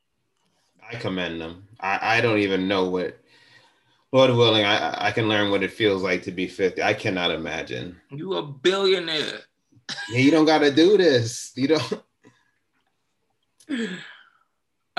i 0.91 0.95
commend 0.95 1.39
them 1.39 1.67
I, 1.79 2.17
I 2.17 2.21
don't 2.21 2.39
even 2.39 2.67
know 2.67 2.89
what 2.89 3.19
lord 4.11 4.31
willing 4.31 4.63
I, 4.65 5.07
I 5.07 5.11
can 5.11 5.27
learn 5.29 5.51
what 5.51 5.63
it 5.63 5.71
feels 5.71 6.01
like 6.03 6.23
to 6.23 6.31
be 6.31 6.47
50 6.47 6.81
i 6.83 6.93
cannot 6.93 7.31
imagine 7.31 7.99
you 8.11 8.33
a 8.35 8.43
billionaire. 8.43 9.41
yeah, 10.09 10.19
you 10.19 10.31
don't 10.31 10.45
got 10.45 10.59
to 10.59 10.71
do 10.71 10.97
this 10.97 11.51
you 11.55 11.67
don't 11.67 12.03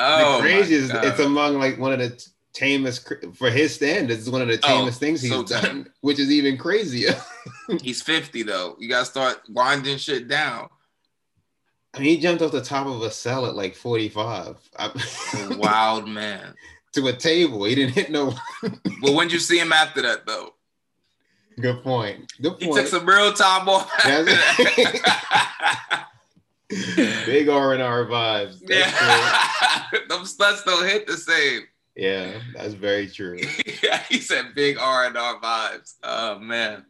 Oh, 0.01 0.43
the 0.43 0.49
my 0.49 1.09
it's 1.09 1.19
among 1.19 1.59
like 1.59 1.77
one 1.79 1.93
of 1.93 1.99
the 1.99 2.25
tamest 2.53 3.13
for 3.35 3.51
his 3.51 3.75
standards. 3.75 4.21
It's 4.21 4.29
one 4.29 4.43
of 4.43 4.49
the 4.49 4.61
Oh, 4.63 4.67
tamest 4.79 5.01
things 5.01 5.21
he's 5.23 5.31
so 5.33 5.43
done, 5.43 5.63
tame. 5.63 5.87
which 6.03 6.19
is 6.21 6.31
even 6.31 6.57
crazier. 6.57 7.21
He's 7.83 8.01
50 8.03 8.45
though. 8.45 8.77
You 8.79 8.89
gotta 8.89 9.05
start 9.07 9.43
winding 9.49 9.99
shit 9.99 10.29
down. 10.29 10.69
I 11.95 11.99
mean, 11.99 12.09
he 12.11 12.19
jumped 12.19 12.43
off 12.43 12.53
the 12.53 12.63
top 12.63 12.87
of 12.87 13.03
a 13.03 13.11
cell 13.11 13.45
at 13.47 13.57
like 13.57 13.75
45 13.75 14.57
I- 14.79 15.57
Wild 15.59 16.09
man. 16.09 16.55
To 16.95 17.07
a 17.09 17.13
table. 17.13 17.65
He 17.65 17.75
didn't 17.75 17.95
hit 17.95 18.11
no. 18.11 18.35
But 18.63 18.73
when 19.03 19.15
would 19.15 19.33
you 19.33 19.39
see 19.39 19.59
him 19.59 19.73
after 19.73 20.03
that 20.03 20.27
though? 20.27 20.55
Good 21.61 21.83
point. 21.83 22.33
Good 22.41 22.53
point. 22.53 22.63
He 22.63 22.73
took 22.73 22.87
some 22.87 23.07
real 23.07 23.33
time 23.33 23.69
off. 23.69 23.91
after 24.05 24.25
Yes. 24.31 25.03
that. 25.03 26.05
Big 27.27 27.49
R 27.49 27.73
and 27.73 27.83
R 27.83 28.05
vibes. 28.05 28.61
That's 28.67 28.93
yeah. 29.91 30.01
Them 30.09 30.25
stunts 30.27 30.65
don't 30.65 30.85
hit 30.87 31.07
the 31.07 31.17
same. 31.17 31.63
Yeah, 31.97 32.39
that's 32.55 32.75
very 32.75 33.09
true. 33.09 33.41
yeah, 33.83 34.03
he 34.09 34.19
said 34.21 34.55
big 34.55 34.79
R 34.79 35.07
and 35.07 35.17
R 35.17 35.41
vibes. 35.41 35.95
Oh 36.03 36.39
man. 36.39 36.85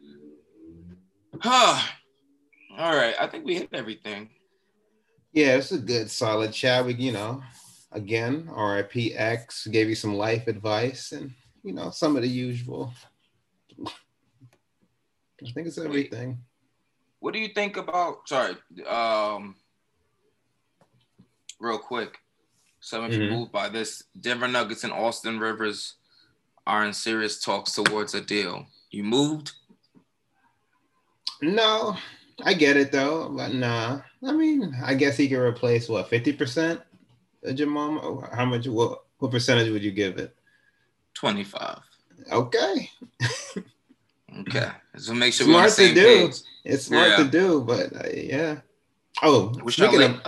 Huh. 1.39 1.81
All 2.77 2.95
right. 2.95 3.15
I 3.19 3.27
think 3.27 3.45
we 3.45 3.55
hit 3.55 3.69
everything. 3.73 4.29
Yeah, 5.33 5.55
it's 5.55 5.71
a 5.71 5.77
good 5.77 6.09
solid 6.11 6.53
chat. 6.53 6.85
We, 6.85 6.93
you 6.95 7.11
know, 7.11 7.41
again, 7.91 8.49
RIP 8.49 9.13
X 9.15 9.67
gave 9.67 9.89
you 9.89 9.95
some 9.95 10.15
life 10.15 10.47
advice 10.47 11.11
and 11.11 11.31
you 11.63 11.73
know 11.73 11.89
some 11.89 12.15
of 12.15 12.21
the 12.21 12.27
usual. 12.29 12.93
I 13.85 15.51
think 15.53 15.67
it's 15.67 15.77
everything. 15.77 16.39
What 17.19 17.33
do 17.33 17.39
you 17.39 17.49
think 17.49 17.77
about 17.77 18.27
sorry, 18.27 18.55
um 18.87 19.55
real 21.59 21.77
quick. 21.79 22.17
So 22.79 23.03
if 23.05 23.11
you 23.13 23.19
Mhm. 23.19 23.29
move 23.29 23.51
by 23.51 23.67
this, 23.67 24.03
Denver 24.19 24.47
Nuggets 24.47 24.85
and 24.85 24.93
Austin 24.93 25.39
Rivers 25.39 25.95
are 26.65 26.85
in 26.85 26.93
serious 26.93 27.41
talks 27.41 27.73
towards 27.73 28.13
a 28.13 28.21
deal. 28.21 28.67
You 28.91 29.03
moved? 29.03 29.51
No, 31.41 31.97
I 32.43 32.53
get 32.53 32.77
it 32.77 32.91
though, 32.91 33.29
but 33.29 33.53
nah. 33.53 34.01
I 34.25 34.31
mean, 34.31 34.73
I 34.83 34.93
guess 34.93 35.17
he 35.17 35.27
can 35.27 35.39
replace 35.39 35.89
what 35.89 36.09
fifty 36.09 36.31
percent 36.33 36.81
of 37.43 37.55
Jamal. 37.55 38.27
How 38.33 38.45
much? 38.45 38.67
What 38.67 39.03
what 39.19 39.31
percentage 39.31 39.71
would 39.71 39.83
you 39.83 39.91
give 39.91 40.17
it? 40.17 40.35
25. 41.15 41.79
Okay, 42.31 42.89
Okay. 44.41 44.69
So 44.97 45.13
make 45.13 45.33
sure 45.33 45.47
we're 45.47 45.55
on 45.55 45.63
the 45.63 45.69
Smart 45.69 45.89
to 45.89 45.93
do. 45.95 46.27
page. 46.27 46.35
it's 46.63 46.85
smart 46.85 47.09
Yeah. 47.09 47.17
to 47.17 47.25
do, 47.25 47.61
but 47.61 47.95
uh, 47.95 48.09
yeah. 48.13 48.59
Oh, 49.23 49.49
Which 49.63 49.75
speaking 49.75 50.01
of, 50.03 50.21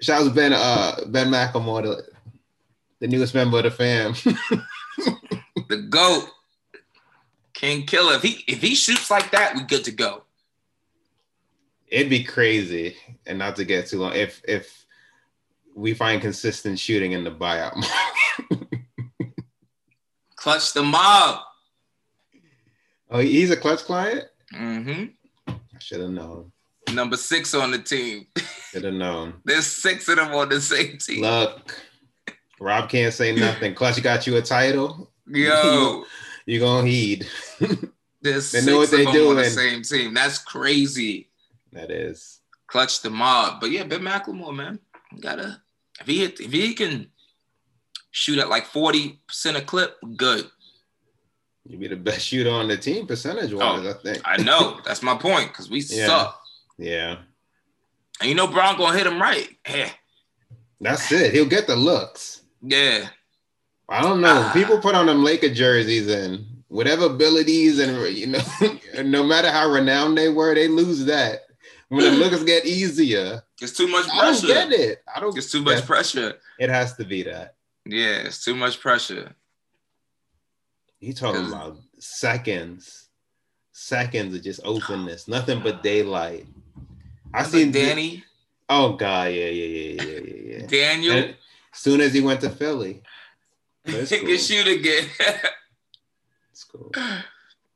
shout 0.00 0.22
out 0.22 0.28
to 0.28 0.30
Ben 0.34 0.52
uh 0.52 0.96
Ben 1.06 1.28
McLemore, 1.28 1.82
the, 1.82 2.02
the 3.00 3.08
newest 3.08 3.34
member 3.34 3.58
of 3.58 3.64
the 3.64 3.70
fam. 3.70 4.12
the 5.68 5.86
GOAT. 5.88 6.28
King 7.54 7.86
Killer. 7.86 8.14
If 8.16 8.22
he 8.22 8.44
if 8.46 8.60
he 8.60 8.74
shoots 8.74 9.10
like 9.10 9.30
that, 9.30 9.54
we 9.54 9.62
good 9.62 9.84
to 9.84 9.92
go. 9.92 10.22
It'd 11.88 12.10
be 12.10 12.22
crazy, 12.24 12.96
and 13.26 13.38
not 13.38 13.56
to 13.56 13.64
get 13.64 13.86
too 13.86 13.98
long. 14.00 14.12
If 14.14 14.42
if 14.46 14.85
we 15.76 15.92
find 15.94 16.20
consistent 16.22 16.78
shooting 16.78 17.12
in 17.12 17.22
the 17.22 17.30
buyout 17.30 17.76
market. 18.50 18.68
Klutch 20.36 20.72
the 20.72 20.82
mob. 20.82 21.40
oh, 23.10 23.18
he's 23.20 23.50
a 23.50 23.56
Klutch 23.56 23.80
client. 23.84 24.24
Mm-hmm. 24.54 25.04
I 25.48 25.54
should 25.78 26.00
have 26.00 26.10
known. 26.10 26.52
Number 26.92 27.16
six 27.16 27.52
on 27.54 27.70
the 27.72 27.78
team. 27.78 28.26
Should 28.70 28.84
have 28.84 28.94
known. 28.94 29.34
There's 29.44 29.66
six 29.66 30.08
of 30.08 30.16
them 30.16 30.32
on 30.32 30.48
the 30.48 30.60
same 30.60 30.98
team. 30.98 31.22
Look, 31.22 31.74
Rob 32.60 32.88
can't 32.88 33.12
say 33.12 33.34
nothing. 33.34 33.74
Klutch 33.76 34.00
got 34.02 34.26
you 34.26 34.36
a 34.36 34.42
title. 34.42 35.10
Yo, 35.28 36.04
You 36.46 36.60
gonna 36.60 36.86
heed. 36.86 37.26
there's 38.22 38.52
They 38.52 38.60
six 38.60 38.66
know 38.66 38.76
what 38.78 38.84
of 38.84 38.90
they 38.92 38.98
them 39.04 39.08
on 39.08 39.36
the 39.36 39.42
doing. 39.42 39.50
same 39.50 39.82
team. 39.82 40.14
That's 40.14 40.38
crazy. 40.38 41.28
that 41.72 41.90
is. 41.90 42.40
Klutch 42.68 43.02
the 43.02 43.10
mob. 43.10 43.60
But 43.60 43.72
yeah, 43.72 43.82
Ben 43.84 44.00
McLemore, 44.02 44.54
man. 44.54 44.78
Gotta 45.20 45.60
if 46.00 46.06
he 46.06 46.18
hit 46.18 46.40
if 46.40 46.52
he 46.52 46.74
can 46.74 47.08
shoot 48.10 48.38
at 48.38 48.48
like 48.48 48.66
40% 48.66 49.18
a 49.56 49.60
clip, 49.62 49.96
good. 50.16 50.46
You'd 51.68 51.80
be 51.80 51.88
the 51.88 51.96
best 51.96 52.20
shooter 52.26 52.50
on 52.50 52.68
the 52.68 52.76
team 52.76 53.06
percentage 53.06 53.52
wise, 53.52 53.84
Oh, 53.84 53.90
I 53.90 53.92
think. 53.94 54.22
I 54.24 54.36
know. 54.36 54.78
That's 54.84 55.02
my 55.02 55.16
point. 55.16 55.52
Cause 55.52 55.68
we 55.68 55.80
Yeah. 55.80 56.06
suck. 56.06 56.40
Yeah. 56.78 57.16
And 58.20 58.28
you 58.28 58.34
know 58.34 58.46
Bron 58.46 58.76
gonna 58.78 58.96
hit 58.96 59.06
him 59.06 59.20
right. 59.20 59.48
Yeah. 59.68 59.90
That's 60.80 61.10
it. 61.12 61.32
He'll 61.32 61.46
get 61.46 61.66
the 61.66 61.76
looks. 61.76 62.42
Yeah. 62.62 63.08
I 63.88 64.02
don't 64.02 64.20
know. 64.20 64.44
Ah. 64.46 64.50
People 64.52 64.78
put 64.80 64.94
on 64.94 65.06
them 65.06 65.22
Laker 65.24 65.52
jerseys 65.52 66.08
and 66.08 66.44
whatever 66.68 67.06
abilities 67.06 67.78
and 67.78 68.16
you 68.16 68.26
know, 68.26 68.40
no 69.04 69.22
matter 69.22 69.50
how 69.50 69.68
renowned 69.70 70.18
they 70.18 70.28
were, 70.28 70.54
they 70.54 70.68
lose 70.68 71.04
that. 71.06 71.45
When 71.88 72.02
the 72.04 72.10
looks 72.12 72.42
get 72.42 72.66
easier, 72.66 73.42
It's 73.60 73.76
too 73.76 73.86
much 73.86 74.06
pressure. 74.08 74.20
I 74.20 74.30
don't 74.32 74.70
get 74.70 74.72
it. 74.80 75.02
I 75.14 75.20
don't. 75.20 75.36
It's 75.36 75.52
too 75.52 75.62
much 75.62 75.84
pressure. 75.86 76.34
It 76.58 76.68
has 76.68 76.96
to 76.96 77.04
be 77.04 77.22
that. 77.24 77.54
Yeah, 77.84 78.16
it's 78.26 78.44
too 78.44 78.56
much 78.56 78.80
pressure. 78.80 79.34
You 80.98 81.12
talking 81.12 81.46
about 81.46 81.78
seconds, 81.98 83.08
seconds 83.72 84.34
of 84.34 84.42
just 84.42 84.60
openness, 84.64 85.28
nothing 85.28 85.60
but 85.62 85.82
daylight. 85.82 86.46
I 87.32 87.44
seen 87.44 87.70
Danny, 87.70 88.24
Oh 88.68 88.94
God, 88.94 89.32
yeah, 89.32 89.46
yeah, 89.46 89.66
yeah, 89.66 90.02
yeah, 90.02 90.20
yeah, 90.20 90.58
yeah. 90.58 90.66
Daniel, 90.68 91.16
And 91.16 91.24
as 91.72 91.78
soon 91.78 92.00
as 92.00 92.12
he 92.12 92.20
went 92.20 92.40
to 92.40 92.50
Philly, 92.50 93.02
he 93.84 93.92
cool. 93.92 94.06
can 94.06 94.38
shoot 94.38 94.66
again. 94.66 95.08
It's 96.50 96.64
cool. 96.64 96.90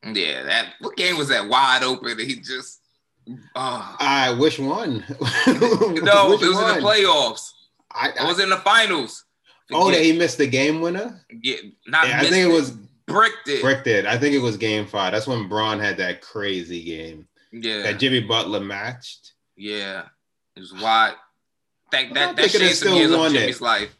yeah, 0.03 0.43
that 0.45 0.73
what 0.81 0.97
game 0.97 1.19
was 1.19 1.29
that 1.29 1.47
wide 1.47 1.83
open? 1.83 2.19
He 2.19 2.37
just 2.37 2.80
oh. 3.55 3.97
I 3.99 4.33
wish 4.39 4.59
one. 4.59 5.05
no, 5.47 6.31
Which 6.31 6.43
it 6.43 6.49
was 6.49 6.59
in 6.59 6.75
the 6.75 6.81
playoffs. 6.83 7.53
I, 7.93 8.11
It 8.11 8.27
was 8.27 8.41
in 8.41 8.51
the 8.51 8.57
finals. 8.59 9.25
oh, 9.73 9.91
that 9.91 10.03
he 10.03 10.17
missed 10.17 10.39
the 10.39 10.47
game 10.47 10.81
winner. 10.81 11.21
yeah, 11.43 11.57
not 11.87 12.09
Yeah, 12.09 12.21
I 12.21 12.25
think 12.25 12.49
it 12.49 12.53
was 12.53 12.71
bricked 13.07 13.49
it. 13.49 13.63
Brick 13.63 13.85
did. 13.85 14.07
I 14.07 14.19
think 14.19 14.35
it 14.35 14.41
was 14.41 14.57
game 14.57 14.87
five. 14.87 15.13
That's 15.13 15.27
when 15.27 15.49
Bron 15.49 15.79
had 15.81 15.97
that 15.99 16.21
crazy 16.21 16.83
game 16.83 17.27
Yeah, 17.53 17.83
that 17.83 17.99
Jimmy 17.99 18.21
Butler 18.21 18.61
matched. 18.61 19.33
yeah, 19.57 20.05
it 20.57 20.61
was 20.61 20.73
wide. 20.73 21.15
That 21.93 22.15
that 22.15 22.37
that 22.37 22.51
some 22.51 22.69
still 22.69 22.97
years 22.97 23.11
of 23.11 23.19
won 23.19 23.35
it. 23.35 23.41
Jimmy's 23.41 23.61
life. 23.61 23.97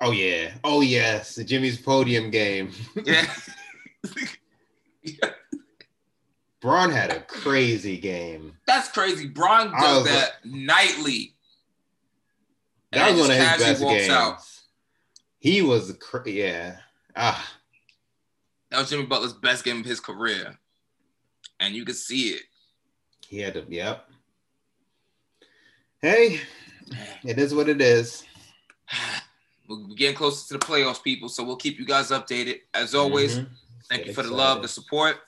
Oh 0.00 0.10
yeah. 0.10 0.52
Oh 0.62 0.80
yes. 0.82 1.34
The 1.34 1.44
Jimmy's 1.44 1.80
podium 1.80 2.30
game. 2.30 2.70
Yeah. 3.04 3.26
Bron 6.64 6.90
had 6.90 7.10
a 7.10 7.20
crazy 7.20 7.98
game. 7.98 8.56
That's 8.66 8.88
crazy. 8.88 9.26
Bron 9.28 9.70
does 9.70 10.04
that 10.06 10.42
nightly. 10.46 11.34
That 12.90 13.10
was 13.12 13.20
one 13.20 13.30
of 13.32 13.36
his 13.36 13.58
best 13.60 13.82
games. 13.82 14.08
out. 14.08 14.38
He 15.40 15.60
was 15.60 15.92
cra- 16.00 16.26
yeah. 16.30 16.76
Ah, 17.14 17.52
That 18.70 18.78
was 18.80 18.88
Jimmy 18.88 19.04
Butler's 19.04 19.34
best 19.34 19.62
game 19.62 19.80
of 19.80 19.84
his 19.84 20.00
career. 20.00 20.58
And 21.60 21.74
you 21.74 21.84
could 21.84 21.96
see 21.96 22.28
it. 22.30 22.42
he 23.28 23.40
had 23.40 23.52
to. 23.54 23.66
Yep. 23.68 24.08
Hey, 26.00 26.40
it 27.24 27.38
is 27.38 27.54
what 27.54 27.68
it 27.68 27.82
is. 27.82 28.24
We're 29.68 29.76
getting 29.96 30.16
closer 30.16 30.48
to 30.48 30.54
the 30.58 30.64
playoffs, 30.66 31.02
people. 31.02 31.28
So 31.28 31.44
we'll 31.44 31.56
keep 31.56 31.78
you 31.78 31.84
guys 31.84 32.08
updated. 32.10 32.60
As 32.72 32.94
always, 32.94 33.38
Mhm. 33.38 33.48
thank 33.90 34.00
Get 34.02 34.06
you 34.08 34.14
for 34.14 34.22
the 34.22 34.32
love, 34.32 34.62
the 34.62 34.68
support. 34.68 35.18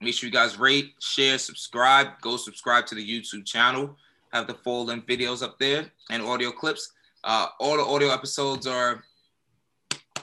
Make 0.00 0.14
sure 0.14 0.28
you 0.28 0.32
guys 0.32 0.58
rate, 0.58 0.94
share, 1.00 1.38
subscribe. 1.38 2.20
Go 2.20 2.36
subscribe 2.36 2.86
to 2.86 2.94
the 2.94 3.06
YouTube 3.06 3.44
channel. 3.46 3.96
Have 4.32 4.46
the 4.46 4.54
full 4.54 4.84
length 4.86 5.06
videos 5.06 5.42
up 5.42 5.58
there 5.58 5.86
and 6.10 6.22
audio 6.22 6.50
clips. 6.50 6.92
Uh, 7.24 7.46
all 7.58 7.76
the 7.76 7.82
audio 7.82 8.08
episodes 8.10 8.66
are, 8.66 9.02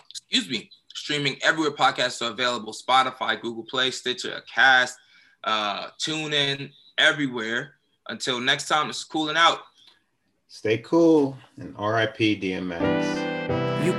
excuse 0.10 0.50
me, 0.50 0.70
streaming 0.94 1.38
everywhere 1.42 1.72
podcasts 1.72 2.22
are 2.22 2.32
available 2.32 2.74
Spotify, 2.74 3.40
Google 3.42 3.64
Play, 3.64 3.92
Stitcher, 3.92 4.42
Cast, 4.54 4.98
uh, 5.44 5.88
TuneIn, 6.00 6.72
everywhere. 6.98 7.76
Until 8.08 8.40
next 8.40 8.68
time, 8.68 8.90
it's 8.90 9.04
cooling 9.04 9.38
out. 9.38 9.60
Stay 10.48 10.78
cool 10.80 11.38
and 11.58 11.70
RIP 11.80 12.18
DMX. 12.42 13.23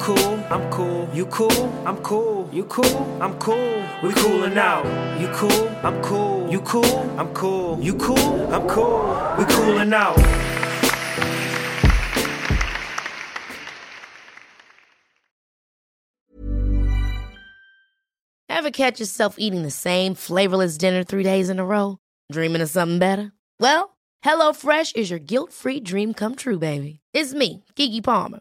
Cool, 0.04 0.38
I'm 0.50 0.70
cool. 0.70 1.08
You 1.14 1.24
cool, 1.24 1.72
I'm 1.86 1.96
cool. 2.02 2.50
You 2.52 2.64
cool, 2.64 3.22
I'm 3.22 3.38
cool. 3.38 3.82
We 4.02 4.12
coolin' 4.12 4.58
out. 4.58 4.84
You 5.18 5.28
cool, 5.28 5.68
I'm 5.82 6.02
cool. 6.02 6.46
You 6.50 6.60
cool, 6.60 7.08
I'm 7.18 7.32
cool. 7.32 7.80
You 7.80 7.94
cool, 7.94 8.54
I'm 8.54 8.68
cool. 8.68 9.16
We 9.38 9.46
coolin' 9.46 9.94
out. 9.94 10.18
Ever 18.50 18.70
catch 18.70 19.00
yourself 19.00 19.36
eating 19.38 19.62
the 19.62 19.70
same 19.70 20.14
flavorless 20.14 20.76
dinner 20.76 21.02
three 21.02 21.22
days 21.22 21.48
in 21.48 21.58
a 21.58 21.64
row? 21.64 21.96
Dreaming 22.30 22.60
of 22.60 22.68
something 22.68 22.98
better? 22.98 23.32
Well, 23.58 23.96
HelloFresh 24.22 24.96
is 24.96 25.08
your 25.08 25.18
guilt 25.18 25.50
free 25.50 25.80
dream 25.80 26.12
come 26.12 26.34
true, 26.34 26.58
baby. 26.58 27.00
It's 27.14 27.32
me, 27.32 27.64
Keke 27.74 28.04
Palmer. 28.04 28.40